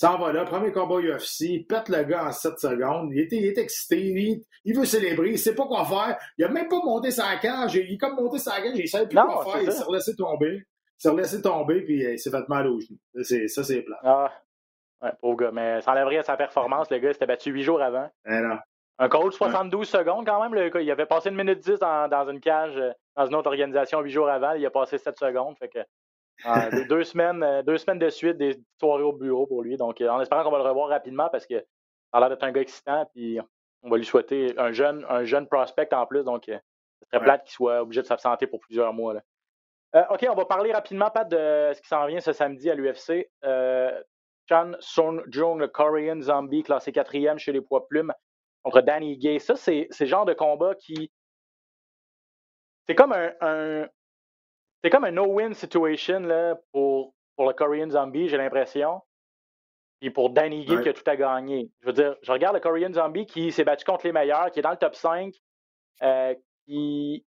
s'en 0.00 0.18
va 0.18 0.32
là, 0.32 0.44
premier 0.44 0.72
combat 0.72 0.96
UFC, 0.96 1.66
pète 1.68 1.88
le 1.88 2.04
gars 2.04 2.28
en 2.28 2.32
7 2.32 2.58
secondes, 2.58 3.10
il 3.12 3.20
est, 3.20 3.32
il 3.32 3.44
est 3.44 3.58
excité, 3.58 4.44
il, 4.64 4.74
veut 4.74 4.86
célébrer, 4.86 5.32
il 5.32 5.38
sait 5.38 5.54
pas 5.54 5.66
quoi 5.66 5.84
faire, 5.84 6.18
il 6.38 6.44
a 6.44 6.48
même 6.48 6.68
pas 6.68 6.80
monté 6.82 7.10
sa 7.10 7.36
cage, 7.36 7.74
il 7.74 7.94
est 7.94 7.98
comme 7.98 8.16
monté 8.16 8.38
sa 8.38 8.62
cage, 8.62 8.72
il 8.76 8.88
sait 8.88 9.06
plus 9.06 9.16
quoi 9.16 9.44
faire, 9.44 9.62
il 9.62 9.72
s'est 9.72 9.84
laissé 9.92 10.16
tomber, 10.16 10.62
il 10.62 10.64
s'est 10.96 11.14
laissé 11.14 11.42
tomber, 11.42 11.82
puis 11.82 12.02
il 12.02 12.18
s'est 12.18 12.30
fait 12.30 12.48
mal 12.48 12.68
aux 12.68 12.80
genoux. 12.80 12.98
Ça, 13.48 13.64
c'est 13.64 13.82
plat. 13.82 14.00
Ah, 14.02 14.32
ouais, 15.02 15.12
pauvre 15.20 15.36
gars, 15.36 15.50
mais 15.52 15.80
ça 15.80 15.92
enlèverait 15.92 16.22
sa 16.22 16.36
performance, 16.36 16.90
le 16.90 16.98
gars 16.98 17.12
s'était 17.12 17.26
battu 17.26 17.50
8 17.50 17.62
jours 17.62 17.82
avant. 17.82 18.10
Eh 18.26 18.40
non. 18.40 18.58
Un 19.02 19.08
coach 19.08 19.34
72 19.34 19.88
secondes 19.88 20.26
quand 20.26 20.42
même, 20.42 20.54
le, 20.54 20.82
il 20.82 20.90
avait 20.90 21.06
passé 21.06 21.30
une 21.30 21.36
minute 21.36 21.60
10 21.60 21.78
dans, 21.78 22.06
dans 22.08 22.28
une 22.28 22.38
cage, 22.38 22.76
euh, 22.76 22.92
dans 23.16 23.26
une 23.26 23.34
autre 23.34 23.48
organisation 23.48 24.00
8 24.00 24.10
jours 24.10 24.28
avant, 24.28 24.52
il 24.52 24.66
a 24.66 24.70
passé 24.70 24.98
7 24.98 25.18
secondes, 25.18 25.56
fait 25.58 25.68
que 25.68 25.78
ah, 26.44 26.68
deux, 26.90 27.04
semaines, 27.04 27.42
euh, 27.42 27.62
deux 27.62 27.78
semaines 27.78 27.98
de 27.98 28.10
suite, 28.10 28.36
des 28.36 28.58
soirées 28.78 29.02
au 29.02 29.14
bureau 29.14 29.46
pour 29.46 29.62
lui. 29.62 29.78
Donc, 29.78 30.02
euh, 30.02 30.08
en 30.10 30.20
espérant 30.20 30.44
qu'on 30.44 30.50
va 30.50 30.58
le 30.58 30.68
revoir 30.68 30.90
rapidement 30.90 31.30
parce 31.30 31.46
que 31.46 31.58
ça 31.58 32.18
a 32.18 32.20
l'air 32.20 32.28
d'être 32.28 32.44
un 32.44 32.52
gars 32.52 32.60
excitant. 32.60 33.06
Puis, 33.14 33.38
on 33.82 33.88
va 33.88 33.96
lui 33.96 34.04
souhaiter 34.04 34.52
un 34.58 34.72
jeune, 34.72 35.06
un 35.08 35.24
jeune 35.24 35.46
prospect 35.46 35.94
en 35.94 36.04
plus. 36.04 36.22
Donc, 36.22 36.44
ce 36.46 36.52
serait 37.10 37.24
plate 37.24 37.44
qu'il 37.44 37.52
soit 37.52 37.80
obligé 37.80 38.02
de 38.02 38.06
s'absenter 38.06 38.46
pour 38.46 38.60
plusieurs 38.60 38.92
mois. 38.92 39.14
OK, 40.10 40.26
on 40.30 40.34
va 40.34 40.44
parler 40.44 40.72
rapidement, 40.72 41.10
Pat, 41.10 41.26
de 41.26 41.72
ce 41.74 41.80
qui 41.80 41.88
s'en 41.88 42.06
vient 42.06 42.20
ce 42.20 42.32
samedi 42.32 42.70
à 42.70 42.74
l'UFC. 42.74 43.30
Chan 44.50 44.72
Son 44.80 45.22
Jung, 45.28 45.58
le 45.58 45.68
Korean 45.68 46.20
Zombie, 46.20 46.62
classé 46.62 46.90
quatrième 46.92 47.38
chez 47.38 47.52
les 47.52 47.60
poids 47.60 47.86
plumes, 47.86 48.12
contre 48.62 48.80
Danny 48.80 49.16
Gay. 49.16 49.38
Ça, 49.38 49.54
c'est 49.56 49.88
le 49.98 50.06
genre 50.06 50.24
de 50.24 50.34
combat 50.34 50.74
qui. 50.74 51.10
C'est 52.88 52.96
comme 52.96 53.12
un, 53.12 53.86
c'est 54.82 54.90
comme 54.90 55.04
un 55.04 55.12
no-win 55.12 55.54
situation 55.54 56.20
là, 56.20 56.56
pour, 56.72 57.14
pour 57.36 57.46
le 57.46 57.52
Korean 57.52 57.90
Zombie, 57.90 58.28
j'ai 58.28 58.36
l'impression. 58.36 59.00
Et 60.02 60.10
pour 60.10 60.30
Danny 60.30 60.64
Gay 60.64 60.82
qui 60.82 60.88
a 60.88 60.92
tout 60.94 61.08
à 61.08 61.14
gagner. 61.14 61.70
Je 61.82 61.86
veux 61.86 61.92
dire, 61.92 62.16
je 62.22 62.32
regarde 62.32 62.54
le 62.54 62.60
Korean 62.60 62.92
Zombie 62.92 63.26
qui 63.26 63.52
s'est 63.52 63.64
battu 63.64 63.84
contre 63.84 64.06
les 64.06 64.12
meilleurs, 64.12 64.50
qui 64.50 64.58
est 64.58 64.62
dans 64.62 64.70
le 64.70 64.76
top 64.76 64.94
5, 64.94 65.34
euh, 66.02 66.34
qui... 66.66 67.24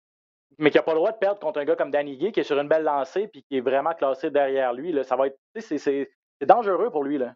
mais 0.58 0.70
qui 0.70 0.78
n'a 0.78 0.82
pas 0.82 0.92
le 0.92 0.98
droit 0.98 1.12
de 1.12 1.18
perdre 1.18 1.38
contre 1.38 1.61
un 1.61 1.64
gars 1.66 1.76
comme 1.76 1.90
Danny 1.90 2.16
Gay 2.16 2.32
qui 2.32 2.40
est 2.40 2.44
sur 2.44 2.58
une 2.58 2.68
belle 2.68 2.85
lancée 2.85 3.28
puis 3.28 3.44
qui 3.44 3.58
est 3.58 3.61
vraiment 3.61 3.92
classé 3.92 4.30
derrière 4.30 4.72
lui. 4.72 4.90
Là. 4.90 5.04
Ça 5.04 5.16
va 5.16 5.26
être. 5.26 5.38
C'est 5.61 6.11
dangereux 6.46 6.90
pour 6.90 7.05
lui. 7.05 7.18
Là. 7.18 7.35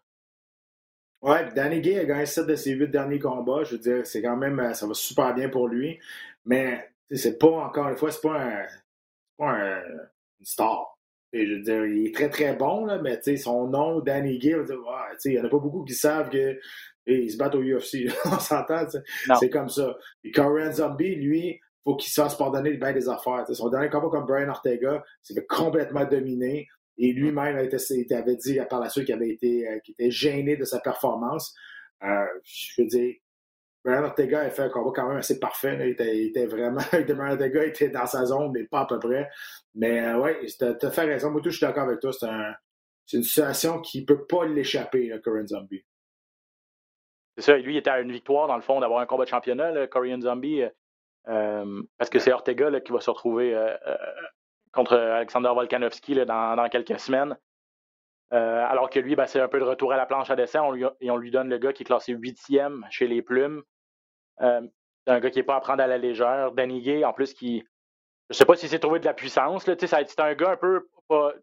Ouais, 1.21 1.51
Danny 1.55 1.81
Gay 1.81 1.99
a 1.99 2.05
gagné 2.05 2.25
7 2.25 2.45
de 2.45 2.55
ses 2.55 2.71
8 2.71 2.89
derniers 2.89 3.19
combats. 3.19 3.63
Je 3.63 3.71
veux 3.71 3.81
dire, 3.81 4.05
c'est 4.05 4.21
quand 4.21 4.37
même. 4.37 4.59
Euh, 4.59 4.73
ça 4.73 4.87
va 4.87 4.93
super 4.93 5.33
bien 5.33 5.49
pour 5.49 5.67
lui. 5.67 5.99
Mais 6.45 6.89
c'est 7.11 7.37
pas, 7.37 7.47
encore 7.47 7.89
une 7.89 7.97
fois, 7.97 8.11
c'est 8.11 8.21
pas 8.21 8.39
un 8.39 8.65
pas 9.37 9.51
un, 9.51 9.81
une 10.39 10.45
star. 10.45 10.97
Et 11.33 11.45
je 11.45 11.53
veux 11.55 11.61
dire, 11.61 11.85
il 11.85 12.07
est 12.07 12.15
très 12.15 12.29
très 12.29 12.55
bon, 12.55 12.85
là, 12.85 12.99
mais 12.99 13.19
son 13.37 13.67
nom, 13.67 13.99
Danny 13.99 14.39
Gay, 14.39 14.55
il 15.25 15.31
n'y 15.31 15.39
en 15.39 15.45
a 15.45 15.49
pas 15.49 15.59
beaucoup 15.59 15.83
qui 15.83 15.93
savent 15.93 16.29
que 16.29 16.57
il 17.05 17.31
se 17.31 17.37
battent 17.37 17.55
au 17.55 17.61
UFC. 17.61 18.09
on 18.25 18.39
s'entend, 18.39 18.85
c'est 19.39 19.49
comme 19.49 19.69
ça. 19.69 19.95
Et 20.23 20.31
Korean 20.31 20.71
Zombie, 20.71 21.15
lui, 21.15 21.59
faut 21.83 21.95
qu'il 21.95 22.11
se 22.11 22.21
fasse 22.21 22.35
pardonner 22.35 22.71
le 22.71 22.77
bain 22.77 22.91
des 22.91 23.07
affaires. 23.07 23.45
son 23.49 23.69
dernier 23.69 23.89
combat 23.89 24.09
comme 24.09 24.25
Brian 24.25 24.49
Ortega, 24.49 25.03
s'est 25.21 25.33
fait 25.33 25.45
complètement 25.45 26.05
dominer. 26.05 26.67
Et 26.97 27.13
lui-même 27.13 27.57
avait 27.57 28.35
dit 28.35 28.59
par 28.69 28.79
la 28.79 28.89
suite 28.89 29.05
qu'il 29.05 29.15
avait 29.15 29.29
été, 29.29 29.67
euh, 29.67 29.79
qu'il 29.79 29.93
était 29.93 30.11
gêné 30.11 30.57
de 30.57 30.65
sa 30.65 30.79
performance. 30.79 31.55
Euh, 32.03 32.25
je 32.43 32.81
veux 32.81 32.87
dire, 32.87 33.15
Brian 33.83 34.03
Ortega 34.03 34.41
a 34.41 34.49
fait 34.49 34.63
un 34.63 34.69
combat 34.69 34.91
quand 34.95 35.07
même 35.07 35.17
assez 35.17 35.39
parfait. 35.39 35.77
Il, 35.79 35.91
était, 35.91 36.17
il, 36.17 36.27
était, 36.27 36.47
vraiment. 36.47 36.81
Brian 36.91 37.31
Ortega 37.31 37.63
était 37.65 37.89
dans 37.89 38.05
sa 38.05 38.25
zone, 38.25 38.51
mais 38.51 38.63
pas 38.65 38.81
à 38.81 38.85
peu 38.85 38.99
près. 38.99 39.29
Mais 39.75 40.01
euh, 40.01 40.19
oui, 40.19 40.31
tu 40.57 40.65
as, 40.65 40.91
fait 40.91 41.05
raison. 41.05 41.31
Moi, 41.31 41.41
tout, 41.41 41.49
je 41.49 41.57
suis 41.57 41.65
d'accord 41.65 41.83
avec 41.83 41.99
toi. 41.99 42.11
C'est 42.11 42.27
un, 42.27 42.53
une 43.13 43.23
situation 43.23 43.79
qui 43.79 44.01
ne 44.01 44.05
peut 44.05 44.25
pas 44.25 44.45
l'échapper, 44.45 45.13
Korean 45.23 45.45
Zombie. 45.45 45.85
C'est 47.37 47.43
ça. 47.43 47.57
Lui, 47.57 47.75
il 47.75 47.77
était 47.77 47.91
à 47.91 47.99
une 47.99 48.11
victoire, 48.11 48.47
dans 48.47 48.55
le 48.55 48.63
fond, 48.63 48.79
d'avoir 48.79 48.99
un 48.99 49.05
combat 49.05 49.25
de 49.25 49.29
championnat, 49.29 49.71
le 49.71 49.87
Korean 49.87 50.19
Zombie. 50.19 50.63
Euh, 51.27 51.83
parce 51.97 52.09
que 52.09 52.19
c'est 52.19 52.31
Ortega 52.31 52.69
là, 52.69 52.79
qui 52.79 52.91
va 52.91 53.01
se 53.01 53.09
retrouver 53.09 53.53
contre 54.77 54.95
Alexander 54.95 55.49
Volkanovski 55.49 56.13
dans, 56.25 56.55
dans, 56.55 56.69
quelques 56.69 56.99
semaines. 56.99 57.35
alors 58.31 58.89
que 58.91 58.99
lui, 58.99 59.15
ben, 59.15 59.25
c'est 59.25 59.41
un 59.41 59.47
peu 59.47 59.59
de 59.59 59.63
retour 59.65 59.91
à 59.91 59.97
la 59.97 60.05
planche 60.05 60.29
à 60.29 60.35
dessin. 60.35 60.61
On 60.61 60.71
lui, 60.71 60.85
et 61.01 61.09
on 61.09 61.17
lui 61.17 61.31
donne 61.31 61.49
le 61.49 61.57
gars 61.57 61.73
qui 61.73 61.81
est 61.81 61.85
classé 61.85 62.13
huitième 62.13 62.85
chez 62.91 63.07
les 63.07 63.23
plumes. 63.23 63.63
Euh, 64.41 64.61
c'est 65.05 65.13
un 65.13 65.19
gars 65.19 65.31
qui 65.31 65.39
n'est 65.39 65.43
pas 65.43 65.55
à 65.55 65.61
prendre 65.61 65.81
à 65.81 65.87
la 65.87 65.97
légère. 65.97 66.51
Danny 66.51 66.81
Gay, 66.81 67.03
en 67.03 67.11
plus, 67.11 67.33
qui. 67.33 67.65
Je 68.29 68.35
sais 68.35 68.45
pas 68.45 68.55
s'il 68.55 68.69
s'est 68.69 68.79
trouvé 68.79 68.99
de 68.99 69.05
la 69.05 69.15
puissance. 69.15 69.65
C'est 69.65 70.19
un 70.19 70.33
gars 70.35 70.51
un 70.51 70.57
peu. 70.57 70.87
Pas, 71.07 71.33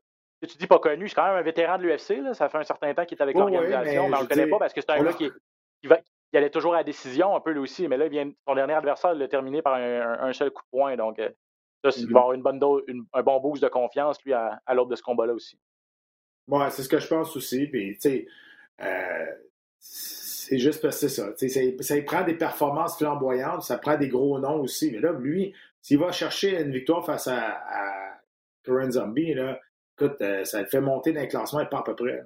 tu 0.47 0.59
dis 0.59 0.66
pas 0.66 0.79
connu, 0.79 1.09
c'est 1.09 1.14
quand 1.14 1.27
même 1.27 1.37
un 1.37 1.42
vétéran 1.42 1.79
de 1.79 1.83
l'UFC. 1.83 2.35
Ça 2.35 2.49
fait 2.49 2.59
un 2.59 2.64
certain 2.64 2.94
temps 2.94 3.05
qu'il 3.05 3.18
est 3.18 3.23
avec 3.23 3.37
l'organisation, 3.37 4.09
mais, 4.09 4.16
on 4.16 4.18
ne 4.18 4.23
le 4.23 4.29
connaît 4.29 4.47
pas 4.47 4.59
parce 4.59 4.75
que 4.75 4.81
c'est 4.81 4.90
un 4.90 5.03
gars 5.03 5.14
qui, 5.14 5.31
va, 5.85 5.97
qui, 5.97 6.37
allait 6.37 6.51
toujours 6.51 6.75
à 6.75 6.79
la 6.79 6.85
décision, 6.85 7.35
un 7.35 7.40
peu 7.40 7.51
lui 7.51 7.61
aussi. 7.61 7.88
Mais 7.88 7.97
là, 7.97 8.05
il 8.05 8.11
vient, 8.11 8.31
son 8.47 8.55
dernier 8.55 8.75
adversaire 8.75 9.14
l'a 9.14 9.27
terminé 9.27 9.62
par 9.62 9.75
un, 9.75 10.33
seul 10.35 10.51
coup 10.51 10.62
de 10.62 10.79
poing. 10.79 10.97
Donc, 10.97 11.18
il 11.97 12.12
va 12.12 12.20
avoir 12.20 12.33
une 12.33 12.42
bonne 12.42 12.61
un 13.12 13.23
bon 13.23 13.40
boost 13.40 13.62
de 13.62 13.68
confiance, 13.68 14.23
lui, 14.25 14.33
à, 14.33 14.61
à 14.64 14.75
l'aube 14.75 14.90
de 14.90 14.97
ce 14.97 15.03
combat-là 15.03 15.35
aussi. 15.35 15.59
Ouais, 16.49 16.70
c'est 16.70 16.83
ce 16.83 16.88
que 16.88 16.99
je 16.99 17.09
pense 17.09 17.37
aussi. 17.37 17.66
Puis, 17.66 17.94
tu 17.94 18.01
sais, 18.01 18.27
euh, 18.83 19.27
c'est 19.79 20.59
juste 20.59 20.83
parce 20.83 21.01
que 21.01 21.09
c'est 21.09 21.49
ça. 21.49 21.73
Ça, 21.81 22.03
prend 22.03 22.23
des 22.23 22.35
performances 22.35 22.99
flamboyantes, 22.99 23.62
ça 23.62 23.79
prend 23.79 23.97
des 23.97 24.09
gros 24.09 24.38
noms 24.38 24.61
aussi. 24.61 24.90
Mais 24.92 25.01
là, 25.01 25.12
lui, 25.12 25.55
s'il 25.81 25.99
va 25.99 26.12
chercher 26.12 26.61
une 26.61 26.73
victoire 26.73 27.05
face 27.05 27.29
à, 27.29 27.62
à 27.68 28.90
Zombie, 28.90 29.35
là, 29.35 29.61
écoute, 29.99 30.20
euh, 30.20 30.44
ça 30.44 30.61
le 30.61 30.66
fait 30.66 30.81
monter 30.81 31.12
dans 31.12 31.20
le 31.20 31.27
classement 31.27 31.61
et 31.61 31.68
pas 31.68 31.79
à 31.79 31.83
peu 31.83 31.94
près. 31.94 32.23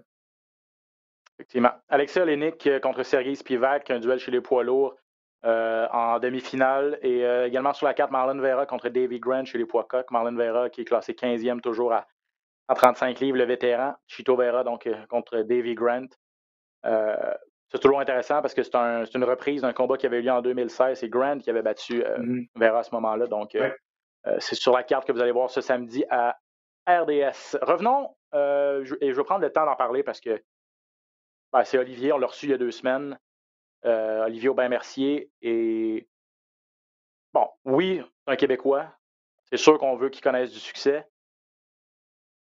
Effectivement. 1.38 1.72
Alexia 1.88 2.22
Olenik 2.22 2.66
euh, 2.66 2.80
contre 2.80 3.04
Sergei 3.04 3.34
Spivak, 3.34 3.90
un 3.90 4.00
duel 4.00 4.18
chez 4.18 4.32
les 4.32 4.40
poids 4.40 4.64
lourds 4.64 4.96
euh, 5.44 5.86
en 5.92 6.18
demi-finale. 6.18 6.98
Et 7.02 7.22
également 7.46 7.72
sur 7.72 7.86
la 7.86 7.94
carte, 7.94 8.10
Marlon 8.10 8.40
Vera 8.40 8.66
contre 8.66 8.88
Davy 8.88 9.20
Grant 9.20 9.44
chez 9.44 9.58
les 9.58 9.66
poids 9.66 9.84
coqs. 9.84 10.10
Marlon 10.10 10.36
Vera 10.36 10.70
qui 10.70 10.82
est 10.82 10.84
classé 10.84 11.12
15e 11.12 11.60
toujours 11.60 11.92
à, 11.92 12.06
35 12.74 13.20
livres, 13.20 13.38
le 13.38 13.44
vétéran. 13.44 13.94
Chito 14.06 14.36
Vera 14.36 14.64
donc 14.64 14.88
contre 15.08 15.38
Davy 15.42 15.74
Grant 15.74 16.08
c'est 17.70 17.80
toujours 17.80 18.00
intéressant 18.00 18.40
parce 18.40 18.54
que 18.54 18.62
c'est 18.62 18.74
une 18.74 19.24
reprise 19.24 19.62
d'un 19.62 19.72
combat 19.72 19.96
qui 19.96 20.06
avait 20.06 20.20
eu 20.20 20.22
lieu 20.22 20.32
en 20.32 20.40
2016. 20.40 20.98
C'est 20.98 21.08
Grant 21.08 21.38
qui 21.38 21.50
avait 21.50 21.62
battu 21.62 22.04
euh, 22.04 22.18
mm-hmm. 22.18 22.48
Vera 22.56 22.78
à 22.78 22.82
ce 22.82 22.94
moment-là. 22.94 23.26
Donc, 23.26 23.54
euh, 23.54 23.70
euh, 24.26 24.36
c'est 24.40 24.54
sur 24.54 24.72
la 24.72 24.82
carte 24.82 25.06
que 25.06 25.12
vous 25.12 25.20
allez 25.20 25.32
voir 25.32 25.50
ce 25.50 25.60
samedi 25.60 26.04
à 26.10 26.38
RDS. 26.88 27.58
Revenons, 27.60 28.14
et 28.32 29.12
je 29.12 29.14
vais 29.14 29.24
prendre 29.24 29.42
le 29.42 29.52
temps 29.52 29.66
d'en 29.66 29.76
parler 29.76 30.02
parce 30.02 30.20
que 30.20 30.42
ben, 31.52 31.64
c'est 31.64 31.78
Olivier, 31.78 32.12
on 32.12 32.18
l'a 32.18 32.26
reçu 32.26 32.46
il 32.46 32.50
y 32.50 32.54
a 32.54 32.58
deux 32.58 32.70
semaines. 32.70 33.18
Olivier 33.84 34.48
Aubin-Mercier. 34.48 35.30
Et 35.42 36.08
bon, 37.32 37.48
oui, 37.64 38.02
c'est 38.24 38.32
un 38.32 38.36
Québécois. 38.36 38.86
C'est 39.50 39.56
sûr 39.56 39.78
qu'on 39.78 39.96
veut 39.96 40.10
qu'il 40.10 40.22
connaisse 40.22 40.52
du 40.52 40.58
succès. 40.58 41.06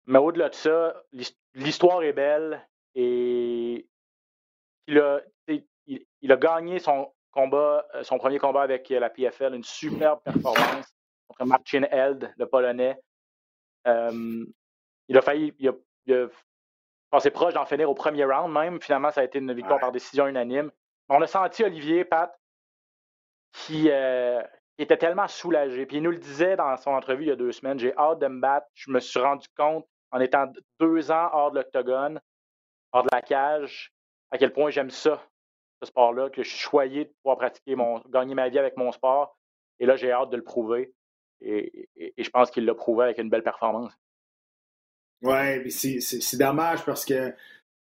Mais 0.05 0.19
au-delà 0.19 0.49
de 0.49 0.55
ça, 0.55 1.03
l'histoire 1.53 2.01
est 2.03 2.13
belle 2.13 2.67
et 2.95 3.87
il 4.87 4.99
a, 6.31 6.37
gagné 6.37 6.79
son 6.79 7.13
combat, 7.31 7.85
euh, 7.93 8.03
son 8.03 8.17
premier 8.17 8.39
combat 8.39 8.63
avec 8.63 8.89
euh, 8.91 8.99
la 8.99 9.09
PFL, 9.09 9.53
une 9.53 9.63
superbe 9.63 10.19
performance 10.23 10.93
contre 11.27 11.45
Marcin 11.45 11.83
Held, 11.91 12.33
le 12.37 12.45
Polonais. 12.47 12.97
Euh, 13.87 14.45
il 15.07 15.17
a 15.17 15.21
failli, 15.21 15.53
il 15.59 15.69
a, 15.69 16.27
passé 17.11 17.29
proche 17.29 17.53
d'en 17.53 17.65
finir 17.65 17.89
au 17.89 17.93
premier 17.93 18.25
round 18.25 18.51
même. 18.51 18.81
Finalement, 18.81 19.11
ça 19.11 19.21
a 19.21 19.23
été 19.23 19.39
une 19.39 19.53
victoire 19.53 19.79
par 19.79 19.91
décision 19.91 20.27
unanime. 20.27 20.71
On 21.09 21.21
a 21.21 21.27
senti 21.27 21.63
Olivier, 21.63 22.05
Pat, 22.05 22.39
qui, 23.51 23.89
euh, 23.89 24.41
était 24.79 24.97
tellement 24.97 25.27
soulagé. 25.27 25.85
Puis 25.85 25.97
il 25.97 26.03
nous 26.03 26.11
le 26.11 26.17
disait 26.17 26.55
dans 26.55 26.75
son 26.77 26.91
entrevue 26.91 27.23
il 27.23 27.29
y 27.29 27.31
a 27.31 27.35
deux 27.35 27.51
semaines, 27.51 27.79
j'ai 27.79 27.95
hâte 27.97 28.19
de 28.19 28.27
me 28.27 28.39
battre. 28.39 28.67
Je 28.73 28.91
me 28.91 28.99
suis 28.99 29.19
rendu 29.19 29.47
compte 29.57 29.87
en 30.11 30.19
étant 30.19 30.51
deux 30.79 31.11
ans 31.11 31.29
hors 31.33 31.51
de 31.51 31.57
l'octogone, 31.57 32.19
hors 32.93 33.03
de 33.03 33.09
la 33.11 33.21
cage, 33.21 33.91
à 34.31 34.37
quel 34.37 34.53
point 34.53 34.69
j'aime 34.69 34.89
ça, 34.89 35.21
ce 35.81 35.87
sport-là, 35.87 36.29
que 36.29 36.43
je 36.43 36.49
suis 36.49 36.59
choyé 36.59 37.05
de 37.05 37.13
pouvoir 37.21 37.37
pratiquer 37.37 37.75
mon, 37.75 37.99
gagner 38.09 38.35
ma 38.35 38.49
vie 38.49 38.57
avec 38.57 38.77
mon 38.77 38.91
sport. 38.91 39.37
Et 39.79 39.85
là, 39.85 39.95
j'ai 39.95 40.11
hâte 40.11 40.29
de 40.29 40.37
le 40.37 40.43
prouver. 40.43 40.93
Et, 41.41 41.87
je 42.17 42.29
pense 42.29 42.51
qu'il 42.51 42.65
l'a 42.65 42.75
prouvé 42.75 43.05
avec 43.05 43.17
une 43.17 43.29
belle 43.29 43.43
performance. 43.43 43.93
Oui, 45.21 45.69
c'est 45.71 46.37
dommage 46.37 46.85
parce 46.85 47.05
que 47.05 47.33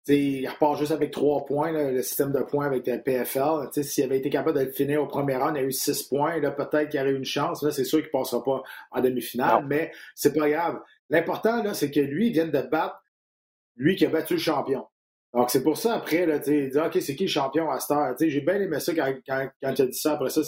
il 0.07 0.47
repart 0.47 0.77
juste 0.77 0.91
avec 0.91 1.11
trois 1.11 1.45
points, 1.45 1.71
le 1.71 2.01
système 2.01 2.31
de 2.31 2.39
points 2.39 2.65
avec 2.65 2.85
le 2.85 3.01
PFL. 3.01 3.83
S'il 3.83 4.03
avait 4.03 4.17
été 4.17 4.29
capable 4.29 4.59
de 4.59 4.71
finir 4.71 5.01
au 5.01 5.07
premier 5.07 5.35
round, 5.35 5.55
il 5.57 5.63
a 5.63 5.63
eu 5.63 5.71
six 5.71 6.03
points. 6.03 6.39
Là, 6.39 6.51
peut-être 6.51 6.89
qu'il 6.89 6.99
aurait 6.99 7.11
eu 7.11 7.17
une 7.17 7.25
chance. 7.25 7.63
Là, 7.63 7.71
c'est 7.71 7.83
sûr 7.83 7.99
qu'il 7.99 8.09
ne 8.13 8.19
passera 8.19 8.43
pas 8.43 8.61
en 8.91 9.01
demi-finale, 9.01 9.65
mais 9.67 9.91
c'est 10.13 10.33
pas 10.33 10.49
grave. 10.49 10.79
L'important, 11.09 11.63
là, 11.63 11.73
c'est 11.73 11.91
que 11.91 11.99
lui, 11.99 12.27
il 12.27 12.33
vienne 12.33 12.51
de 12.51 12.61
battre 12.61 13.01
lui 13.75 13.95
qui 13.95 14.05
a 14.05 14.09
battu 14.09 14.33
le 14.33 14.39
champion. 14.39 14.85
Donc, 15.33 15.49
c'est 15.49 15.63
pour 15.63 15.77
ça, 15.77 15.95
après, 15.95 16.25
là, 16.25 16.39
tu 16.39 16.69
dis, 16.69 16.79
OK, 16.79 16.97
c'est 17.01 17.15
qui 17.15 17.23
le 17.23 17.29
champion 17.29 17.69
à 17.69 17.79
cette 17.79 17.91
heure? 17.91 18.15
J'ai 18.17 18.39
bien 18.41 18.55
aimé 18.55 18.79
ça 18.79 18.93
quand, 18.93 19.13
quand, 19.27 19.49
quand 19.61 19.73
tu 19.73 19.81
as 19.81 19.85
dit 19.87 19.97
ça 19.97 20.13
après 20.13 20.29
ça 20.29 20.41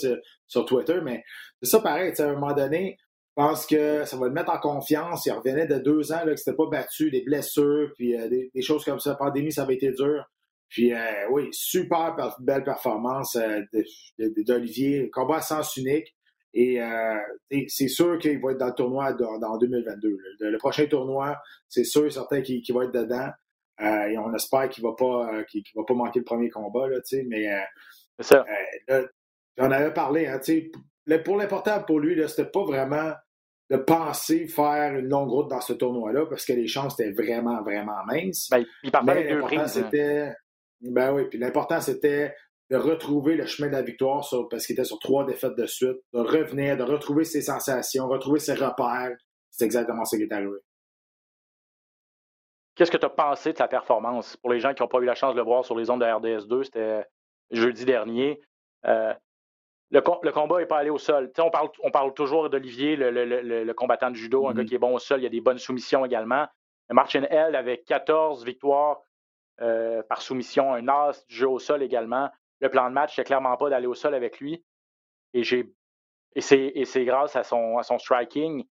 sur 0.47 0.66
Twitter, 0.66 0.99
mais 1.03 1.24
c'est 1.62 1.70
ça 1.70 1.80
pareil. 1.82 2.14
À 2.18 2.24
un 2.24 2.34
moment 2.34 2.53
donné, 2.53 2.97
pense 3.38 3.68
que 3.68 4.04
ça 4.04 4.18
va 4.18 4.26
le 4.26 4.34
mettre 4.34 4.52
en 4.52 4.58
confiance. 4.58 5.28
Il 5.28 5.32
revenait 5.32 5.68
de 5.68 5.78
deux 5.78 6.12
ans 6.12 6.26
là, 6.26 6.32
que 6.32 6.38
c'était 6.38 6.58
pas 6.58 6.66
battu, 6.66 7.12
des 7.12 7.22
blessures, 7.22 7.92
puis 7.96 8.20
euh, 8.20 8.28
des, 8.28 8.62
choses 8.64 8.84
comme 8.84 9.00
ça. 9.00 9.12
La 9.12 9.16
pandémie, 9.16 9.52
ça 9.54 9.62
avait 9.62 9.76
été 9.76 9.92
dur. 9.92 10.26
Puis 10.70 10.92
euh, 10.92 11.30
oui, 11.30 11.48
super 11.52 12.16
belle 12.40 12.64
performance 12.64 13.36
euh, 13.36 13.62
d'Olivier. 14.18 15.12
Combat 15.12 15.38
à 15.38 15.42
sens 15.42 15.78
unique. 15.78 16.16
Et 16.54 16.80
c'est 17.68 17.88
sûr 17.88 18.18
qu'il 18.18 18.42
va 18.42 18.54
être 18.54 18.58
dans 18.58 18.68
le 18.68 18.74
tournoi 18.74 19.14
dans, 19.14 19.58
2022. 19.60 20.18
Le, 20.40 20.58
prochain 20.58 20.88
tournoi, 20.88 21.38
c'est 21.70 21.84
sûr 21.84 22.08
et 22.08 22.10
certain 22.10 22.42
qu'il 22.42 22.74
va 22.74 22.86
être 22.86 22.94
dedans. 22.94 23.30
Et 23.80 24.18
on 24.18 24.34
espère 24.34 24.68
qu'il 24.70 24.84
ne 24.84 24.90
va, 24.90 24.96
pas, 24.96 25.32
va 25.76 25.84
pas 25.88 25.94
manquer 25.94 26.20
le 26.20 26.26
premier 26.26 26.50
combat. 26.50 26.88
Là, 26.88 26.98
mais 27.28 27.48
ça. 28.22 28.44
j'en 29.56 29.70
avais 29.70 29.94
parlé. 29.94 30.26
Hein, 30.26 30.40
pour 31.24 31.38
l'important 31.38 31.84
pour 31.84 32.00
lui, 32.00 32.16
ce 32.16 32.22
n'était 32.22 32.50
pas 32.50 32.64
vraiment 32.64 33.12
de 33.70 33.78
penser 33.78 34.47
faire 34.47 34.95
une 34.95 35.09
longue 35.09 35.30
route 35.30 35.49
dans 35.49 35.61
ce 35.61 35.74
tournoi-là 35.74 36.26
parce 36.26 36.45
que 36.45 36.53
les 36.53 36.68
chances 36.68 36.99
étaient 36.99 37.11
vraiment, 37.11 37.61
vraiment 37.61 38.03
minces. 38.05 38.47
Ben, 38.49 38.63
il 38.84 38.91
mais 39.03 39.24
l'important, 39.24 39.59
hein. 39.59 39.68
c'était. 39.68 40.34
Ben 40.80 41.11
oui, 41.13 41.24
puis 41.30 41.39
l'important, 41.39 41.82
c'était 41.82 42.36
de 42.70 42.76
retrouver 42.78 43.36
le 43.36 43.45
chemin 43.45 43.68
de 43.68 43.74
la 43.74 43.82
victoire 43.82 44.26
parce 44.49 44.65
qu'il 44.65 44.74
était 44.74 44.84
sur 44.84 44.99
trois 44.99 45.26
défaites 45.26 45.55
de 45.55 45.65
suite, 45.65 45.97
de 46.13 46.20
revenir, 46.20 46.78
de 46.78 46.84
retrouver 46.84 47.24
ses 47.24 47.41
sensations, 47.41 48.07
retrouver 48.07 48.39
ses 48.39 48.53
repères. 48.53 49.15
C'est 49.49 49.65
exactement 49.65 50.05
ce 50.05 50.18
qui 50.18 50.24
est 50.24 50.32
arrivé. 50.32 50.57
Qu'est-ce 52.76 52.91
que 52.91 52.97
tu 52.97 53.05
as 53.05 53.09
pensé 53.09 53.53
de 53.53 53.57
sa 53.57 53.68
performance? 53.68 54.38
Pour 54.38 54.51
les 54.51 54.59
gens 54.59 54.74
qui 54.74 54.84
n'ont 54.84 54.88
pas 54.88 54.99
eu 54.99 55.05
la 55.05 55.15
chance 55.15 55.34
de 55.34 55.39
le 55.39 55.45
voir 55.45 55.65
sur 55.65 55.76
les 55.76 55.89
ondes 55.89 56.01
de 56.01 56.05
RDS2, 56.05 56.63
c'était 56.63 57.05
jeudi 57.49 57.86
dernier. 57.86 58.39
Euh, 58.86 59.13
le, 59.92 60.02
combat 60.02 60.60
n'est 60.60 60.66
pas 60.66 60.80
allé 60.80 60.90
au 60.90 60.98
sol. 60.98 61.32
on 61.38 61.50
parle, 61.50 61.70
on 61.84 61.92
parle 61.92 62.14
toujours 62.14 62.50
d'Olivier, 62.50 62.96
le, 62.96 63.72
combattant 63.74 64.12
de 64.12 64.16
judo, 64.16 64.48
un 64.48 64.54
gars 64.54 64.64
mm-hmm. 64.64 64.66
qui 64.66 64.76
est 64.76 64.80
bon 64.80 64.94
au 64.94 65.00
sol. 65.00 65.20
Il 65.20 65.24
y 65.24 65.28
a 65.28 65.30
des 65.30 65.42
bonnes 65.42 65.58
soumissions 65.58 66.06
également. 66.06 66.48
Martin 66.90 67.24
L 67.24 67.56
avait 67.56 67.80
14 67.80 68.46
victoires 68.46 69.02
euh, 69.62 70.04
par 70.04 70.22
soumission, 70.22 70.74
un 70.74 70.88
as 70.88 71.26
du 71.28 71.36
jeu 71.36 71.48
au 71.48 71.60
sol 71.60 71.84
également. 71.84 72.30
Le 72.60 72.70
plan 72.70 72.90
de 72.90 72.94
match, 72.94 73.16
c'est 73.16 73.24
clairement 73.24 73.56
pas 73.58 73.70
d'aller 73.70 73.88
au 73.88 73.94
sol 73.94 74.14
avec 74.14 74.40
lui. 74.40 74.64
Et, 75.34 75.42
et 76.36 76.42
c'est 76.86 77.06
grâce 77.06 77.36
à 77.36 77.44
son, 77.44 77.78
à 77.78 77.84
son 77.84 77.98
striking 78.00 78.66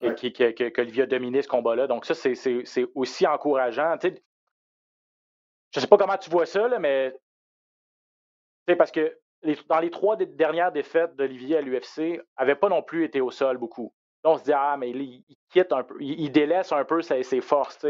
qu'Olivier 0.00 1.04
a 1.04 1.06
dominé 1.06 1.42
ce 1.42 1.48
combat-là. 1.48 1.86
Donc, 1.86 2.04
ça, 2.04 2.14
c'est 2.14 2.86
aussi 2.94 3.26
encourageant. 3.26 3.96
je 4.02 4.08
ne 4.08 5.80
sais 5.80 5.86
pas 5.86 5.96
comment 5.96 6.18
tu 6.18 6.30
vois 6.30 6.46
ça, 6.46 6.68
là, 6.68 6.78
mais 6.78 7.14
parce 8.76 8.90
que 8.90 9.18
dans 9.68 9.80
les 9.80 9.90
trois 9.90 10.16
dernières 10.16 10.72
défaites 10.72 11.14
d'Olivier 11.16 11.58
à 11.58 11.60
l'UFC, 11.60 12.20
n'avait 12.38 12.54
pas 12.54 12.68
non 12.68 12.82
plus 12.82 13.04
été 13.04 13.20
au 13.20 13.30
sol 13.30 13.58
beaucoup. 13.58 13.92
Là, 14.24 14.30
on 14.30 14.38
se 14.38 14.44
dit, 14.44 14.52
ah, 14.54 14.76
mais 14.78 14.90
il, 14.90 15.22
quitte 15.50 15.72
un 15.72 15.82
peu, 15.82 15.96
il, 16.00 16.30
délaisse 16.30 16.72
un 16.72 16.84
peu 16.84 17.02
ses, 17.02 17.40
forces. 17.40 17.86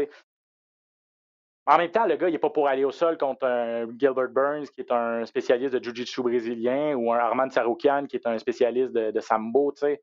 En 1.65 1.77
même 1.77 1.91
temps, 1.91 2.05
le 2.05 2.17
gars, 2.17 2.27
il 2.27 2.33
n'est 2.33 2.39
pas 2.39 2.49
pour 2.49 2.67
aller 2.67 2.83
au 2.83 2.91
sol 2.91 3.17
contre 3.17 3.45
un 3.47 3.87
Gilbert 3.97 4.29
Burns, 4.29 4.67
qui 4.67 4.81
est 4.81 4.91
un 4.91 5.25
spécialiste 5.25 5.73
de 5.73 5.83
Jiu-Jitsu 5.83 6.21
brésilien, 6.21 6.95
ou 6.95 7.13
un 7.13 7.17
Armand 7.17 7.49
Saroukian, 7.49 8.05
qui 8.05 8.17
est 8.17 8.27
un 8.27 8.37
spécialiste 8.37 8.91
de, 8.91 9.19
Sambo. 9.19 9.73
sais 9.75 10.01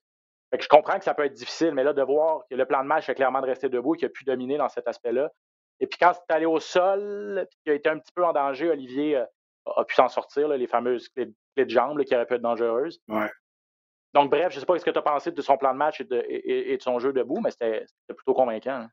je 0.61 0.69
comprends 0.69 0.99
que 0.99 1.05
ça 1.05 1.15
peut 1.15 1.25
être 1.25 1.33
difficile, 1.33 1.73
mais 1.73 1.85
là, 1.85 1.93
de 1.93 2.03
voir 2.03 2.43
que 2.51 2.55
le 2.55 2.67
plan 2.67 2.83
de 2.83 2.89
match 2.89 3.09
est 3.09 3.15
clairement 3.15 3.41
de 3.41 3.47
rester 3.47 3.69
debout, 3.69 3.93
qu'il 3.93 4.07
a 4.07 4.11
pu 4.11 4.25
dominer 4.25 4.59
dans 4.59 4.69
cet 4.69 4.87
aspect-là. 4.87 5.31
Et 5.81 5.87
puis 5.87 5.99
quand 5.99 6.13
c'est 6.13 6.35
allé 6.35 6.47
au 6.47 6.61
sol, 6.61 7.47
puis 7.49 7.59
qu'il 7.63 7.73
a 7.73 7.75
été 7.75 7.89
un 7.89 7.99
petit 7.99 8.13
peu 8.15 8.25
en 8.25 8.33
danger, 8.33 8.71
Olivier 8.71 9.17
euh, 9.17 9.25
a, 9.77 9.85
pu 9.85 9.95
s'en 9.95 10.09
sortir, 10.09 10.49
les 10.49 10.67
fameuses 10.67 11.09
jambes 11.69 12.03
qui 12.05 12.15
auraient 12.15 12.27
pu 12.27 12.35
être 12.35 12.43
dangereuses. 12.43 13.01
Donc, 14.15 14.31
bref, 14.31 14.51
je 14.51 14.57
ne 14.57 14.61
sais 14.61 14.67
pas 14.67 14.79
ce 14.79 14.85
que 14.85 14.91
tu 14.91 14.99
as 14.99 15.03
pensé 15.03 15.31
de 15.31 15.43
son 15.43 15.57
plan 15.57 15.73
de 15.73 15.79
match 15.79 16.01
et 16.01 16.05
de, 16.05 16.79
son 16.81 16.99
jeu 16.99 17.13
debout, 17.13 17.41
mais 17.41 17.51
c'était 17.51 17.87
plutôt 18.09 18.35
convaincant. 18.35 18.87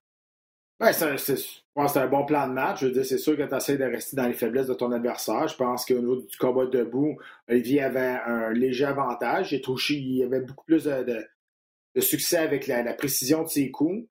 Hein. 0.80 0.94
c'est 0.94 2.00
un, 2.00 2.08
bon 2.08 2.26
plan 2.26 2.48
de 2.48 2.54
match. 2.54 2.82
Je 2.82 2.86
veux 2.86 2.94
dire, 2.94 3.06
c'est 3.06 3.18
sûr 3.18 3.36
que 3.36 3.44
tu 3.44 3.56
essaies 3.56 3.78
de 3.78 3.84
rester 3.84 4.16
dans 4.16 4.28
les 4.28 4.34
faiblesses 4.34 4.68
de 4.68 4.74
ton 4.74 4.92
adversaire. 4.94 5.48
Je 5.48 5.58
pense 5.58 5.86
qu'au 5.86 6.00
niveau 6.00 6.22
du 6.22 6.38
combat 6.38 6.68
debout, 6.68 7.18
Olivier 7.50 7.84
avait 7.84 8.20
un 8.26 8.54
léger 8.54 8.86
avantage. 8.86 9.52
Il 9.52 10.16
y 10.16 10.24
avait 10.24 10.40
beaucoup 10.40 10.64
plus 10.66 10.86
de, 10.86 11.26
de 11.96 12.02
succès 12.02 12.38
avec 12.38 12.68
la, 12.68 12.94
précision 12.94 13.44
de 13.44 13.50
ses 13.50 13.72
coups. 13.72 14.08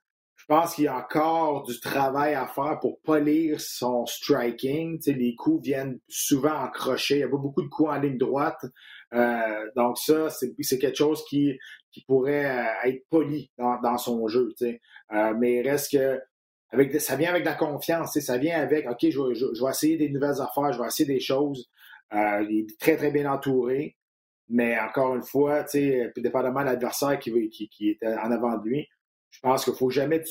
Je 0.48 0.54
pense 0.54 0.76
qu'il 0.76 0.84
y 0.84 0.88
a 0.88 0.96
encore 0.96 1.64
du 1.64 1.78
travail 1.78 2.32
à 2.32 2.46
faire 2.46 2.78
pour 2.80 2.98
polir 3.02 3.60
son 3.60 4.06
striking. 4.06 4.98
les 5.06 5.34
coups 5.34 5.62
viennent 5.62 6.00
souvent 6.08 6.54
en 6.54 6.70
crochet. 6.70 7.16
Il 7.16 7.20
y 7.20 7.22
a 7.22 7.28
pas 7.28 7.36
beaucoup 7.36 7.60
de 7.60 7.68
coups 7.68 7.90
en 7.90 7.98
ligne 7.98 8.16
droite. 8.16 8.64
Euh, 9.12 9.70
donc 9.76 9.98
ça, 9.98 10.30
c'est 10.30 10.78
quelque 10.78 10.96
chose 10.96 11.22
qui, 11.28 11.58
pourrait 12.06 12.46
euh, 12.46 12.88
être 12.88 13.04
poli 13.10 13.50
dans, 13.58 13.98
son 13.98 14.26
jeu. 14.26 14.54
Euh, 14.62 15.34
mais 15.38 15.56
il 15.56 15.68
reste 15.68 15.92
que 15.92 16.18
avec, 16.70 16.98
ça 16.98 17.16
vient 17.16 17.28
avec 17.28 17.42
de 17.42 17.48
la 17.48 17.54
confiance. 17.54 18.18
Ça 18.18 18.38
vient 18.38 18.58
avec 18.58 18.88
OK, 18.88 19.00
je, 19.02 19.64
vais 19.64 19.70
essayer 19.70 19.98
des 19.98 20.08
nouvelles 20.08 20.40
affaires, 20.40 20.72
je 20.72 20.80
vais 20.80 20.86
essayer 20.86 21.06
des 21.06 21.20
choses. 21.20 21.68
il 22.10 22.64
est 22.66 22.78
très, 22.80 22.96
très 22.96 23.10
bien 23.10 23.30
entouré. 23.30 23.98
Mais 24.48 24.80
encore 24.80 25.14
une 25.14 25.22
fois, 25.22 25.66
dépendamment 26.16 26.60
de 26.60 26.66
l'adversaire 26.66 27.18
qui, 27.18 27.50
qui, 27.50 27.68
qui 27.68 27.90
était 27.90 28.06
en 28.06 28.30
avant 28.30 28.56
de 28.56 28.66
lui, 28.66 28.88
je 29.30 29.40
pense 29.40 29.64
qu'il 29.64 29.72
ne 29.72 29.78
faut 29.78 29.90
jamais 29.90 30.22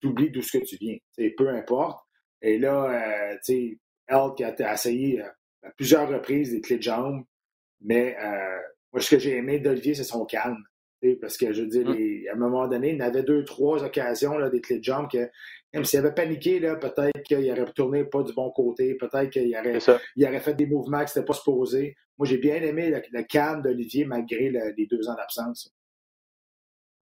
t'oublier 0.00 0.30
d'où 0.30 0.42
ce 0.42 0.58
que 0.58 0.64
tu 0.64 0.76
viens. 0.76 0.98
peu 1.36 1.48
importe. 1.48 2.06
Et 2.42 2.58
là, 2.58 2.84
euh, 2.84 3.36
tu 3.44 3.54
sais, 3.54 3.78
Elk 4.08 4.40
a, 4.40 4.72
essayé 4.74 5.20
euh, 5.20 5.28
à 5.62 5.70
plusieurs 5.70 6.08
reprises 6.08 6.52
des 6.52 6.60
clés 6.60 6.76
de 6.76 6.82
jambes, 6.82 7.24
mais 7.80 8.16
euh, 8.22 8.58
moi, 8.92 9.00
ce 9.00 9.10
que 9.10 9.18
j'ai 9.18 9.36
aimé 9.36 9.58
d'Olivier, 9.58 9.94
c'est 9.94 10.04
son 10.04 10.24
calme. 10.24 10.62
Parce 11.20 11.36
que 11.36 11.52
je 11.52 11.62
veux 11.62 11.68
dire, 11.68 11.88
à 12.30 12.34
un 12.34 12.38
moment 12.38 12.66
donné, 12.66 12.94
il 12.94 13.02
avait 13.02 13.22
deux, 13.22 13.44
trois 13.44 13.84
occasions 13.84 14.38
là, 14.38 14.50
des 14.50 14.60
clés 14.60 14.78
de 14.78 14.84
jambes 14.84 15.08
que 15.08 15.30
même 15.72 15.84
s'il 15.84 16.00
avait 16.00 16.14
paniqué, 16.14 16.58
peut-être 16.58 17.22
qu'il 17.22 17.48
aurait 17.50 17.72
tourné 17.74 18.04
pas 18.04 18.22
du 18.22 18.32
bon 18.32 18.50
côté, 18.50 18.94
peut-être 18.94 19.30
qu'il 19.30 19.56
aurait, 19.56 19.78
il 20.16 20.26
aurait 20.26 20.40
fait 20.40 20.54
des 20.54 20.66
mouvements 20.66 21.04
qui 21.04 21.16
n'étaient 21.16 21.26
pas 21.26 21.34
supposés. 21.34 21.94
Moi, 22.18 22.26
j'ai 22.26 22.38
bien 22.38 22.56
aimé 22.56 22.90
le, 23.12 23.22
calme 23.24 23.62
d'Olivier 23.62 24.04
malgré 24.04 24.50
les 24.50 24.86
deux 24.86 25.08
ans 25.08 25.14
d'absence. 25.14 25.75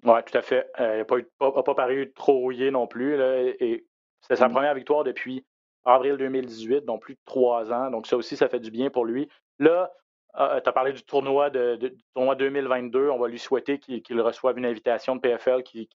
Oui, 0.05 0.21
tout 0.27 0.37
à 0.39 0.43
fait. 0.43 0.71
Euh, 0.81 1.05
il 1.11 1.17
n'a 1.17 1.51
pas, 1.53 1.63
pas, 1.63 1.75
paru 1.75 2.13
trop 2.15 2.39
rouillé 2.39 2.71
non 2.71 2.87
plus. 2.87 3.21
et 3.21 3.87
c'est 4.21 4.37
sa 4.37 4.49
mmh. 4.49 4.53
première 4.53 4.75
victoire 4.75 5.05
depuis 5.05 5.45
avril 5.85 6.17
2018, 6.17 6.85
donc 6.85 7.03
plus 7.03 7.15
de 7.15 7.21
trois 7.25 7.73
ans. 7.73 7.91
Donc 7.91 8.07
ça 8.07 8.17
aussi, 8.17 8.37
ça 8.37 8.49
fait 8.49 8.61
du 8.61 8.71
bien 8.71 8.91
pour 8.91 9.05
lui. 9.05 9.29
Là, 9.59 9.93
ah, 10.35 10.61
tu 10.63 10.69
as 10.69 10.73
parlé 10.73 10.93
du 10.93 11.03
tournoi, 11.03 11.51
de, 11.51 11.97
tournoi 12.15 12.35
2022. 12.35 13.09
On 13.11 13.19
va 13.19 13.29
lui 13.29 13.39
souhaiter 13.39 13.79
qu'il 13.79 14.21
reçoive 14.21 14.59
une 14.59 14.67
invitation 14.67 15.15
de 15.15 15.21
PFL, 15.21 15.63
qui, 15.63 15.89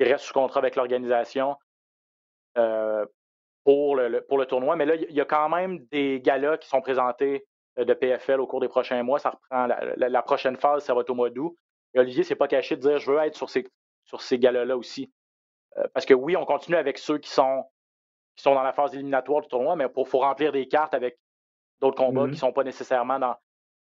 reste 0.00 0.24
sous 0.24 0.32
contrat 0.32 0.60
avec 0.60 0.76
l'organisation 0.76 1.56
euh, 2.56 3.04
pour, 3.64 3.96
le, 3.96 4.20
pour 4.22 4.38
le 4.38 4.46
tournoi. 4.46 4.76
Mais 4.76 4.86
là, 4.86 4.94
il 4.94 5.14
y 5.14 5.20
a 5.20 5.24
quand 5.24 5.48
même 5.48 5.84
des 5.86 6.20
galas 6.20 6.58
qui 6.58 6.68
sont 6.68 6.80
présentés 6.80 7.44
euh, 7.78 7.84
de 7.84 7.92
PFL 7.92 8.40
au 8.40 8.46
cours 8.46 8.60
des 8.60 8.68
prochains 8.68 9.02
mois. 9.02 9.18
Ça 9.18 9.30
reprend 9.30 9.66
la, 9.66 10.22
prochaine 10.22 10.56
phase, 10.56 10.84
ça 10.84 10.94
va 10.94 11.02
être 11.02 11.10
au 11.10 11.14
mois 11.14 11.30
d'août. 11.30 11.54
Et 11.94 12.00
Olivier 12.00 12.24
s'est 12.24 12.36
pas 12.36 12.48
caché 12.48 12.76
de 12.76 12.80
dire 12.80 12.98
je 12.98 13.10
veux 13.10 13.18
être 13.18 13.36
sur 13.36 13.48
ces, 13.48 13.66
sur 14.04 14.20
ces 14.20 14.38
galas-là 14.38 14.76
aussi. 14.76 15.12
Euh, 15.78 15.86
parce 15.92 16.06
que 16.06 16.14
oui, 16.14 16.36
on 16.36 16.44
continue 16.44 16.76
avec 16.76 16.98
ceux 16.98 17.18
qui 17.18 17.30
sont, 17.30 17.64
qui 18.36 18.42
sont 18.42 18.54
dans 18.54 18.62
la 18.62 18.72
phase 18.72 18.94
éliminatoire 18.94 19.40
du 19.40 19.48
tournoi, 19.48 19.76
mais 19.76 19.84
il 19.84 20.04
faut 20.06 20.18
remplir 20.18 20.52
des 20.52 20.68
cartes 20.68 20.94
avec 20.94 21.18
d'autres 21.80 21.96
combats 21.96 22.22
qui 22.22 22.28
ne 22.28 22.34
mm-hmm. 22.34 22.38
sont 22.38 22.52
pas 22.52 22.64
nécessairement 22.64 23.18
dans, 23.18 23.34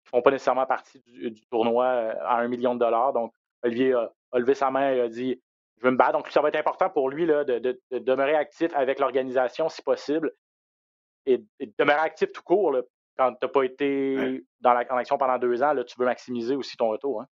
qui 0.03 0.09
font 0.09 0.21
pas 0.21 0.31
nécessairement 0.31 0.65
partie 0.65 1.01
du, 1.01 1.33
tournoi 1.49 1.85
euh, 1.85 2.13
à 2.21 2.39
un 2.39 2.47
million 2.47 2.73
de 2.73 2.79
dollars. 2.79 3.13
Donc, 3.13 3.33
Olivier 3.63 3.93
a, 3.93 4.11
levé 4.33 4.53
sa 4.53 4.71
main 4.71 4.91
et 4.93 5.01
a 5.01 5.07
dit 5.07 5.41
je 5.77 5.85
veux 5.85 5.91
me 5.91 5.97
battre. 5.97 6.13
Donc, 6.13 6.29
ça 6.29 6.41
va 6.41 6.49
être 6.49 6.57
important 6.57 6.89
pour 6.89 7.09
lui 7.09 7.25
là, 7.25 7.43
de, 7.43 7.79
demeurer 7.91 8.35
actif 8.35 8.71
avec 8.75 8.99
l'organisation 8.99 9.67
si 9.69 9.81
possible 9.81 10.31
et, 11.25 11.37
de 11.37 11.73
demeurer 11.77 11.99
actif 11.99 12.31
tout 12.31 12.43
court. 12.43 12.75
quand 13.17 13.33
tu 13.33 13.37
n'as 13.41 13.49
pas 13.49 13.63
été 13.63 14.43
dans 14.59 14.73
la, 14.73 14.85
en 14.91 14.97
action 14.97 15.17
pendant 15.17 15.37
deux 15.37 15.63
ans, 15.63 15.73
là, 15.73 15.83
tu 15.83 15.95
veux 15.97 16.05
maximiser 16.05 16.55
aussi 16.55 16.77
ton 16.77 16.89
retour. 16.89 17.21
Hein. 17.21 17.27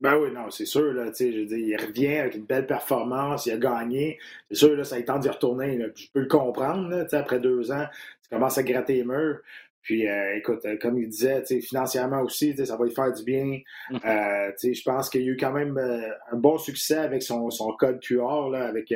Ben 0.00 0.16
oui, 0.16 0.30
non, 0.32 0.50
c'est 0.50 0.64
sûr. 0.64 0.92
Là, 0.94 1.10
je 1.18 1.24
veux 1.24 1.46
dire, 1.46 1.58
il 1.58 1.76
revient 1.76 2.16
avec 2.16 2.34
une 2.34 2.44
belle 2.44 2.66
performance, 2.66 3.46
il 3.46 3.52
a 3.52 3.58
gagné. 3.58 4.18
C'est 4.50 4.56
sûr, 4.56 4.76
là, 4.76 4.84
ça 4.84 4.96
a 4.96 5.02
temps 5.02 5.18
d'y 5.18 5.28
retourner. 5.28 5.78
je 5.94 6.06
peux 6.12 6.20
le 6.20 6.26
comprendre. 6.26 6.88
Là, 6.88 7.04
après 7.12 7.38
deux 7.38 7.70
ans, 7.70 7.86
tu 8.22 8.30
commences 8.30 8.56
à 8.56 8.62
gratter 8.62 8.94
les 8.94 9.04
murs. 9.04 9.40
Puis, 9.82 10.06
euh, 10.06 10.36
écoute, 10.36 10.64
euh, 10.66 10.76
comme 10.76 10.98
il 10.98 11.08
disait, 11.08 11.42
financièrement 11.60 12.20
aussi, 12.20 12.54
ça 12.64 12.76
va 12.76 12.84
lui 12.84 12.94
faire 12.94 13.12
du 13.12 13.24
bien. 13.24 13.60
Mm-hmm. 13.90 14.06
Euh, 14.06 14.52
je 14.62 14.82
pense 14.82 15.08
qu'il 15.08 15.22
y 15.22 15.28
a 15.28 15.32
eu 15.32 15.36
quand 15.36 15.52
même 15.52 15.78
un 15.78 16.36
bon 16.36 16.58
succès 16.58 16.98
avec 16.98 17.22
son, 17.22 17.50
son 17.50 17.72
code 17.72 18.00
QR 18.00 18.50
là, 18.50 18.66
avec, 18.66 18.92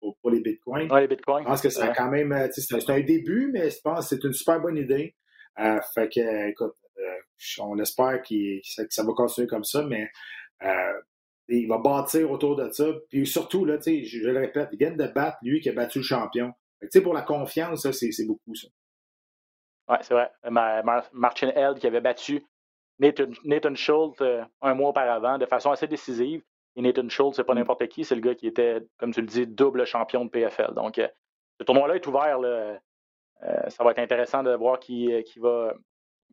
pour, 0.00 0.16
pour, 0.16 0.30
les 0.30 0.40
bitcoins. 0.40 0.90
Ouais, 0.90 1.02
les 1.02 1.08
bitcoins. 1.08 1.42
Je 1.44 1.48
pense 1.48 1.60
que 1.60 1.68
c'est 1.68 1.92
quand 1.96 2.10
même, 2.10 2.48
c'est 2.50 2.90
un 2.90 3.00
début, 3.00 3.50
mais 3.52 3.70
je 3.70 3.80
pense 3.82 4.08
que 4.08 4.16
c'est 4.16 4.24
une 4.24 4.32
super 4.32 4.60
bonne 4.60 4.76
idée. 4.76 5.14
fait 5.94 6.08
que, 6.08 6.48
écoute, 6.48 6.74
on 7.58 7.78
espère 7.78 8.22
que 8.22 8.60
ça 8.62 9.02
va 9.02 9.12
continuer 9.12 9.48
comme 9.48 9.64
ça, 9.64 9.82
mais 9.82 10.10
il 11.48 11.68
va 11.68 11.78
bâtir 11.78 12.30
autour 12.30 12.56
de 12.56 12.70
ça. 12.70 12.86
Puis 13.08 13.26
surtout, 13.26 13.64
là, 13.64 13.78
je, 13.84 14.02
je 14.04 14.28
le 14.28 14.38
répète, 14.38 14.68
il 14.72 14.78
vient 14.78 14.90
de 14.90 15.06
battre 15.06 15.38
lui 15.42 15.60
qui 15.60 15.68
a 15.68 15.72
battu 15.72 15.98
le 15.98 16.04
champion. 16.04 16.52
Pour 17.02 17.14
la 17.14 17.22
confiance, 17.22 17.88
c'est 17.90 18.26
beaucoup 18.26 18.54
ça. 18.54 18.68
Oui, 19.88 19.96
c'est 20.02 20.14
vrai. 20.14 20.30
Martin 21.12 21.48
Held 21.54 21.78
qui 21.78 21.86
avait 21.86 22.00
battu 22.00 22.44
Nathan, 22.98 23.74
Schultz 23.74 24.20
euh, 24.20 24.44
un 24.60 24.74
mois 24.74 24.90
auparavant 24.90 25.38
de 25.38 25.46
façon 25.46 25.70
assez 25.70 25.86
décisive. 25.86 26.42
Et 26.76 26.82
Nathan 26.82 27.08
Schultz, 27.08 27.36
c'est 27.36 27.44
pas 27.44 27.54
mm. 27.54 27.58
n'importe 27.58 27.86
qui, 27.88 28.04
c'est 28.04 28.14
le 28.14 28.20
gars 28.20 28.34
qui 28.34 28.46
était, 28.46 28.80
comme 28.98 29.12
tu 29.12 29.20
le 29.20 29.26
dis, 29.26 29.46
double 29.46 29.84
champion 29.86 30.24
de 30.24 30.30
PFL. 30.30 30.74
Donc, 30.74 30.98
euh, 30.98 31.08
ce 31.58 31.64
tournoi-là 31.64 31.96
est 31.96 32.06
ouvert. 32.06 32.38
Euh, 32.42 32.76
ça 33.68 33.82
va 33.82 33.90
être 33.90 33.98
intéressant 33.98 34.42
de 34.42 34.54
voir 34.54 34.78
qui, 34.78 35.10
qui, 35.24 35.40
va, 35.40 35.74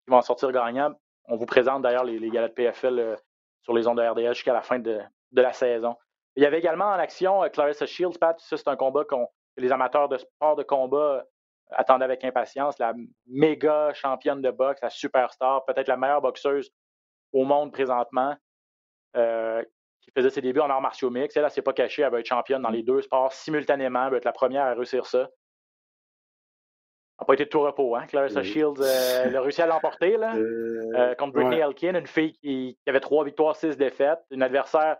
qui 0.03 0.09
va 0.11 0.17
en 0.17 0.21
sortir 0.21 0.51
gagnant. 0.51 0.93
On 1.25 1.37
vous 1.37 1.45
présente 1.45 1.81
d'ailleurs 1.81 2.03
les, 2.03 2.19
les 2.19 2.29
galas 2.29 2.49
de 2.49 2.53
PFL 2.53 3.17
sur 3.63 3.73
les 3.73 3.87
ondes 3.87 3.97
de 3.97 4.07
RDS 4.07 4.33
jusqu'à 4.33 4.53
la 4.53 4.61
fin 4.61 4.79
de, 4.79 4.99
de, 5.31 5.41
la 5.41 5.53
saison. 5.53 5.95
Il 6.35 6.43
y 6.43 6.45
avait 6.45 6.59
également 6.59 6.85
en 6.85 6.99
action 6.99 7.41
Clarissa 7.51 7.85
Shields, 7.85 8.17
Pat. 8.19 8.39
Ça, 8.39 8.57
c'est 8.57 8.67
un 8.67 8.75
combat 8.75 9.03
que 9.03 9.15
les 9.57 9.71
amateurs 9.71 10.09
de 10.09 10.17
sport 10.17 10.55
de 10.55 10.63
combat 10.63 11.25
attendait 11.71 12.05
avec 12.05 12.23
impatience 12.23 12.79
la 12.79 12.93
méga 13.27 13.93
championne 13.93 14.41
de 14.41 14.51
boxe, 14.51 14.81
la 14.81 14.89
superstar, 14.89 15.65
peut-être 15.65 15.87
la 15.87 15.97
meilleure 15.97 16.21
boxeuse 16.21 16.71
au 17.33 17.43
monde 17.43 17.71
présentement, 17.71 18.35
euh, 19.15 19.63
qui 20.01 20.11
faisait 20.11 20.29
ses 20.29 20.41
débuts 20.41 20.61
en 20.61 20.69
arts 20.69 20.81
martiaux 20.81 21.09
mix. 21.09 21.35
Elle, 21.37 21.43
elle 21.43 21.51
s'est 21.51 21.61
pas 21.61 21.73
cachée, 21.73 22.01
elle 22.01 22.11
va 22.11 22.19
être 22.19 22.25
championne 22.25 22.61
dans 22.61 22.69
les 22.69 22.83
deux 22.83 23.01
sports 23.01 23.33
simultanément, 23.33 24.05
elle 24.05 24.11
va 24.11 24.17
être 24.17 24.25
la 24.25 24.31
première 24.31 24.65
à 24.65 24.73
réussir 24.73 25.05
ça. 25.05 25.29
N'a 27.19 27.25
pas 27.25 27.33
été 27.33 27.45
de 27.45 27.49
tout 27.49 27.59
repos, 27.59 27.95
hein? 27.95 28.05
Clarissa 28.07 28.43
Shields, 28.43 28.79
euh, 28.79 29.23
elle 29.25 29.35
a 29.35 29.41
réussi 29.41 29.61
à 29.61 29.67
l'emporter 29.67 30.15
là, 30.15 30.35
euh, 30.35 31.15
contre 31.15 31.33
Brittany 31.33 31.57
Elkin, 31.57 31.95
une 31.95 32.07
fille 32.07 32.33
qui, 32.33 32.77
avait 32.87 33.01
trois 33.01 33.25
victoires, 33.25 33.55
six 33.55 33.75
défaites, 33.75 34.19
une 34.31 34.41
adversaire 34.41 34.97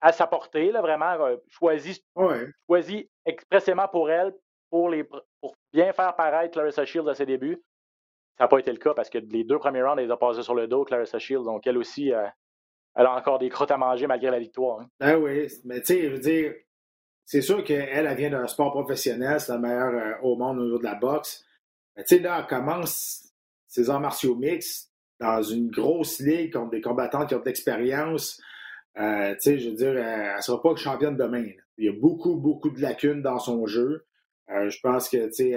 à 0.00 0.12
sa 0.12 0.26
portée, 0.26 0.72
là, 0.72 0.80
vraiment 0.80 1.16
choisie, 1.48 2.04
choisie 2.66 3.08
expressément 3.24 3.86
pour 3.88 4.10
elle, 4.10 4.34
pour, 4.70 4.88
les, 4.88 5.04
pour 5.04 5.56
bien 5.72 5.92
faire 5.92 6.14
paraître 6.16 6.52
Clarissa 6.52 6.84
Shields 6.84 7.08
à 7.08 7.14
ses 7.14 7.26
débuts. 7.26 7.62
Ça 8.36 8.44
n'a 8.44 8.48
pas 8.48 8.58
été 8.58 8.70
le 8.70 8.78
cas 8.78 8.94
parce 8.94 9.10
que 9.10 9.18
les 9.18 9.44
deux 9.44 9.58
premiers 9.58 9.82
rounds, 9.82 9.98
elle 9.98 10.06
les 10.06 10.12
a 10.12 10.16
passés 10.16 10.42
sur 10.42 10.54
le 10.54 10.68
dos, 10.68 10.84
Clarissa 10.84 11.18
Shields. 11.18 11.44
Donc, 11.44 11.66
elle 11.66 11.76
aussi, 11.76 12.12
euh, 12.12 12.26
elle 12.94 13.06
a 13.06 13.14
encore 13.14 13.38
des 13.38 13.48
crottes 13.48 13.70
à 13.70 13.76
manger 13.76 14.06
malgré 14.06 14.30
la 14.30 14.38
victoire. 14.38 14.80
Hein. 14.80 14.88
Ben 15.00 15.16
oui, 15.16 15.48
mais 15.64 15.80
tu 15.80 15.86
sais, 15.86 16.02
je 16.02 16.08
veux 16.08 16.18
dire, 16.18 16.54
c'est 17.28 17.42
sûr 17.42 17.62
qu'elle, 17.62 18.06
elle 18.06 18.16
vient 18.16 18.30
d'un 18.30 18.46
sport 18.46 18.72
professionnel, 18.72 19.38
c'est 19.38 19.52
la 19.52 19.58
meilleure 19.58 19.92
euh, 19.92 20.14
au 20.22 20.34
monde 20.34 20.60
au 20.60 20.64
niveau 20.64 20.78
de 20.78 20.84
la 20.84 20.94
boxe. 20.94 21.44
Tu 21.98 22.04
sais, 22.06 22.18
là, 22.20 22.38
elle 22.40 22.46
commence 22.46 23.28
ses 23.66 23.90
arts 23.90 24.00
martiaux 24.00 24.34
mix 24.34 24.90
dans 25.20 25.42
une 25.42 25.70
grosse 25.70 26.20
ligue 26.20 26.54
contre 26.54 26.70
des 26.70 26.80
combattants 26.80 27.26
qui 27.26 27.34
ont 27.34 27.40
de 27.40 27.44
l'expérience. 27.44 28.40
Euh, 28.98 29.34
tu 29.34 29.40
sais, 29.40 29.58
je 29.58 29.68
veux 29.68 29.76
dire, 29.76 29.98
elle 29.98 30.36
ne 30.36 30.40
sera 30.40 30.62
pas 30.62 30.74
championne 30.76 31.18
demain. 31.18 31.44
Il 31.76 31.84
y 31.84 31.88
a 31.90 31.92
beaucoup, 31.92 32.36
beaucoup 32.36 32.70
de 32.70 32.80
lacunes 32.80 33.20
dans 33.20 33.38
son 33.38 33.66
jeu. 33.66 34.06
Euh, 34.50 34.70
je 34.70 34.80
pense 34.80 35.10
que 35.10 35.28
c'est 35.30 35.52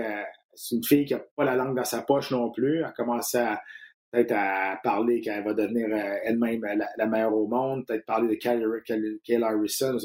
une 0.72 0.84
fille 0.84 1.06
qui 1.06 1.14
n'a 1.14 1.22
pas 1.38 1.46
la 1.46 1.56
langue 1.56 1.78
dans 1.78 1.86
sa 1.86 2.02
poche 2.02 2.32
non 2.32 2.52
plus. 2.52 2.80
Elle 2.80 2.84
a 2.84 2.92
commencé 2.92 3.38
à 3.38 3.62
peut-être 4.12 4.34
à 4.36 4.78
parler 4.84 5.22
qu'elle 5.22 5.46
va 5.46 5.54
devenir 5.54 5.88
elle-même 6.26 6.66
la, 6.98 7.08
meilleure 7.08 7.34
au 7.34 7.48
monde, 7.48 7.86
peut-être 7.88 8.06
parler 8.06 8.28
de 8.28 9.20
Kayla 9.24 9.48
Harrison. 9.48 9.98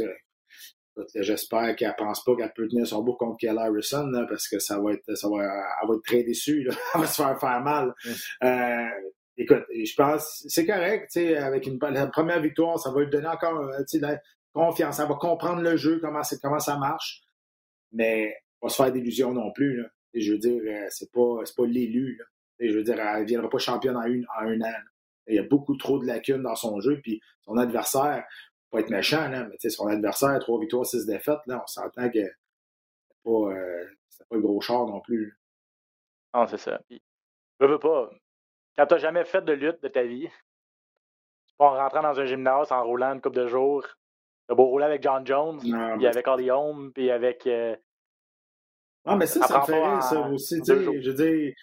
J'espère 1.14 1.76
qu'elle 1.76 1.88
ne 1.88 2.04
pense 2.04 2.24
pas 2.24 2.34
qu'elle 2.36 2.52
peut 2.54 2.68
tenir 2.68 2.86
son 2.86 3.02
bout 3.02 3.14
contre 3.14 3.36
Kayla 3.38 3.62
Harrison 3.62 4.10
parce 4.28 4.48
que 4.48 4.58
ça 4.58 4.80
va 4.80 4.92
être, 4.94 5.14
ça 5.14 5.28
va, 5.28 5.42
elle 5.42 5.88
va 5.88 5.94
être 5.94 6.04
très 6.04 6.22
déçue. 6.22 6.68
elle 6.94 7.00
va 7.00 7.06
se 7.06 7.22
faire 7.22 7.38
faire 7.38 7.60
mal. 7.60 7.94
Euh, 8.42 8.88
écoute, 9.36 9.64
je 9.70 9.94
pense 9.94 10.44
c'est 10.48 10.66
correct. 10.66 11.16
Avec 11.16 11.66
une, 11.66 11.78
la 11.78 12.06
première 12.06 12.40
victoire, 12.40 12.78
ça 12.78 12.90
va 12.90 13.02
lui 13.02 13.10
donner 13.10 13.28
encore 13.28 13.62
la 13.62 14.20
confiance. 14.52 14.98
Elle 14.98 15.08
va 15.08 15.14
comprendre 15.14 15.60
le 15.60 15.76
jeu, 15.76 15.98
comment, 16.00 16.22
comment 16.42 16.60
ça 16.60 16.78
marche. 16.78 17.22
Mais 17.92 18.34
pas 18.60 18.68
se 18.68 18.76
faire 18.76 18.92
d'illusions 18.92 19.32
non 19.32 19.52
plus. 19.52 19.82
Là. 19.82 19.88
Et 20.14 20.20
je 20.20 20.32
veux 20.32 20.38
dire, 20.38 20.60
euh, 20.66 20.86
c'est 20.88 21.12
pas, 21.12 21.42
pas 21.56 21.66
l'élu. 21.66 22.18
Je 22.58 22.72
veux 22.72 22.82
dire, 22.82 22.98
elle 22.98 23.22
ne 23.22 23.26
viendra 23.26 23.50
pas 23.50 23.58
championne 23.58 23.96
en, 23.96 24.04
une, 24.04 24.26
en 24.38 24.46
un 24.46 24.60
an. 24.62 24.74
Il 25.26 25.36
y 25.36 25.38
a 25.38 25.42
beaucoup 25.42 25.76
trop 25.76 25.98
de 25.98 26.06
lacunes 26.06 26.42
dans 26.42 26.54
son 26.54 26.80
jeu. 26.80 27.00
Puis 27.02 27.20
son 27.44 27.58
adversaire, 27.58 28.24
pas 28.70 28.80
être 28.80 28.90
méchant, 28.90 29.28
là, 29.28 29.44
mais 29.44 29.70
son 29.70 29.86
adversaire, 29.86 30.38
trois 30.40 30.60
victoires, 30.60 30.86
six 30.86 31.06
défaites, 31.06 31.40
là, 31.46 31.62
on 31.62 31.66
s'entend 31.66 32.10
que 32.10 32.22
c'est 32.22 33.22
pas, 33.24 33.30
euh, 33.30 33.84
pas 34.28 34.36
le 34.36 34.42
gros 34.42 34.60
char 34.60 34.86
non 34.86 35.00
plus. 35.00 35.38
Non, 36.34 36.46
c'est 36.46 36.58
ça. 36.58 36.80
je 36.90 37.66
veux 37.66 37.78
pas. 37.78 38.10
Quand 38.76 38.86
t'as 38.86 38.98
jamais 38.98 39.24
fait 39.24 39.42
de 39.42 39.52
lutte 39.52 39.82
de 39.82 39.88
ta 39.88 40.02
vie, 40.02 40.28
peux 41.58 41.64
rentrer 41.64 42.02
dans 42.02 42.20
un 42.20 42.24
gymnase 42.26 42.72
en 42.72 42.84
roulant 42.84 43.14
une 43.14 43.20
couple 43.20 43.36
de 43.36 43.46
jours. 43.46 43.86
T'as 44.46 44.54
beau 44.54 44.66
rouler 44.66 44.84
avec 44.84 45.02
John 45.02 45.26
Jones, 45.26 45.58
puis 45.60 46.06
avec 46.06 46.26
Holly 46.26 46.50
Holm, 46.50 46.92
puis 46.92 47.10
avec 47.10 47.46
euh, 47.46 47.74
ah, 49.06 49.16
mais 49.16 49.26
ça, 49.26 49.46
ça, 49.46 49.60
me 49.60 49.64
fait 49.64 49.84
rire, 49.84 50.02
ça 50.02 50.20
aussi. 50.28 50.60
Je 50.66 51.10
veux 51.10 51.14
dire, 51.14 51.54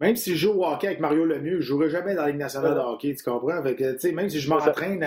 même 0.00 0.16
si 0.16 0.36
je 0.36 0.46
joue 0.46 0.52
au 0.52 0.64
hockey 0.64 0.86
avec 0.86 1.00
Mario 1.00 1.24
Lemieux, 1.24 1.54
je 1.54 1.56
ne 1.56 1.60
jouerai 1.60 1.90
jamais 1.90 2.14
dans 2.14 2.22
la 2.22 2.28
Ligue 2.28 2.38
nationale 2.38 2.74
de 2.74 2.80
hockey, 2.80 3.14
tu 3.14 3.24
comprends? 3.24 3.56
Avec, 3.56 3.80
même 3.80 4.28
si 4.28 4.38
je 4.38 4.48
m'entraîne 4.48 5.04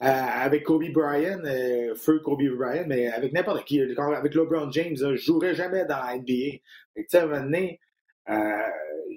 avec 0.00 0.64
Kobe 0.64 0.92
Bryant, 0.92 1.40
euh, 1.44 1.94
feu 1.96 2.20
Kobe 2.20 2.42
Bryant, 2.56 2.84
mais 2.86 3.08
avec 3.08 3.32
n'importe 3.32 3.64
qui, 3.64 3.80
avec 3.80 4.34
LeBron 4.34 4.70
James, 4.70 4.96
je 4.96 5.06
ne 5.06 5.16
jouerai 5.16 5.54
jamais 5.54 5.84
dans 5.86 5.98
la 5.98 6.16
NBA. 6.16 6.58
Tu 6.96 7.04
sais, 7.08 7.18
à 7.18 7.24
un 7.24 7.26
moment 7.26 7.42
donné, 7.42 7.80
euh, 8.30 8.58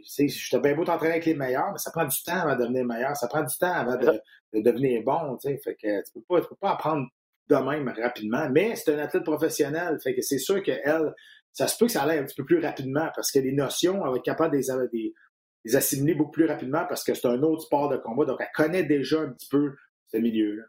je 0.03 0.57
bien 0.57 0.75
beau 0.75 0.85
t'entraîner 0.85 1.13
avec 1.13 1.25
les 1.25 1.35
meilleurs, 1.35 1.71
mais 1.71 1.77
ça 1.77 1.91
prend 1.91 2.05
du 2.05 2.23
temps 2.23 2.39
avant 2.39 2.55
de 2.55 2.61
devenir 2.61 2.85
meilleur. 2.85 3.15
Ça 3.15 3.27
prend 3.27 3.43
du 3.43 3.57
temps 3.57 3.73
avant 3.73 3.97
de, 3.97 4.21
devenir 4.53 5.03
bon. 5.03 5.37
Fait 5.39 5.57
que 5.57 6.01
tu 6.03 6.17
ne 6.17 6.21
peux, 6.27 6.41
peux, 6.41 6.55
pas 6.55 6.71
apprendre 6.71 7.07
de 7.49 7.55
même 7.55 7.93
rapidement. 8.01 8.49
Mais 8.49 8.75
c'est 8.75 8.95
un 8.95 8.99
athlète 8.99 9.23
professionnel. 9.23 9.99
Fait 10.01 10.15
que 10.15 10.21
c'est 10.21 10.37
sûr 10.37 10.63
qu'elle, 10.63 11.13
ça 11.53 11.67
se 11.67 11.77
peut 11.77 11.85
que 11.85 11.91
ça 11.91 12.03
aille 12.03 12.19
un 12.19 12.23
petit 12.23 12.35
peu 12.35 12.45
plus 12.45 12.59
rapidement 12.59 13.09
parce 13.15 13.31
que 13.31 13.39
les 13.39 13.51
notions, 13.51 14.03
elle 14.05 14.11
va 14.11 14.17
être 14.17 14.23
capable 14.23 14.57
de 14.57 14.89
les, 14.93 15.75
assimiler 15.75 16.15
beaucoup 16.15 16.31
plus 16.31 16.45
rapidement 16.45 16.85
parce 16.87 17.03
que 17.03 17.13
c'est 17.13 17.27
un 17.27 17.41
autre 17.43 17.63
sport 17.63 17.89
de 17.89 17.97
combat. 17.97 18.25
Donc, 18.25 18.39
elle 18.39 18.51
connaît 18.53 18.83
déjà 18.83 19.19
un 19.19 19.31
petit 19.31 19.49
peu 19.49 19.75
ce 20.07 20.17
milieu-là. 20.17 20.63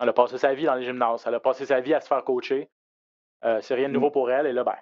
Elle 0.00 0.08
a 0.08 0.12
passé 0.12 0.38
sa 0.38 0.54
vie 0.54 0.64
dans 0.64 0.74
les 0.74 0.84
gymnases. 0.84 1.24
Elle 1.26 1.34
a 1.34 1.40
passé 1.40 1.66
sa 1.66 1.80
vie 1.80 1.94
à 1.94 2.00
se 2.00 2.08
faire 2.08 2.24
coacher. 2.24 2.70
Euh, 3.44 3.60
c'est 3.62 3.74
rien 3.74 3.88
de 3.88 3.94
nouveau 3.94 4.08
mm. 4.08 4.12
pour 4.12 4.30
elle. 4.30 4.46
Et 4.46 4.52
là, 4.52 4.64
ben, 4.64 4.76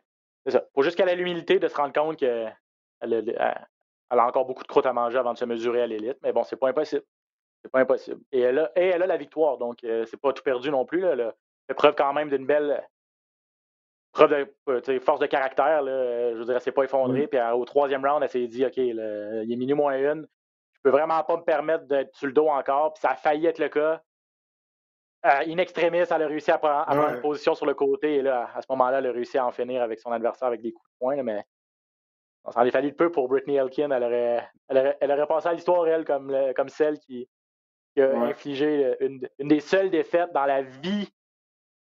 c'est 0.45 0.53
ça. 0.53 0.65
Faut 0.75 0.83
juste 0.83 0.97
qu'elle 0.97 1.09
ait 1.09 1.17
l'humilité 1.17 1.59
de 1.59 1.69
se 1.69 1.77
rendre 1.77 1.93
compte 1.93 2.17
qu'elle 2.17 2.55
a, 3.01 3.69
encore 4.11 4.47
beaucoup 4.47 4.63
de 4.63 4.69
croûte 4.69 4.87
à 4.87 4.93
manger 4.93 5.19
avant 5.19 5.33
de 5.33 5.39
se 5.39 5.45
mesurer 5.45 5.83
à 5.83 5.87
l'élite. 5.87 6.19
Mais 6.23 6.33
bon, 6.33 6.45
c'est 6.45 6.57
pas 6.57 6.69
impossible. 6.69 7.05
C'est 7.63 7.71
pas 7.71 7.81
impossible. 7.81 8.21
Et 8.31 8.41
elle 8.41 8.59
a, 8.59 8.73
elle 8.77 9.03
a 9.03 9.07
la 9.07 9.17
victoire. 9.17 9.59
Donc, 9.59 9.83
euh, 9.85 10.05
c'est 10.07 10.21
pas 10.21 10.33
tout 10.33 10.43
perdu 10.43 10.71
non 10.71 10.85
plus. 10.85 11.05
Elle 11.05 11.21
a 11.21 11.35
fait 11.69 11.75
preuve 11.75 11.95
quand 11.97 12.13
même 12.13 12.31
d'une 12.31 12.47
belle 12.47 12.85
preuve 14.27 14.31
de 14.31 14.91
euh, 14.91 15.01
force 15.01 15.21
de 15.21 15.27
caractère. 15.27 15.83
Là, 15.83 16.33
je 16.33 16.39
veux 16.39 16.45
dire, 16.45 16.61
s'est 16.61 16.73
pas 16.73 16.85
effondrée. 16.85 17.27
Puis 17.27 17.41
au 17.55 17.65
troisième 17.65 18.05
round, 18.05 18.23
elle 18.23 18.29
s'est 18.29 18.47
dit 18.47 18.65
OK, 18.65 18.77
il 18.77 18.99
est 18.99 19.57
minuit 19.57 19.75
moins 19.75 19.97
une. 19.97 20.27
Je 20.73 20.81
peux 20.83 20.91
vraiment 20.91 21.23
pas 21.25 21.37
me 21.37 21.43
permettre 21.43 21.85
d'être 21.87 22.15
sur 22.15 22.27
le 22.27 22.33
dos 22.33 22.49
encore. 22.49 22.95
Puis 22.95 23.01
ça 23.01 23.11
a 23.11 23.17
failli 23.17 23.47
être 23.47 23.59
le 23.59 23.69
cas. 23.69 24.03
Euh, 25.27 25.43
in 25.49 25.59
extremis, 25.59 25.99
elle 25.99 26.23
a 26.23 26.29
réussi 26.29 26.51
à 26.51 26.59
prendre, 26.59 27.15
une 27.15 27.21
position 27.21 27.55
sur 27.55 27.67
le 27.67 27.75
côté. 27.75 28.17
Et 28.17 28.23
là, 28.23 28.51
à 28.55 28.63
ce 28.63 28.67
moment-là, 28.71 28.99
elle 28.99 29.07
a 29.07 29.13
réussi 29.13 29.39
à 29.39 29.47
en 29.47 29.51
finir 29.51 29.83
avec 29.83 29.99
son 29.99 30.13
adversaire 30.13 30.49
avec 30.49 30.63
des 30.63 30.73
coups 30.73 30.89
de 30.89 30.99
poing. 30.99 31.23
mais 31.23 31.45
ça 32.51 32.61
en 32.61 32.65
est 32.65 32.71
fallu 32.71 32.93
peu 32.93 33.11
pour 33.11 33.29
Britney 33.29 33.57
Elkin. 33.57 33.91
Elle 33.91 34.05
aurait, 34.05 34.49
elle 34.69 35.13
aurait, 35.13 35.27
passé 35.27 35.49
à 35.49 35.53
l'histoire, 35.53 35.87
elle, 35.89 36.05
comme, 36.05 36.35
comme 36.55 36.69
celle 36.69 36.99
qui, 37.01 37.29
a 37.99 38.15
infligé 38.15 38.95
une, 39.01 39.29
une, 39.41 39.49
des 39.49 39.59
seules 39.59 39.91
défaites 39.91 40.33
dans 40.33 40.45
la 40.45 40.63
vie 40.63 41.13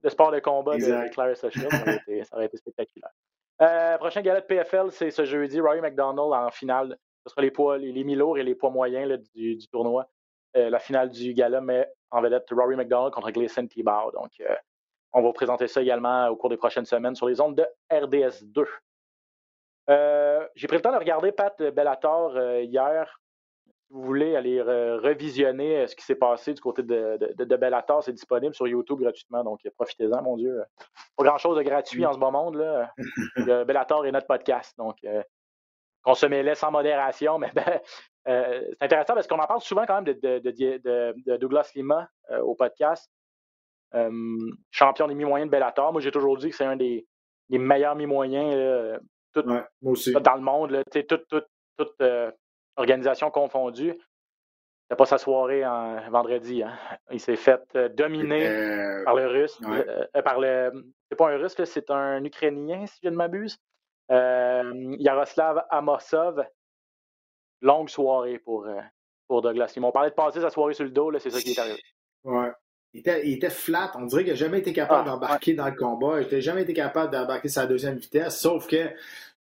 de 0.03 0.09
sport 0.09 0.32
de 0.32 0.40
combat 0.40 0.76
de 0.76 1.09
Clarissa 1.12 1.50
Shields. 1.50 1.70
Ça 1.70 2.36
aurait 2.36 2.46
été, 2.46 2.57
spectaculaire. 2.57 3.11
Euh, 3.61 3.98
prochain 3.98 4.22
galette 4.22 4.46
PFL, 4.46 4.90
c'est 4.90 5.11
ce 5.11 5.24
jeudi. 5.24 5.61
Rory 5.61 5.80
McDonald 5.80 6.32
en 6.32 6.50
finale. 6.50 6.96
Ce 7.24 7.30
sera 7.30 7.42
les 7.42 7.50
poids, 7.50 7.78
les, 7.78 8.05
mi-lourds 8.05 8.38
et 8.38 8.42
les 8.42 8.55
poids 8.55 8.70
moyens 8.70 9.20
du, 9.34 9.59
tournoi. 9.68 10.09
la 10.55 10.78
finale 10.80 11.11
du 11.11 11.34
gala 11.34 11.61
met 11.61 11.88
en 12.11 12.20
vedette 12.20 12.48
Rory 12.50 12.74
McDonald 12.76 13.12
contre 13.12 13.30
Gleason 13.30 13.66
Tebow. 13.66 14.11
Donc, 14.12 14.30
on 15.12 15.20
va 15.20 15.28
vous 15.28 15.32
présenter 15.32 15.68
ça 15.68 15.82
également 15.82 16.26
au 16.28 16.36
cours 16.36 16.50
des 16.50 16.57
prochaines 16.57 16.86
semaines 16.86 17.14
sur 17.14 17.28
les 17.28 17.40
ondes 17.40 17.57
de 17.57 17.64
RDS 17.92 18.42
2. 18.44 18.66
J'ai 20.57 20.66
pris 20.66 20.76
le 20.76 20.82
temps 20.82 20.92
de 20.92 20.98
regarder 20.98 21.30
Pat 21.30 21.57
Bellator 21.62 22.36
hier 22.61 23.22
vous 23.93 24.03
voulez 24.03 24.36
aller 24.36 24.61
revisionner 24.62 25.86
ce 25.86 25.95
qui 25.95 26.03
s'est 26.03 26.16
passé 26.16 26.55
du 26.55 26.61
côté 26.61 26.82
de, 26.82 27.18
de, 27.36 27.57
Bellator, 27.57 28.03
c'est 28.03 28.12
disponible 28.12 28.55
sur 28.55 28.66
YouTube 28.66 28.99
gratuitement, 29.01 29.45
donc 29.45 29.61
profitez-en, 29.76 30.22
mon 30.22 30.36
Dieu. 30.38 30.62
Pas 31.16 31.24
grand-chose 31.24 31.59
de 31.59 31.62
gratuit 31.62 32.07
en 32.07 32.14
ce 32.14 32.18
moment. 32.18 32.51
Là. 32.51 32.90
Bellator 33.66 34.07
est 34.07 34.12
notre 34.12 34.26
podcast, 34.26 34.74
donc 34.78 34.97
consommez-les 36.03 36.55
sans 36.55 36.70
modération, 36.70 37.38
mais 37.38 37.53
ben, 37.55 37.80
c'est 38.24 38.76
intéressant 38.80 39.14
parce 39.14 39.26
qu'on 39.26 39.38
en 39.38 39.47
parle 39.47 39.61
souvent 39.61 39.84
quand 39.84 40.01
même 40.01 40.14
de, 40.14 41.36
Douglas 41.36 41.70
Lima 41.74 42.09
au 42.43 42.55
podcast. 42.55 43.11
champion 44.70 45.07
des 45.07 45.14
mi-moyens 45.14 45.49
de 45.49 45.53
Bellator. 45.53 45.93
Moi, 45.93 46.01
j'ai 46.01 46.12
toujours 46.12 46.38
dit 46.38 46.49
que 46.49 46.57
c'est 46.57 46.64
un 46.64 46.76
des, 46.76 47.07
meilleurs 47.51 47.95
mi-moyens 47.95 48.99
dans 49.34 49.45
le 49.45 50.40
monde. 50.40 50.70
Là, 50.70 50.82
tout, 50.84 51.18
tout, 51.28 51.43
tout, 51.76 52.05
organisation 52.77 53.31
confondue. 53.31 53.95
C'était 54.83 54.97
pas 54.97 55.07
sa 55.07 55.18
soirée 55.18 55.64
en 55.64 56.11
vendredi. 56.11 56.62
Hein. 56.62 56.77
Il 57.11 57.20
s'est 57.20 57.37
fait 57.37 57.62
euh, 57.77 57.89
dominer 57.89 58.47
euh, 58.47 59.05
par 59.05 59.14
le 59.14 59.27
russe. 59.27 59.59
Euh, 59.64 60.23
par 60.23 60.41
le. 60.41 60.70
C'est 61.09 61.16
pas 61.16 61.31
un 61.31 61.39
russe, 61.39 61.55
c'est 61.64 61.91
un 61.91 62.23
Ukrainien, 62.25 62.87
si 62.87 62.99
je 63.03 63.09
ne 63.09 63.16
m'abuse. 63.16 63.59
Yaroslav 64.11 65.64
Amosov. 65.70 66.45
Longue 67.62 67.89
soirée 67.89 68.39
pour, 68.41 68.66
pour 69.29 69.41
Douglas. 69.41 69.73
Ils 69.77 69.81
m'ont 69.81 69.93
parlé 69.93 70.11
de 70.11 70.14
passer 70.14 70.41
sa 70.41 70.51
soirée 70.51 70.75
sur 70.75 70.85
le 70.85 70.91
dos, 70.91 71.16
c'est 71.20 71.31
ça 71.31 71.41
qui 71.41 71.53
est 71.53 71.59
arrivé. 71.59 71.81
Ouais. 72.25 72.51
Il 72.93 73.01
était, 73.01 73.27
il 73.27 73.35
était, 73.35 73.51
flat. 73.51 73.93
On 73.95 74.05
dirait 74.05 74.25
qu'il 74.25 74.33
n'a 74.33 74.39
jamais 74.39 74.59
été 74.59 74.73
capable 74.73 75.09
ah, 75.09 75.12
d'embarquer 75.12 75.55
dans 75.55 75.66
le 75.66 75.75
combat. 75.75 76.20
Il 76.20 76.29
n'a 76.31 76.41
jamais 76.41 76.62
été 76.62 76.75
capable 76.75 77.12
d'embarquer 77.12 77.49
sa 77.49 77.66
deuxième 77.66 77.97
vitesse. 77.97 78.41
Sauf 78.41 78.66
que 78.66 78.91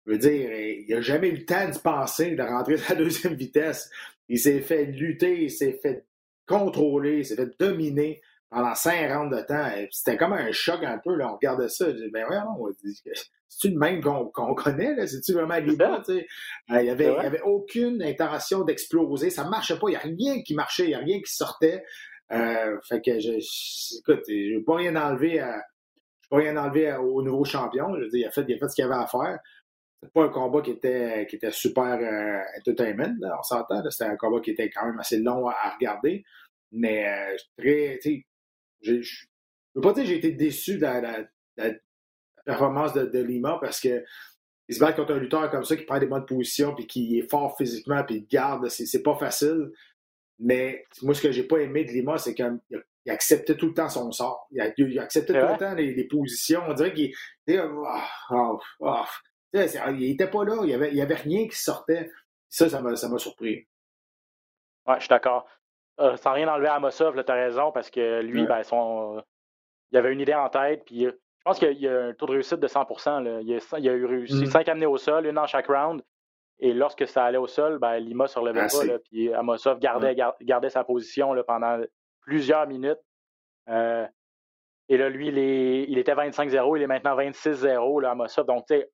je 0.06 0.12
veux 0.12 0.18
dire, 0.18 0.52
il 0.52 0.88
n'a 0.90 1.02
jamais 1.02 1.30
eu 1.30 1.38
le 1.38 1.46
temps 1.46 1.68
de 1.68 1.78
penser 1.78 2.36
de 2.36 2.44
rentrer 2.44 2.76
à 2.76 2.94
la 2.94 2.96
deuxième 2.96 3.34
vitesse. 3.34 3.90
Il 4.30 4.40
s'est 4.40 4.62
fait 4.62 4.86
lutter, 4.86 5.44
il 5.44 5.52
s'est 5.52 5.80
fait 5.82 6.06
contrôler, 6.48 7.20
il 7.20 7.26
s'est 7.26 7.36
fait 7.36 7.52
dominer 7.60 8.22
pendant 8.50 8.76
cinq 8.76 9.12
rounds 9.12 9.36
de 9.36 9.42
temps. 9.42 9.70
C'était 9.92 10.18
comme 10.18 10.34
un 10.34 10.52
choc 10.52 10.84
un 10.84 11.00
peu. 11.00 11.16
Là. 11.16 11.32
On 11.32 11.36
regardait 11.36 11.70
ça. 11.70 11.90
Je 11.90 11.96
dis, 11.96 12.12
ben 12.12 12.26
c'est-tu 13.48 13.74
le 13.74 13.80
même 13.80 14.02
qu'on 14.02 14.54
connaît? 14.56 15.08
C'est-tu 15.08 15.34
vraiment 15.34 15.58
libre? 15.58 16.04
Euh, 16.10 16.22
il 16.70 16.84
n'y 16.84 16.90
avait, 16.90 17.08
avait, 17.08 17.42
aucune 17.42 18.04
intention 18.04 18.64
d'exploser. 18.64 19.30
Ça 19.30 19.44
ne 19.44 19.50
marchait 19.50 19.80
pas. 19.80 19.88
Il 19.88 19.92
n'y 19.92 19.96
a 19.96 20.00
rien 20.00 20.42
qui 20.44 20.54
marchait. 20.54 20.84
Il 20.84 20.90
n'y 20.90 20.96
a 20.96 21.00
rien 21.00 21.20
qui 21.20 21.34
sortait. 21.34 21.84
Euh, 22.32 22.78
fait 22.88 23.02
que, 23.02 23.20
je, 23.20 23.34
écoute, 24.00 24.24
je 24.28 24.54
ne 24.54 24.58
veux 24.58 24.64
pas 24.64 24.76
rien 24.76 24.96
enlever 24.96 25.40
à, 25.40 25.62
je 26.22 26.30
pas 26.30 26.38
rien 26.38 26.58
enlever 26.58 26.94
au 26.94 27.22
nouveau 27.24 27.46
champion. 27.46 27.96
Je 27.96 28.02
veux 28.02 28.10
dire, 28.10 28.20
il 28.20 28.26
a 28.26 28.32
fait, 28.32 28.46
il 28.48 28.56
a 28.56 28.58
fait 28.58 28.70
ce 28.70 28.76
qu'il 28.76 28.86
avait 28.86 28.96
à 28.96 29.08
faire 29.08 29.40
pas 30.14 30.24
un 30.24 30.30
combat 30.30 30.62
qui 30.62 30.72
était, 30.72 31.26
qui 31.30 31.36
était 31.36 31.52
super 31.52 31.98
euh, 32.00 32.42
entertainment, 32.60 33.16
on 33.22 33.44
s'entend. 33.44 33.82
C'était 33.90 34.10
un 34.10 34.18
combat 34.18 34.40
qui 34.42 34.52
était 34.52 34.70
quand 34.70 34.86
même 34.86 35.00
assez 35.00 35.20
long 35.20 35.48
à, 35.48 35.72
regarder. 35.76 36.24
Mais 36.72 37.08
euh, 37.08 37.36
très, 37.58 38.00
tu 38.02 38.10
sais, 38.10 38.26
je 38.82 38.94
ne 38.94 39.02
veux 39.76 39.82
pas 39.82 39.94
dire 39.94 40.04
que 40.04 40.10
j'ai 40.10 40.18
été 40.18 40.32
déçu 40.32 40.78
de 40.78 40.82
la, 40.82 41.26
performance 42.46 42.94
de, 42.94 43.20
Lima 43.20 43.58
parce 43.60 43.80
que 43.80 44.04
il 44.68 44.76
se 44.76 44.80
bat 44.80 44.94
contre 44.94 45.14
un 45.14 45.20
lutteur 45.20 45.50
comme 45.52 45.64
ça 45.64 45.76
qui 45.76 45.84
prend 45.84 46.00
des 46.00 46.08
bonnes 46.08 46.26
positions 46.26 46.74
puis 46.74 46.88
qui 46.88 47.20
est 47.20 47.30
fort 47.30 47.56
physiquement 47.58 48.04
puis 48.04 48.16
il 48.16 48.28
garde, 48.28 48.68
c'est 48.70 49.04
pas 49.04 49.16
facile. 49.16 49.72
Mais 50.40 50.86
moi, 51.02 51.14
ce 51.14 51.22
que 51.22 51.32
j'ai 51.32 51.44
pas 51.44 51.60
aimé 51.60 51.86
de 51.86 51.92
Lima, 51.92 52.18
c'est 52.18 52.34
qu'il 52.34 52.60
acceptait 53.08 53.56
tout 53.56 53.68
le 53.68 53.74
temps 53.74 53.90
son 53.90 54.12
sort. 54.12 54.48
Il, 54.52 54.60
a, 54.60 55.04
acceptait 55.04 55.34
tout 55.34 55.54
le 55.54 55.58
temps 55.58 55.74
les, 55.76 56.08
positions. 56.08 56.62
On 56.68 56.74
dirait 56.74 56.94
qu'il. 56.94 57.14
Oh, 58.32 58.60
oh, 58.80 59.04
il 59.56 60.10
n'était 60.10 60.30
pas 60.30 60.44
là, 60.44 60.58
il 60.62 60.68
n'y 60.68 60.74
avait, 60.74 60.94
y 60.94 61.02
avait 61.02 61.16
rien 61.16 61.48
qui 61.48 61.58
sortait. 61.58 62.10
Ça, 62.50 62.70
ça 62.70 62.82
m'a, 62.82 62.96
surpris. 63.18 63.68
Oui, 64.88 64.94
je 64.96 65.00
suis 65.02 65.10
d'accord. 65.10 65.48
Euh, 66.00 66.16
sans 66.18 66.34
rien 66.34 66.48
enlever 66.48 66.68
à 66.68 66.80
Mosov, 66.80 67.22
tu 67.24 67.32
as 67.32 67.36
raison, 67.36 67.72
parce 67.72 67.90
que 67.90 68.22
lui, 68.22 68.46
ben, 68.46 68.64
son, 68.64 69.22
il 69.92 69.98
avait 69.98 70.12
une 70.12 70.20
idée 70.20 70.34
en 70.34 70.50
tête, 70.50 70.84
puis 70.86 71.06
euh, 71.06 71.12
je 71.12 71.44
pense 71.44 71.60
qu'il 71.60 71.78
y 71.80 71.88
a 71.88 72.06
un 72.06 72.14
taux 72.14 72.26
de 72.26 72.34
réussite 72.34 72.60
de 72.60 72.68
100 72.68 72.88
Il, 73.22 73.28
a, 73.28 73.80
il, 73.80 73.90
a, 73.90 73.94
eu 73.94 74.06
réussi 74.06 74.48
5 74.48 74.68
mm. 74.68 74.70
amenés 74.70 74.86
au 74.86 74.98
sol, 74.98 75.26
une 75.26 75.36
dans 75.36 75.48
chaque 75.48 75.68
round. 75.68 76.02
Et 76.60 76.74
lorsque 76.74 77.08
ça 77.08 77.26
allait 77.26 77.38
au 77.38 77.48
sol, 77.48 77.80
ben, 77.80 77.98
Lima 77.98 78.28
se 78.28 78.40
relevait 78.40 78.68
pas, 78.68 79.00
puis 79.00 79.34
Amosov 79.34 79.80
gardait, 79.80 80.16
gardait 80.42 80.70
sa 80.70 80.84
position 80.84 81.34
là, 81.34 81.44
pendant 81.44 81.82
plusieurs 82.22 82.68
minutes. 82.68 83.00
Euh, 83.70 84.08
et 84.88 84.98
là, 84.98 85.10
lui, 85.10 85.28
il, 85.28 85.38
il 85.38 85.98
était 85.98 86.14
25-0, 86.14 86.78
il 86.78 86.84
est 86.84 86.88
maintenant 86.88 87.18
26-0, 87.18 88.06
Amosov. 88.06 88.46
Donc, 88.46 88.66
tu 88.68 88.76
sais, 88.76 88.90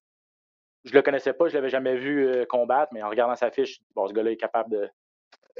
je 0.84 0.94
le 0.94 1.02
connaissais 1.02 1.34
pas, 1.34 1.48
je 1.48 1.54
l'avais 1.54 1.70
jamais 1.70 1.96
vu 1.96 2.28
euh, 2.28 2.46
combattre, 2.46 2.94
mais 2.94 3.04
en 3.04 3.10
regardant 3.10 3.36
sa 3.36 3.52
fiche, 3.52 3.80
bon, 3.96 4.08
ce 4.08 4.14
gars-là 4.14 4.32
est 4.32 4.38
capable 4.38 4.72
de. 4.72 4.90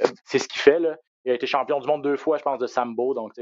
Euh, 0.02 0.06
c'est 0.24 0.38
ce 0.38 0.48
qu'il 0.48 0.60
fait, 0.60 0.78
là. 0.78 0.96
Il 1.24 1.30
a 1.30 1.34
été 1.34 1.46
champion 1.46 1.78
du 1.78 1.86
monde 1.86 2.02
deux 2.02 2.16
fois, 2.16 2.38
je 2.38 2.42
pense, 2.42 2.58
de 2.58 2.66
Sambo. 2.66 3.14
Donc, 3.14 3.32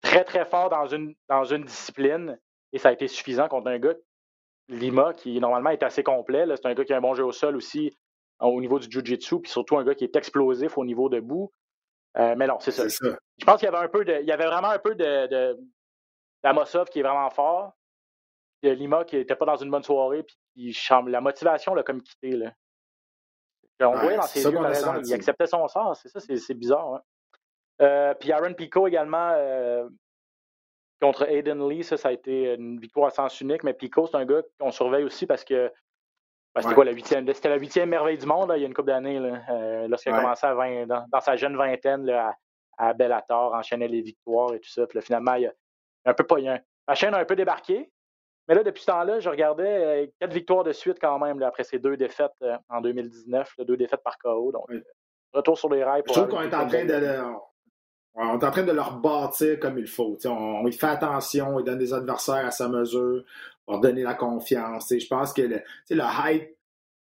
très, 0.00 0.24
très 0.24 0.44
fort 0.44 0.70
dans 0.70 0.86
une, 0.86 1.14
dans 1.28 1.44
une 1.44 1.64
discipline. 1.64 2.38
Et 2.72 2.78
ça 2.78 2.88
a 2.88 2.92
été 2.92 3.06
suffisant 3.06 3.46
contre 3.46 3.68
un 3.68 3.78
gars, 3.78 3.94
Lima, 4.68 5.12
qui 5.14 5.38
normalement 5.38 5.70
est 5.70 5.84
assez 5.84 6.02
complet. 6.02 6.44
C'est 6.56 6.66
un 6.66 6.74
gars 6.74 6.84
qui 6.84 6.92
a 6.92 6.96
un 6.96 7.00
bon 7.00 7.14
jeu 7.14 7.24
au 7.24 7.32
sol 7.32 7.54
aussi 7.56 7.96
au 8.40 8.60
niveau 8.60 8.80
du 8.80 8.88
jiu-jitsu, 8.90 9.40
puis 9.40 9.50
surtout 9.50 9.78
un 9.78 9.84
gars 9.84 9.94
qui 9.94 10.04
est 10.04 10.16
explosif 10.16 10.76
au 10.76 10.84
niveau 10.84 11.08
debout. 11.08 11.52
Euh, 12.18 12.34
mais 12.36 12.46
non, 12.46 12.58
c'est 12.60 12.72
ça. 12.72 12.88
Je 12.88 13.44
pense 13.44 13.60
qu'il 13.60 13.66
y 13.66 13.74
avait 13.74 13.84
un 13.84 13.88
peu 13.88 14.04
de. 14.04 14.18
Il 14.20 14.26
y 14.26 14.32
avait 14.32 14.46
vraiment 14.46 14.70
un 14.70 14.78
peu 14.78 14.94
de, 14.94 15.26
de 15.28 15.58
d'Amosov 16.42 16.88
qui 16.88 17.00
est 17.00 17.02
vraiment 17.02 17.30
fort. 17.30 17.72
Lima 18.62 19.04
qui 19.04 19.16
n'était 19.16 19.36
pas 19.36 19.46
dans 19.46 19.56
une 19.56 19.70
bonne 19.70 19.82
soirée, 19.82 20.22
puis 20.22 20.76
la 21.06 21.20
motivation 21.20 21.74
l'a 21.74 21.82
comme 21.82 22.02
quitté. 22.02 22.30
Là. 22.30 22.52
On 23.80 23.94
voyait 23.94 24.16
dans 24.16 24.22
ses 24.22 24.44
yeux, 24.44 24.58
il 25.04 25.14
acceptait 25.14 25.46
son 25.46 25.66
sort, 25.68 25.96
c'est 25.96 26.08
ça, 26.08 26.20
c'est 26.20 26.54
bizarre. 26.54 26.94
Hein. 26.94 27.02
Euh, 27.80 28.14
puis 28.14 28.32
Aaron 28.32 28.54
Pico 28.54 28.86
également 28.86 29.32
euh, 29.32 29.88
contre 31.00 31.28
Aiden 31.28 31.68
Lee, 31.68 31.82
ça, 31.82 31.96
ça 31.96 32.08
a 32.08 32.12
été 32.12 32.54
une 32.54 32.78
victoire 32.78 33.08
à 33.08 33.10
sens 33.10 33.40
unique, 33.40 33.64
mais 33.64 33.74
Pico, 33.74 34.06
c'est 34.06 34.16
un 34.16 34.24
gars 34.24 34.42
qu'on 34.60 34.70
surveille 34.70 35.04
aussi 35.04 35.26
parce 35.26 35.44
que 35.44 35.72
ben, 36.54 36.60
c'était 36.60 36.74
quoi 36.74 36.84
la 36.84 36.92
huitième? 36.92 37.26
C'était 37.32 37.48
la 37.48 37.56
huitième 37.56 37.88
merveille 37.88 38.18
du 38.18 38.26
monde 38.26 38.52
il 38.54 38.60
y 38.60 38.64
a 38.64 38.66
une 38.66 38.74
couple 38.74 38.88
d'années, 38.88 39.18
euh, 39.18 39.88
lorsqu'il 39.88 40.12
a 40.12 40.20
commencé 40.20 40.46
à 40.46 40.54
20, 40.54 40.86
dans, 40.86 41.20
sa 41.20 41.36
jeune 41.36 41.56
vingtaine 41.56 42.04
là, 42.04 42.36
à, 42.76 42.92
Bellator, 42.92 43.54
enchaînait 43.54 43.88
les 43.88 44.02
victoires 44.02 44.52
et 44.54 44.60
tout 44.60 44.70
ça. 44.70 44.86
Puis 44.86 45.00
finalement, 45.00 45.34
il 45.34 45.46
a 45.46 45.52
un 46.04 46.14
peu 46.14 46.24
pas. 46.24 46.36
la 46.38 46.94
chaîne 46.94 47.14
a 47.14 47.18
un 47.18 47.24
peu 47.24 47.36
débarqué, 47.36 47.90
mais 48.48 48.54
là, 48.54 48.62
depuis 48.64 48.80
ce 48.80 48.86
temps-là, 48.86 49.20
je 49.20 49.28
regardais 49.28 50.04
euh, 50.04 50.06
quatre 50.20 50.32
victoires 50.32 50.64
de 50.64 50.72
suite 50.72 50.98
quand 51.00 51.18
même 51.18 51.40
après 51.42 51.64
ces 51.64 51.78
deux 51.78 51.96
défaites 51.96 52.32
euh, 52.42 52.56
en 52.68 52.80
2019, 52.80 53.54
deux 53.66 53.76
défaites 53.76 54.02
par 54.02 54.18
KO. 54.18 54.50
Donc, 54.52 54.64
euh, 54.70 54.82
retour 55.32 55.58
sur 55.58 55.68
les 55.72 55.84
rails. 55.84 56.02
Pour 56.02 56.14
je 56.14 56.20
trouve 56.20 56.32
qu'on 56.32 56.42
est 56.42 56.54
en 56.54 56.66
train 56.66 56.84
de 56.84 56.92
leur... 56.92 57.48
On 58.14 58.38
est 58.38 58.44
en 58.44 58.50
train 58.50 58.62
de 58.62 58.72
leur 58.72 59.00
bâtir 59.00 59.58
comme 59.58 59.78
il 59.78 59.86
faut. 59.86 60.18
On, 60.26 60.66
on, 60.66 60.70
fait 60.70 60.86
attention, 60.86 61.58
il 61.58 61.64
donne 61.64 61.78
des 61.78 61.94
adversaires 61.94 62.44
à 62.44 62.50
sa 62.50 62.68
mesure, 62.68 63.24
on 63.66 63.72
leur 63.72 63.80
donner 63.80 64.02
la 64.02 64.12
confiance. 64.12 64.92
Je 64.92 65.06
pense 65.06 65.32
que 65.32 65.40
le, 65.40 65.62
le 65.88 66.02
hype, 66.02 66.50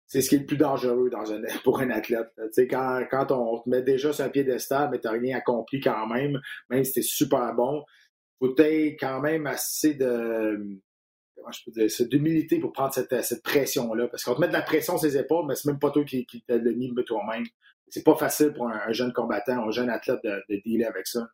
c'est 0.07 0.21
ce 0.21 0.29
qui 0.29 0.35
est 0.35 0.39
le 0.39 0.45
plus 0.47 0.57
dangereux 0.57 1.11
dans 1.11 1.31
un, 1.31 1.41
pour 1.63 1.79
un 1.79 1.91
athlète. 1.91 2.31
Quand, 2.57 3.03
quand 3.11 3.31
on 3.31 3.59
te 3.59 3.69
met 3.69 3.83
déjà 3.83 4.13
sur 4.13 4.25
un 4.25 4.29
piédestal, 4.29 4.89
mais 4.89 4.99
tu 4.99 5.07
n'as 5.07 5.13
rien 5.13 5.37
accompli 5.37 5.79
quand 5.79 6.07
même, 6.07 6.39
même 6.71 6.83
si 6.83 6.93
tu 6.93 7.03
super 7.03 7.53
bon, 7.53 7.83
faut 8.39 8.55
être 8.57 8.97
quand 8.99 9.21
même 9.21 9.45
assez 9.45 9.93
de 9.93 10.79
je 11.51 11.63
peux 11.65 11.71
dire, 11.71 12.07
d'humilité 12.07 12.59
pour 12.59 12.71
prendre 12.71 12.93
cette, 12.93 13.23
cette 13.23 13.43
pression-là. 13.43 14.07
Parce 14.07 14.23
qu'on 14.23 14.35
te 14.35 14.41
met 14.41 14.47
de 14.47 14.53
la 14.53 14.61
pression 14.61 14.97
sur 14.97 15.09
ses 15.09 15.17
épaules, 15.17 15.45
mais 15.47 15.55
c'est 15.55 15.69
même 15.69 15.79
pas 15.79 15.91
toi 15.91 16.03
qui, 16.03 16.25
qui 16.25 16.43
le 16.47 16.71
mis 16.73 16.93
toi-même. 17.05 17.43
C'est 17.87 18.03
pas 18.03 18.15
facile 18.15 18.53
pour 18.53 18.67
un, 18.67 18.91
jeune 18.91 19.13
combattant, 19.13 19.67
un 19.67 19.71
jeune 19.71 19.89
athlète 19.89 20.19
de, 20.23 20.43
de 20.49 20.61
dealer 20.63 20.85
avec 20.85 21.07
ça. 21.07 21.27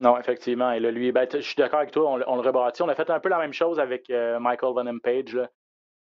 Non, 0.00 0.18
effectivement. 0.18 0.72
Et 0.72 0.80
là, 0.80 0.90
lui, 0.90 1.12
ben, 1.12 1.26
je 1.32 1.38
suis 1.38 1.54
d'accord 1.56 1.80
avec 1.80 1.92
toi, 1.92 2.10
on, 2.10 2.16
le 2.36 2.40
rebâtit. 2.40 2.82
On 2.82 2.88
a 2.88 2.94
fait 2.94 3.08
un 3.10 3.20
peu 3.20 3.28
la 3.28 3.38
même 3.38 3.52
chose 3.52 3.78
avec 3.78 4.10
euh, 4.10 4.38
Michael 4.40 4.74
Van 4.74 4.98
Page. 4.98 5.38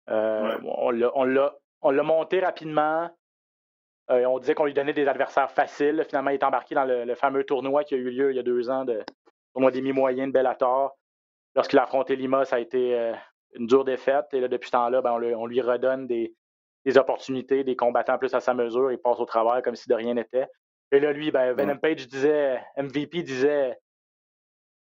Euh, 0.10 0.58
on 0.64 1.92
l'a 1.92 2.04
monté 2.04 2.40
rapidement. 2.40 3.10
Euh, 4.10 4.26
on 4.26 4.40
disait 4.40 4.56
qu'on 4.56 4.66
lui 4.66 4.74
donnait 4.74 4.94
des 4.94 5.08
adversaires 5.08 5.52
faciles. 5.52 6.06
Finalement, 6.08 6.32
il 6.32 6.36
est 6.36 6.44
embarqué 6.44 6.76
dans 6.76 6.86
le, 6.86 7.16
fameux 7.16 7.44
tournoi 7.44 7.84
qui 7.84 7.96
a 7.96 7.98
eu 7.98 8.10
lieu 8.10 8.32
il 8.32 8.38
y 8.38 8.40
a 8.40 8.44
deux 8.44 8.70
ans, 8.70 8.86
de 8.86 9.04
tournoi 9.54 9.72
des 9.72 9.82
mi-moyens 9.82 10.28
de 10.28 10.34
Bellator 10.34 10.97
lorsqu'il 11.58 11.80
a 11.80 11.84
affronté 11.84 12.16
Lima, 12.16 12.46
ça 12.46 12.58
a 12.58 12.60
été 12.60 12.98
euh, 12.98 13.14
une 13.56 13.68
dure 13.68 13.84
défaite. 13.84 14.28
Et 14.32 14.40
là, 14.40 14.48
depuis 14.48 14.68
ce 14.68 14.72
temps-là, 14.72 15.02
ben, 15.02 15.12
on, 15.12 15.46
lui 15.48 15.62
redonne 15.62 16.08
des, 16.08 16.34
opportunités, 16.96 17.66
des 17.66 17.76
combattants 17.76 18.18
plus 18.18 18.34
à 18.34 18.40
sa 18.40 18.54
mesure. 18.54 18.92
Il 18.92 19.00
passe 19.00 19.20
au 19.20 19.26
travail 19.26 19.62
comme 19.64 19.76
si 19.76 19.90
de 19.90 19.96
rien 19.96 20.14
n'était. 20.14 20.48
Et 20.92 21.02
là, 21.02 21.12
lui, 21.12 21.32
ben, 21.32 21.54
Venom 21.54 21.78
Page 21.78 22.08
disait, 22.08 22.64
MVP 22.78 23.24
disait, 23.24 23.78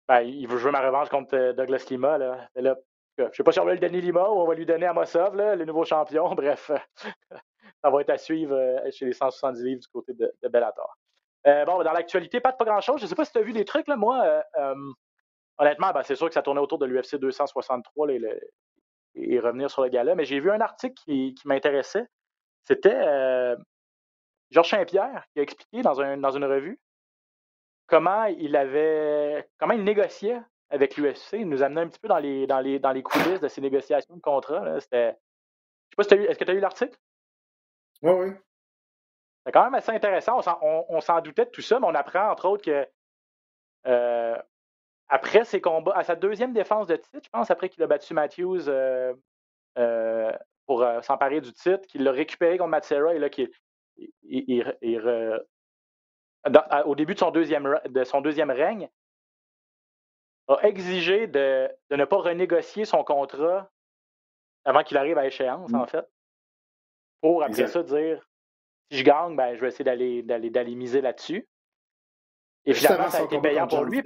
ben, 0.09 0.21
il 0.21 0.47
veut 0.47 0.59
jouer 0.59 0.73
ma 0.73 0.85
revanche 0.85 1.09
contre 1.09 1.37
euh, 1.37 1.53
Douglas 1.53 1.87
Lima. 1.89 2.19
Là. 2.19 2.49
je 2.57 3.23
ne 3.23 3.31
sais 3.33 3.43
pas 3.43 3.53
si 3.53 3.61
on 3.61 3.65
va 3.65 3.73
lui 3.73 3.81
donner 3.81 4.01
Lima 4.01 4.29
ou 4.29 4.41
on 4.41 4.47
va 4.47 4.55
lui 4.55 4.67
donner 4.67 4.87
Amosov, 4.87 5.37
le 5.37 5.65
nouveau 5.65 5.85
champion. 5.85 6.29
Bref, 6.35 6.71
ça 7.83 7.91
va 7.91 8.01
être 8.01 8.11
à 8.11 8.19
suivre 8.19 8.57
euh, 8.57 8.91
chez 8.91 9.07
les 9.07 9.13
170 9.13 9.63
livres 9.63 9.81
du 9.81 9.89
côté 9.89 10.13
de, 10.15 10.49
Bellator. 10.49 10.99
Euh, 11.47 11.65
bon, 11.65 11.81
dans 11.85 11.93
l'actualité, 11.93 12.41
pas, 12.41 12.53
pas 12.53 12.65
grand-chose. 12.65 12.99
Je 12.99 13.05
ne 13.05 13.09
sais 13.09 13.15
pas 13.15 13.25
si 13.25 13.33
tu 13.33 13.39
as 13.39 13.43
vu 13.43 13.53
des 13.53 13.65
trucs. 13.65 13.87
Là. 13.87 13.95
Moi, 13.95 14.43
honnêtement, 15.59 15.93
ben, 15.93 16.03
c'est 16.03 16.17
sûr 16.17 16.29
que 16.29 16.35
ça 16.35 16.43
tournait 16.43 16.61
autour 16.61 16.79
de 16.79 16.87
l'UFC 16.87 17.17
263 17.17 18.09
et 19.15 19.41
revenir 19.41 19.71
sur 19.71 19.83
le 19.83 19.89
gala, 19.89 20.15
mais 20.15 20.25
j'ai 20.25 20.41
vu 20.41 20.51
un 20.51 20.61
article 20.61 20.95
qui, 20.95 21.35
m'intéressait. 21.45 22.07
C'était 22.65 23.57
Georges 24.51 24.71
Saint-Pierre 24.71 25.25
qui 25.33 25.41
a 25.41 25.43
expliqué 25.43 25.83
dans, 25.83 25.95
dans 25.95 26.31
une 26.31 26.45
revue 26.45 26.79
comment 27.87 28.25
il 28.25 28.57
avait 28.57 29.49
comment 29.59 29.75
il 29.75 29.85
négociait 29.85 30.41
avec 30.71 30.97
l'UFC. 30.97 31.35
Il 31.35 31.49
nous 31.49 31.63
amenait 31.63 31.83
un 31.83 31.89
petit 31.89 32.01
peu 32.01 32.09
dans 32.09 32.19
les, 32.19 32.47
dans 32.47 32.61
les, 32.61 32.79
dans 32.79 32.93
les 32.93 33.03
coulisses 33.03 33.41
de 33.41 33.49
ces 33.49 33.61
négociations 33.61 34.17
de 34.17 34.21
contrat. 34.21 34.81
C'était. 34.81 35.11
Je 35.11 35.15
sais 35.15 35.97
pas 35.97 36.03
si 36.03 36.09
tu 36.09 36.15
as 36.15 36.19
eu. 36.19 36.25
Est-ce 36.25 36.39
que 36.39 36.45
tu 36.45 36.51
as 36.51 36.55
eu 36.55 36.61
l'article? 36.61 36.99
Oui, 38.03 38.13
oui. 38.13 38.33
C'est 39.45 39.53
quand 39.53 39.65
même 39.65 39.75
assez 39.75 39.93
intéressant. 39.93 40.41
On 40.89 41.01
s'en, 41.01 41.21
doutait 41.21 41.45
de 41.45 41.51
tout 41.51 41.63
ça, 41.63 41.79
mais 41.79 41.87
on 41.87 41.95
apprend, 41.95 42.31
entre 42.31 42.49
autres, 42.49 42.65
que 42.65 42.87
euh, 43.87 44.37
après 45.09 45.45
ses 45.45 45.61
combats, 45.61 45.95
à 45.95 46.05
sa 46.05 46.17
deuxième 46.17 46.53
défense 46.53 46.87
de 46.87 46.97
titre, 46.97 47.21
je 47.23 47.29
pense, 47.31 47.51
après 47.51 47.69
qu'il 47.69 47.83
a 47.83 47.87
battu 47.87 48.15
Matthews 48.15 48.69
euh, 48.69 49.15
euh, 49.79 50.33
pour 50.67 50.85
s'emparer 51.03 51.41
du 51.41 51.53
titre, 51.53 51.87
qu'il 51.87 52.03
l'a 52.03 52.13
récupéré 52.13 52.59
contre 52.59 52.71
Matsera 52.71 53.15
et 53.15 53.19
là, 53.19 53.31
qu'il 53.31 53.51
au 56.85 56.95
début 56.95 57.15
de 57.15 57.19
son 57.19 57.31
deuxième, 57.31 57.79
de 57.89 58.05
son 58.05 58.21
deuxième 58.21 58.51
règne, 58.51 58.89
a 60.49 60.59
exigé 60.63 61.27
de, 61.27 61.69
ne 61.91 62.05
pas 62.05 62.19
renégocier 62.19 62.85
son 62.85 63.03
contrat 63.05 63.71
avant 64.65 64.83
qu'il 64.83 64.97
arrive 64.97 65.19
à 65.19 65.27
échéance, 65.27 65.73
en 65.73 65.85
mmh. 65.85 65.89
fait. 65.89 66.07
Pour 67.21 67.43
après 67.43 67.67
ça 67.67 67.83
dire 67.83 68.27
si 68.91 68.99
je 68.99 69.05
gagne, 69.05 69.35
ben, 69.37 69.55
je 69.57 69.61
vais 69.61 69.69
essayer 69.69 69.85
d'aller 69.85 70.75
miser 70.75 71.01
là-dessus. 71.01 71.49
Et 72.65 72.75
finalement, 72.75 73.09
ça 73.09 73.19
a 73.19 73.25
été 73.25 73.41
payant 73.41 73.67
pour 73.67 73.85
lui. 73.85 74.03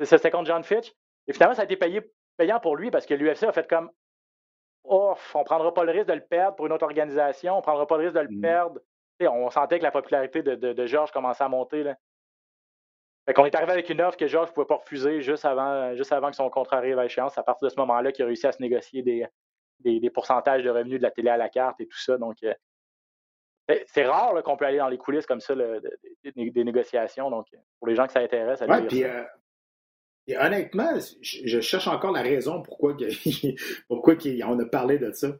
C'était 0.00 0.30
contre 0.30 0.46
John 0.46 0.62
Fitch. 0.62 0.92
Et 1.26 1.32
finalement, 1.32 1.54
ça 1.54 1.62
a 1.62 1.64
été 1.64 1.76
payé, 1.76 2.00
payant 2.36 2.60
pour 2.60 2.76
lui 2.76 2.90
parce 2.90 3.06
que 3.06 3.14
l'UFC 3.14 3.44
a 3.44 3.52
fait 3.52 3.68
comme 3.68 3.90
Oh, 4.88 5.14
on 5.34 5.38
ne 5.40 5.44
prendra 5.44 5.74
pas 5.74 5.84
le 5.84 5.92
risque 5.92 6.06
de 6.06 6.12
le 6.12 6.20
perdre 6.20 6.54
pour 6.54 6.66
une 6.66 6.72
autre 6.72 6.84
organisation, 6.84 7.54
on 7.54 7.56
ne 7.56 7.62
prendra 7.62 7.86
pas 7.86 7.96
le 7.96 8.04
risque 8.04 8.14
de 8.14 8.20
le 8.20 8.36
mmh. 8.36 8.40
perdre. 8.40 8.80
on 9.20 9.50
sentait 9.50 9.78
que 9.78 9.82
la 9.82 9.90
popularité 9.90 10.42
de, 10.42 10.54
de, 10.54 10.86
Georges 10.86 11.10
commençait 11.10 11.42
à 11.42 11.48
monter. 11.48 11.82
Là. 11.82 11.96
Fait 13.26 13.34
qu'on 13.34 13.44
est 13.44 13.54
arrivé 13.56 13.72
avec 13.72 13.90
une 13.90 14.00
offre 14.00 14.16
que 14.16 14.28
Georges 14.28 14.50
ne 14.50 14.54
pouvait 14.54 14.66
pas 14.66 14.76
refuser 14.76 15.22
juste 15.22 15.44
avant, 15.44 15.92
juste 15.96 16.12
avant 16.12 16.30
que 16.30 16.36
son 16.36 16.48
contrat 16.50 16.76
arrive 16.76 17.00
à 17.00 17.04
échéance. 17.04 17.36
À 17.36 17.42
partir 17.42 17.66
de 17.66 17.72
ce 17.72 17.80
moment-là, 17.80 18.12
qu'il 18.12 18.22
a 18.22 18.26
réussi 18.26 18.46
à 18.46 18.52
se 18.52 18.62
négocier 18.62 19.02
des, 19.02 19.26
des, 19.80 20.10
pourcentages 20.10 20.62
de 20.62 20.70
revenus 20.70 20.98
de 20.98 21.02
la 21.02 21.10
télé 21.10 21.30
à 21.30 21.36
la 21.36 21.48
carte 21.48 21.80
et 21.80 21.88
tout 21.88 21.98
ça. 21.98 22.16
Donc, 22.18 22.36
euh, 22.44 22.54
c'est 23.86 24.04
rare 24.04 24.40
qu'on 24.44 24.56
peut 24.56 24.66
aller 24.66 24.78
dans 24.78 24.88
les 24.88 24.98
coulisses 24.98 25.26
comme 25.26 25.40
ça 25.40 25.56
des, 25.56 26.64
négociations. 26.64 27.28
Donc, 27.30 27.48
pour 27.80 27.88
les 27.88 27.96
gens 27.96 28.06
que 28.06 28.12
ça 28.12 28.20
intéresse, 28.20 28.62
à 28.62 28.66
ouais, 28.66 28.86
puis, 28.86 29.02
euh, 29.02 29.24
et 30.28 30.36
honnêtement, 30.36 30.98
je, 31.20 31.60
cherche 31.60 31.86
encore 31.86 32.12
la 32.12 32.22
raison 32.22 32.62
pourquoi, 32.62 32.96
pourquoi 33.88 34.14
on 34.44 34.58
a 34.58 34.64
parlé 34.64 34.98
de 34.98 35.12
ça. 35.12 35.36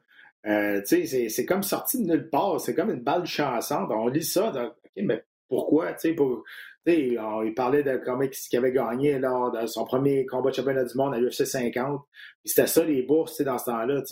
Euh, 0.46 0.80
c'est 0.84 1.46
comme 1.46 1.62
sorti 1.62 2.02
de 2.02 2.08
nulle 2.08 2.30
part. 2.30 2.60
C'est 2.60 2.74
comme 2.74 2.90
une 2.90 3.02
balle 3.02 3.26
chansante. 3.26 3.90
On 3.90 4.06
lit 4.06 4.22
ça. 4.22 4.52
mais 4.96 5.24
pourquoi? 5.48 5.94
Pour, 6.16 6.44
il 6.86 7.52
parlait 7.56 7.82
de 7.82 8.00
comment 8.04 8.26
qu'il 8.26 8.58
avait 8.58 8.72
gagné 8.72 9.18
lors 9.18 9.50
de 9.50 9.66
son 9.66 9.84
premier 9.84 10.24
combat 10.26 10.50
de 10.50 10.54
championnat 10.54 10.84
du 10.84 10.96
monde 10.96 11.14
à 11.14 11.18
l'UFC 11.18 11.44
50. 11.44 12.00
C'était 12.44 12.66
ça 12.66 12.84
les 12.84 13.02
bourses 13.02 13.40
dans 13.42 13.58
ce 13.58 13.64
temps-là. 13.66 14.02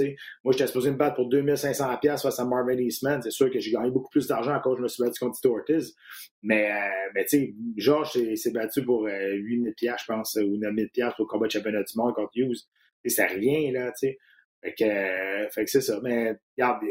Moi, 0.44 0.52
j'étais 0.52 0.66
supposé 0.66 0.90
me 0.90 0.96
battre 0.96 1.16
pour 1.16 1.28
2500$ 1.28 2.20
face 2.20 2.38
à 2.38 2.44
Marvin 2.44 2.78
Eastman. 2.78 3.22
C'est 3.22 3.30
sûr 3.30 3.50
que 3.50 3.60
j'ai 3.60 3.70
gagné 3.70 3.90
beaucoup 3.90 4.10
plus 4.10 4.26
d'argent 4.26 4.58
quand 4.62 4.76
je 4.76 4.82
me 4.82 4.88
suis 4.88 5.02
battu 5.02 5.20
contre 5.20 5.36
Tito 5.36 5.56
Ortiz. 5.56 5.94
Mais, 6.42 6.70
euh, 6.70 7.10
mais 7.14 7.24
tu 7.24 7.38
sais, 7.38 7.54
Georges 7.76 8.34
s'est 8.34 8.52
battu 8.52 8.84
pour 8.84 9.06
8000$, 9.06 9.68
euh, 9.68 9.94
je 9.98 10.04
pense, 10.06 10.34
ou 10.36 10.56
9000$ 10.56 11.14
pour 11.14 11.24
le 11.24 11.26
combat 11.26 11.46
de 11.46 11.52
championnat 11.52 11.82
du 11.82 11.96
monde 11.96 12.14
contre 12.14 12.32
Hughes. 12.34 12.58
C'est 13.06 13.26
rien, 13.26 13.70
là, 13.72 13.92
tu 13.92 14.08
sais. 14.08 14.18
Fait 14.62 14.74
que, 14.74 14.84
euh, 14.84 15.48
fait 15.50 15.64
que 15.64 15.70
c'est 15.70 15.82
ça. 15.82 16.00
Mais, 16.02 16.34
regarde, 16.56 16.82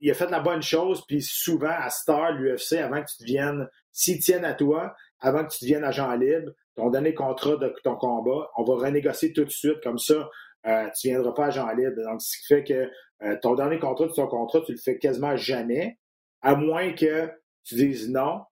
il 0.00 0.10
a 0.10 0.14
fait 0.14 0.30
la 0.30 0.40
bonne 0.40 0.62
chose, 0.62 1.04
puis 1.06 1.22
souvent, 1.22 1.70
à 1.70 1.90
Star, 1.90 2.32
l'UFC, 2.32 2.74
avant 2.74 3.02
que 3.02 3.08
tu 3.08 3.22
deviennes, 3.22 3.68
s'ils 3.92 4.20
tiennent 4.20 4.44
à 4.44 4.54
toi, 4.54 4.94
avant 5.20 5.44
que 5.44 5.50
tu 5.50 5.64
deviennes 5.64 5.84
agent 5.84 6.14
libre, 6.16 6.52
ton 6.76 6.90
donné 6.90 7.14
contrat 7.14 7.56
de 7.56 7.74
ton 7.82 7.96
combat, 7.96 8.48
on 8.56 8.64
va 8.64 8.86
renégocier 8.86 9.32
tout 9.32 9.44
de 9.44 9.50
suite, 9.50 9.80
comme 9.82 9.98
ça, 9.98 10.28
euh, 10.66 10.88
tu 10.98 11.08
ne 11.08 11.14
viendras 11.14 11.32
pas 11.32 11.46
agent 11.46 11.70
libre. 11.72 12.02
Donc, 12.04 12.22
ce 12.22 12.38
qui 12.38 12.46
fait 12.46 12.64
que 12.64 12.90
euh, 13.22 13.36
ton 13.42 13.54
dernier 13.54 13.78
contrat 13.78 14.06
de 14.06 14.12
ton 14.12 14.26
contrat, 14.26 14.60
tu 14.64 14.72
le 14.72 14.78
fais 14.78 14.98
quasiment 14.98 15.36
jamais, 15.36 15.98
à 16.42 16.54
moins 16.54 16.92
que 16.92 17.30
tu 17.64 17.74
dises 17.74 18.08
non, 18.08 18.42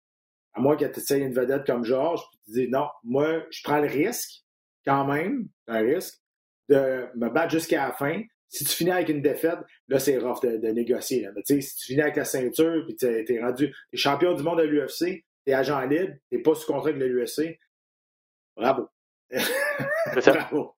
à 0.54 0.60
moins 0.60 0.76
que 0.76 0.84
tu 0.84 1.00
essayes 1.00 1.22
une 1.22 1.34
vedette 1.34 1.64
comme 1.66 1.84
Georges, 1.84 2.22
puis 2.30 2.40
tu 2.46 2.50
dis 2.52 2.68
non, 2.68 2.88
moi, 3.04 3.42
je 3.50 3.60
prends 3.62 3.80
le 3.80 3.88
risque, 3.88 4.44
quand 4.84 5.04
même, 5.04 5.48
un 5.68 5.80
risque, 5.80 6.18
de 6.68 7.08
me 7.14 7.28
battre 7.28 7.52
jusqu'à 7.52 7.86
la 7.86 7.92
fin, 7.92 8.22
si 8.48 8.64
tu 8.64 8.70
finis 8.70 8.90
avec 8.90 9.08
une 9.08 9.22
défaite, 9.22 9.58
là, 9.88 9.98
c'est 9.98 10.18
rough 10.18 10.40
de, 10.42 10.68
négocier. 10.68 11.28
Mais 11.34 11.42
si 11.60 11.76
tu 11.76 11.86
finis 11.86 12.02
avec 12.02 12.16
la 12.16 12.24
ceinture, 12.24 12.84
puis 12.84 12.96
tu 12.96 13.06
es, 13.06 13.40
rendu 13.40 13.74
es 13.92 13.96
champion 13.96 14.34
du 14.34 14.42
monde 14.42 14.58
de 14.58 14.64
l'UFC, 14.64 14.98
tu 14.98 15.24
es 15.46 15.52
agent 15.52 15.80
libre, 15.82 16.14
tu 16.30 16.42
pas 16.42 16.54
sous 16.54 16.66
contrat 16.66 16.90
avec 16.90 17.02
l'UFC, 17.02 17.58
bravo. 18.56 18.88
C'est 19.30 20.20
ça. 20.20 20.32
bravo. 20.50 20.76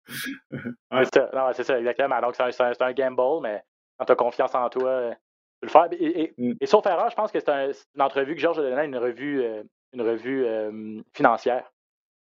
C'est 1.55 1.64
ça. 1.64 1.79
exactement. 1.79 2.21
Donc, 2.21 2.35
c'est 2.37 2.61
un, 2.61 2.73
un, 2.81 2.93
gamble, 2.93 3.43
mais 3.43 3.62
quand 3.99 4.07
tu 4.07 4.12
as 4.12 4.16
confiance 4.16 4.55
en 4.55 4.69
toi, 4.71 5.11
tu 5.11 5.16
peux 5.61 5.66
le 5.66 5.71
faire. 5.71 5.89
Et, 5.93 6.23
et, 6.23 6.35
mm. 6.39 6.55
sauf 6.64 6.87
erreur, 6.87 7.11
je 7.11 7.16
pense 7.16 7.31
que 7.31 7.41
c'est 7.41 7.51
une 7.95 8.03
entrevue 8.03 8.35
que 8.35 8.41
Georges 8.41 8.59
a 8.59 8.62
donnée, 8.62 8.85
une 8.85 8.97
revue, 8.97 9.43
euh, 9.43 9.62
une 9.93 10.03
revue 10.03 10.45
euh, 10.45 11.03
financière 11.14 11.71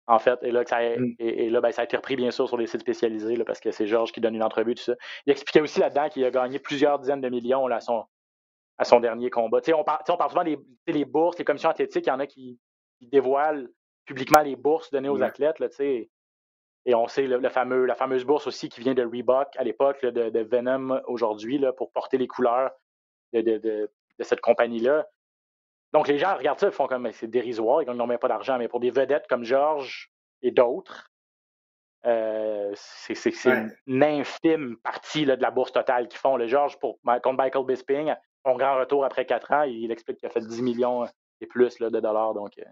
en 0.07 0.19
fait. 0.19 0.39
Et 0.43 0.51
là, 0.51 0.63
ça, 0.65 0.79
mm. 0.79 1.15
et, 1.19 1.49
là 1.49 1.61
ben, 1.61 1.71
ça 1.71 1.81
a 1.81 1.85
été 1.85 1.97
repris, 1.97 2.15
bien 2.15 2.31
sûr, 2.31 2.47
sur 2.47 2.57
les 2.57 2.67
sites 2.67 2.81
spécialisés, 2.81 3.41
parce 3.43 3.59
que 3.59 3.71
c'est 3.71 3.87
Georges 3.87 4.11
qui 4.11 4.21
donne 4.21 4.35
une 4.35 4.43
entrevue, 4.43 4.75
tout 4.75 4.83
ça. 4.83 4.95
Il 5.25 5.31
expliquait 5.31 5.61
aussi 5.61 5.79
là-dedans 5.79 6.09
qu'il 6.09 6.23
a 6.25 6.31
gagné 6.31 6.59
plusieurs 6.59 6.99
dizaines 6.99 7.21
de 7.21 7.29
millions 7.29 7.65
à, 7.67 7.79
son, 7.79 8.05
à 8.77 8.83
son 8.83 8.99
dernier 8.99 9.29
combat. 9.29 9.59
on, 9.73 9.83
parle, 9.83 10.01
on 10.09 10.17
parle 10.17 10.29
souvent 10.29 10.43
des 10.43 10.59
les 10.87 11.05
bourses, 11.05 11.37
les 11.37 11.45
commissions 11.45 11.69
athlétiques, 11.69 12.05
il 12.05 12.09
y 12.09 12.13
en 12.13 12.19
a 12.19 12.27
qui, 12.27 12.59
dévoilent 13.01 13.69
publiquement 14.05 14.41
les 14.41 14.55
bourses 14.55 14.89
données 14.89 15.09
aux 15.09 15.21
athlètes. 15.21 15.59
Là, 15.59 15.67
et 16.85 16.95
on 16.95 17.07
sait 17.07 17.27
le, 17.27 17.49
fameux, 17.49 17.85
la 17.85 17.95
fameuse 17.95 18.23
bourse 18.23 18.47
aussi 18.47 18.69
qui 18.69 18.79
vient 18.79 18.93
de 18.93 19.03
Reebok 19.03 19.49
à 19.57 19.63
l'époque, 19.63 20.01
de, 20.05 20.29
de, 20.29 20.39
Venom 20.39 21.01
aujourd'hui, 21.07 21.61
pour 21.77 21.91
porter 21.91 22.17
les 22.17 22.27
couleurs 22.27 22.71
de, 23.33 23.41
de 23.41 23.89
cette 24.23 24.41
compagnie-là. 24.41 25.05
Donc, 25.93 26.07
les 26.07 26.17
gens 26.17 26.35
regardent 26.35 26.59
ça, 26.59 26.67
ils 26.67 26.73
font 26.73 26.87
comme 26.87 27.11
c'est 27.11 27.27
dérisoire, 27.27 27.83
ils 27.83 27.89
n'ont 27.89 28.07
même 28.07 28.17
pas 28.17 28.27
d'argent. 28.27 28.57
Mais 28.57 28.67
pour 28.67 28.79
des 28.79 28.91
vedettes 28.91 29.27
comme 29.27 29.43
Georges 29.43 30.11
et 30.41 30.51
d'autres, 30.51 31.11
euh, 32.05 32.71
c'est 32.75 33.45
une 33.85 34.03
infime 34.03 34.77
partie 34.83 35.25
de 35.25 35.33
la 35.33 35.51
bourse 35.51 35.71
totale 35.71 36.07
qu'ils 36.07 36.19
font. 36.19 36.35
Le 36.35 36.47
Georges, 36.47 36.77
pour, 36.79 36.99
contre 37.01 37.37
Michael 37.37 37.65
Bisping, 37.65 38.13
son 38.45 38.55
grand 38.57 38.77
retour 38.77 39.05
après 39.05 39.25
quatre 39.25 39.51
ans, 39.51 39.63
il 39.63 39.91
explique 39.91 40.17
qu'il 40.17 40.27
a 40.27 40.31
fait 40.31 40.45
10 40.45 40.61
millions 40.61 41.05
et 41.39 41.45
plus 41.45 41.77
de 41.77 41.99
dollars. 41.99 42.33
Donc, 42.33 42.57
euh. 42.57 42.63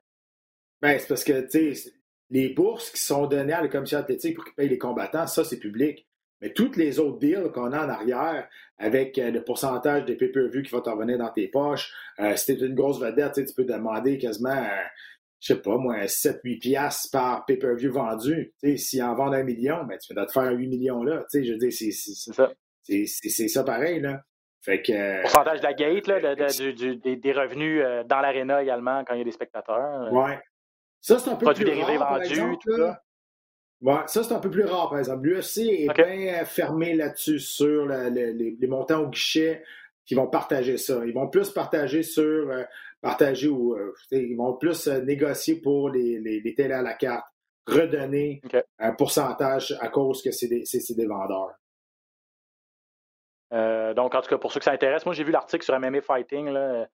ben, 0.82 1.00
c'est 1.00 1.08
parce 1.08 1.24
que, 1.24 1.42
tu 1.48 1.76
sais, 1.76 1.92
les 2.30 2.50
bourses 2.50 2.90
qui 2.90 3.00
sont 3.00 3.28
données 3.28 3.54
à 3.54 3.62
la 3.62 3.68
commission 3.68 4.00
athlétique 4.00 4.36
pour 4.36 4.46
qu'ils 4.46 4.56
payent 4.56 4.70
les 4.70 4.78
combattants, 4.78 5.28
ça, 5.28 5.44
c'est 5.44 5.60
public. 5.60 6.08
Mais 6.42 6.52
toutes 6.54 6.76
les 6.76 7.00
autres 7.00 7.20
deals 7.20 7.52
qu'on 7.54 7.72
a 7.72 7.86
en 7.86 7.90
arrière, 7.90 8.48
avec 8.80 9.18
euh, 9.18 9.30
le 9.30 9.44
pourcentage 9.44 10.06
des 10.06 10.16
pay-per-view 10.16 10.64
qui 10.64 10.72
va 10.72 10.82
t'en 10.82 10.98
venir 10.98 11.18
dans 11.18 11.30
tes 11.30 11.48
poches, 11.48 11.94
euh, 12.20 12.36
si 12.36 12.48
t'es 12.58 12.66
une 12.66 12.74
grosse 12.74 13.00
vedette, 13.00 13.34
tu 13.34 13.54
peux 13.56 13.64
demander 13.64 14.18
quasiment, 14.18 14.50
euh, 14.50 14.82
je 15.40 15.54
sais 15.54 15.62
pas, 15.62 15.78
moi, 15.78 16.06
7-8 16.06 16.60
piastres 16.60 17.12
par 17.12 17.46
pay-per-view 17.46 17.92
vendu. 17.92 18.54
Si 18.78 19.02
en 19.02 19.14
vendent 19.14 19.36
un 19.36 19.44
million, 19.44 19.84
ben, 19.84 19.98
tu 20.00 20.14
vas 20.14 20.26
te 20.26 20.32
faire 20.32 20.52
8 20.52 20.68
millions 20.68 21.04
là. 21.04 21.24
Je 21.32 21.52
veux 21.52 21.58
dire, 21.58 21.72
c'est 21.72 21.92
ça. 21.92 22.52
C'est 22.84 23.48
ça 23.48 23.64
pareil, 23.64 24.00
là. 24.00 24.22
Fait 24.64 24.80
que, 24.80 25.22
pourcentage 25.24 25.60
de 25.60 25.64
la 25.64 25.74
gate, 25.74 26.06
là, 26.06 26.36
des, 26.36 27.34
revenus 27.34 27.84
dans 28.06 28.20
l'aréna 28.20 28.62
également 28.62 29.04
quand 29.04 29.16
il 29.16 29.20
y 29.20 29.22
a 29.22 29.24
des 29.24 29.32
spectateurs. 29.32 30.14
Ouais. 30.14 30.40
Ça, 31.00 31.18
c'est 31.18 31.32
un 31.32 31.36
peu 31.36 31.52
plus 31.52 31.82
rare, 31.82 32.20
vendus, 32.20 32.58
tout 32.62 32.78
ça. 32.78 33.02
Ouais, 33.82 33.96
ça, 34.06 34.24
c'est 34.24 34.34
un 34.34 34.40
peu 34.40 34.52
plus 34.52 34.66
rare, 34.66 34.90
par 34.90 35.00
exemple. 35.00 35.28
L'UFC 35.28 35.58
est 35.60 35.94
bien 35.94 36.46
fermé 36.46 36.94
là-dessus 36.94 37.40
sur 37.40 37.88
les, 37.88 38.68
montants 38.68 39.02
au 39.02 39.08
guichet 39.08 39.64
qui 40.06 40.14
vont 40.14 40.28
partager 40.28 40.78
ça. 40.78 41.04
Ils 41.06 41.14
vont 41.14 41.28
plus 41.28 41.50
partager 41.50 42.04
sur 42.04 42.52
euh, 42.52 42.64
partager 43.02 43.48
ou 43.48 43.74
euh, 43.74 43.94
ils 44.12 44.36
vont 44.36 44.54
plus 44.54 44.88
euh, 44.88 45.02
négocier 45.02 45.62
pour 45.62 45.90
les, 45.90 46.20
les, 46.20 46.54
télés 46.54 46.76
à 46.76 46.84
la 46.84 46.94
carte, 46.94 47.26
redonner 47.66 48.42
un 48.78 48.94
pourcentage 48.94 49.76
à 49.80 49.88
cause 49.88 50.22
que 50.22 50.32
c'est 50.32 50.48
des, 50.48 50.64
des, 50.64 51.08
vendeurs. 51.08 51.56
donc, 53.96 54.14
en 54.14 54.22
tout 54.22 54.30
cas, 54.30 54.38
pour 54.38 54.52
ceux 54.52 54.60
que 54.60 54.66
ça 54.66 54.74
intéresse, 54.74 55.06
moi 55.06 55.16
j'ai 55.16 55.24
vu 55.24 55.32
l'article 55.32 55.64
sur 55.64 55.80
MMA 55.80 56.02
Fighting. 56.02 56.50
Là, 56.50 56.88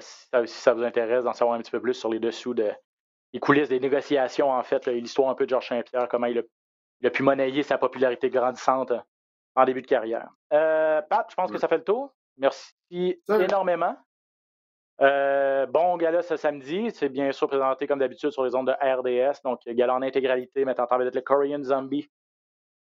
si, 0.00 0.28
ça, 0.30 0.46
si, 0.46 0.54
ça, 0.54 0.72
vous 0.72 0.82
intéresse 0.82 1.24
d'en 1.24 1.34
savoir 1.34 1.58
un 1.58 1.60
petit 1.60 1.70
peu 1.70 1.80
plus 1.80 1.94
sur 1.94 2.08
les 2.08 2.20
dessous 2.20 2.54
de, 2.54 2.72
les 3.36 3.40
coulisses 3.40 3.68
des 3.68 3.80
négociations, 3.80 4.50
en 4.50 4.62
fait, 4.62 4.86
l'histoire 4.86 5.28
un 5.28 5.34
peu 5.34 5.44
de 5.44 5.50
Georges 5.50 5.68
Saint-Pierre, 5.68 6.08
comment 6.08 6.26
il 6.26 6.42
a, 7.04 7.10
pu 7.10 7.22
monnayer 7.22 7.62
sa 7.62 7.76
popularité 7.76 8.30
grandissante 8.30 8.92
euh, 8.92 9.00
en 9.54 9.66
début 9.66 9.82
de 9.82 9.86
carrière. 9.86 10.30
Euh, 10.54 11.02
Pat, 11.02 11.26
je 11.28 11.34
pense 11.34 11.52
que 11.52 11.58
ça 11.58 11.68
fait 11.68 11.76
le 11.76 11.84
tour. 11.84 12.14
Merci 12.38 13.20
énormément. 13.28 13.94
Euh, 15.02 15.66
bon 15.66 15.98
gala 15.98 16.22
ce 16.22 16.36
samedi, 16.36 16.90
c'est 16.90 17.10
bien 17.10 17.30
sûr 17.30 17.46
présenté 17.48 17.86
comme 17.86 17.98
d'habitude 17.98 18.30
sur 18.30 18.42
les 18.42 18.54
ondes 18.54 18.68
de 18.68 18.72
RDS, 18.72 19.42
donc 19.44 19.60
gala 19.66 19.94
en 19.94 20.00
intégralité 20.00 20.64
mettant 20.64 20.86
en 20.90 20.98
vedette 20.98 21.14
le 21.14 21.20
Korean 21.20 21.62
Zombie 21.62 22.10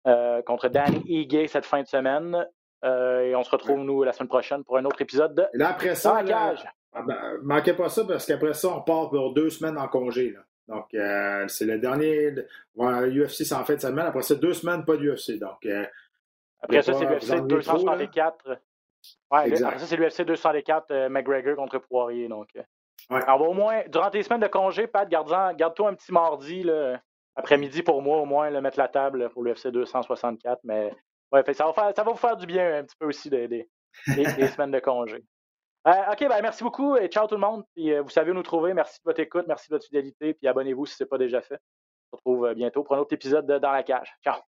euh, 0.05 0.43
contre 0.43 0.67
Danny 0.67 1.01
Ige 1.07 1.47
cette 1.47 1.65
fin 1.65 1.81
de 1.81 1.87
semaine. 1.87 2.47
Euh, 2.85 3.21
et 3.21 3.35
on 3.35 3.41
se 3.41 3.49
retrouve, 3.49 3.79
nous, 3.79 4.03
la 4.03 4.11
semaine 4.13 4.29
prochaine 4.29 4.63
pour 4.63 4.77
un 4.77 4.85
autre 4.85 5.01
épisode 5.01 5.33
de 5.33 5.47
Et 5.55 5.57
là, 5.57 5.69
après 5.69 5.95
ça, 5.95 6.09
Dans 6.09 6.15
la 6.17 6.23
cage. 6.23 6.63
Ah 6.93 7.01
ben, 7.01 7.37
manquez 7.41 7.73
pas 7.73 7.89
ça 7.89 8.03
parce 8.05 8.25
qu'après 8.25 8.53
ça, 8.53 8.69
on 8.69 8.81
part 8.81 9.09
pour 9.09 9.33
deux 9.33 9.49
semaines 9.49 9.77
en 9.77 9.87
congé. 9.87 10.31
Là. 10.31 10.39
Donc, 10.67 10.93
euh, 10.93 11.47
c'est 11.47 11.65
le 11.65 11.77
dernier. 11.79 12.33
Voilà, 12.75 13.07
UFC, 13.07 13.43
c'est 13.43 13.53
en 13.53 13.63
fin 13.65 13.75
de 13.75 13.81
semaine. 13.81 14.05
Après 14.05 14.21
ça, 14.21 14.35
deux 14.35 14.53
semaines, 14.53 14.85
pas 14.85 14.95
d'UFC. 14.97 15.37
Donc, 15.39 15.65
euh, 15.65 15.85
Après 16.61 16.81
ça, 16.81 16.93
c'est 16.93 17.05
l'UFC 17.05 17.09
pas 17.09 17.25
vous 17.25 17.31
ennuyer 17.33 17.59
trop, 17.61 17.77
264. 17.77 18.59
Ouais, 19.31 19.49
Exact. 19.49 19.65
après 19.67 19.79
ça, 19.79 19.85
c'est 19.87 19.97
l'UFC 19.97 20.21
204 20.25 20.91
euh, 20.91 21.09
McGregor 21.09 21.55
contre 21.57 21.79
Poirier. 21.79 22.27
Donc, 22.27 22.47
euh, 22.55 22.61
Ouais. 23.09 23.19
on 23.27 23.37
va 23.37 23.45
au 23.45 23.53
moins, 23.53 23.81
durant 23.89 24.09
tes 24.09 24.23
semaines 24.23 24.39
de 24.39 24.47
congé, 24.47 24.87
Pat, 24.87 25.09
garde-toi 25.09 25.89
un 25.89 25.93
petit 25.93 26.13
mardi, 26.13 26.65
après-midi 27.35 27.83
pour 27.83 28.01
moi, 28.01 28.17
au 28.21 28.25
moins, 28.25 28.49
là, 28.49 28.61
mettre 28.61 28.79
la 28.79 28.87
table 28.87 29.29
pour 29.31 29.43
l'UFC 29.43 29.67
264. 29.67 30.61
Mais 30.63 30.93
ouais, 31.33 31.43
fait, 31.43 31.53
ça, 31.53 31.65
va 31.65 31.73
faire, 31.73 31.91
ça 31.93 32.03
va 32.03 32.11
vous 32.11 32.17
faire 32.17 32.37
du 32.37 32.45
bien 32.45 32.77
un 32.77 32.83
petit 32.83 32.95
peu 32.97 33.07
aussi 33.07 33.29
des, 33.29 33.47
des- 33.49 33.67
des- 34.15 34.23
des 34.35 34.47
semaines 34.47 34.71
de 34.71 34.79
congé. 34.79 35.21
Euh, 35.85 36.11
OK, 36.11 36.19
ben, 36.29 36.41
merci 36.41 36.63
beaucoup 36.63 36.95
et 36.95 37.07
ciao 37.07 37.27
tout 37.27 37.35
le 37.35 37.41
monde. 37.41 37.63
Puis, 37.75 37.91
euh, 37.91 38.01
vous 38.01 38.09
savez 38.09 38.31
où 38.31 38.33
nous 38.33 38.43
trouver. 38.43 38.73
Merci 38.73 38.99
de 38.99 39.03
votre 39.05 39.19
écoute, 39.19 39.45
merci 39.47 39.69
de 39.69 39.75
votre 39.75 39.85
fidélité. 39.85 40.33
Puis 40.33 40.47
abonnez-vous 40.47 40.85
si 40.85 40.95
ce 40.95 41.03
n'est 41.03 41.07
pas 41.09 41.17
déjà 41.17 41.41
fait. 41.41 41.59
On 42.11 42.17
se 42.17 42.21
retrouve 42.21 42.45
euh, 42.45 42.53
bientôt 42.53 42.83
pour 42.83 42.95
un 42.95 42.99
autre 42.99 43.13
épisode 43.13 43.45
de 43.45 43.57
Dans 43.57 43.71
la 43.71 43.83
cage. 43.83 44.13
Ciao. 44.23 44.39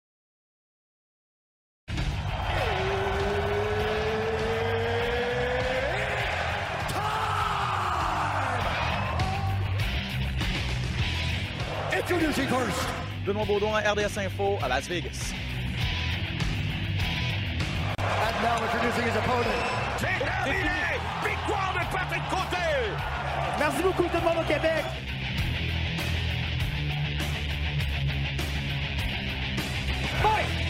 Introducing 11.92 12.48
first, 12.48 12.88
Benoît 13.24 13.44
Baudouin, 13.46 13.80
RDS 13.80 14.18
Info 14.18 14.58
à 14.62 14.68
Las 14.68 14.86
Vegas. 14.86 15.32
and 17.98 18.42
now 18.42 18.62
introducing 18.62 19.04
his 19.04 19.16
opponent. 19.16 20.80
Merci 23.66 23.82
beaucoup 23.82 24.02
tout 24.02 24.10
le 24.12 24.20
monde 24.20 24.44
au 24.44 24.46
Québec. 24.46 24.84
Fight! 30.20 30.63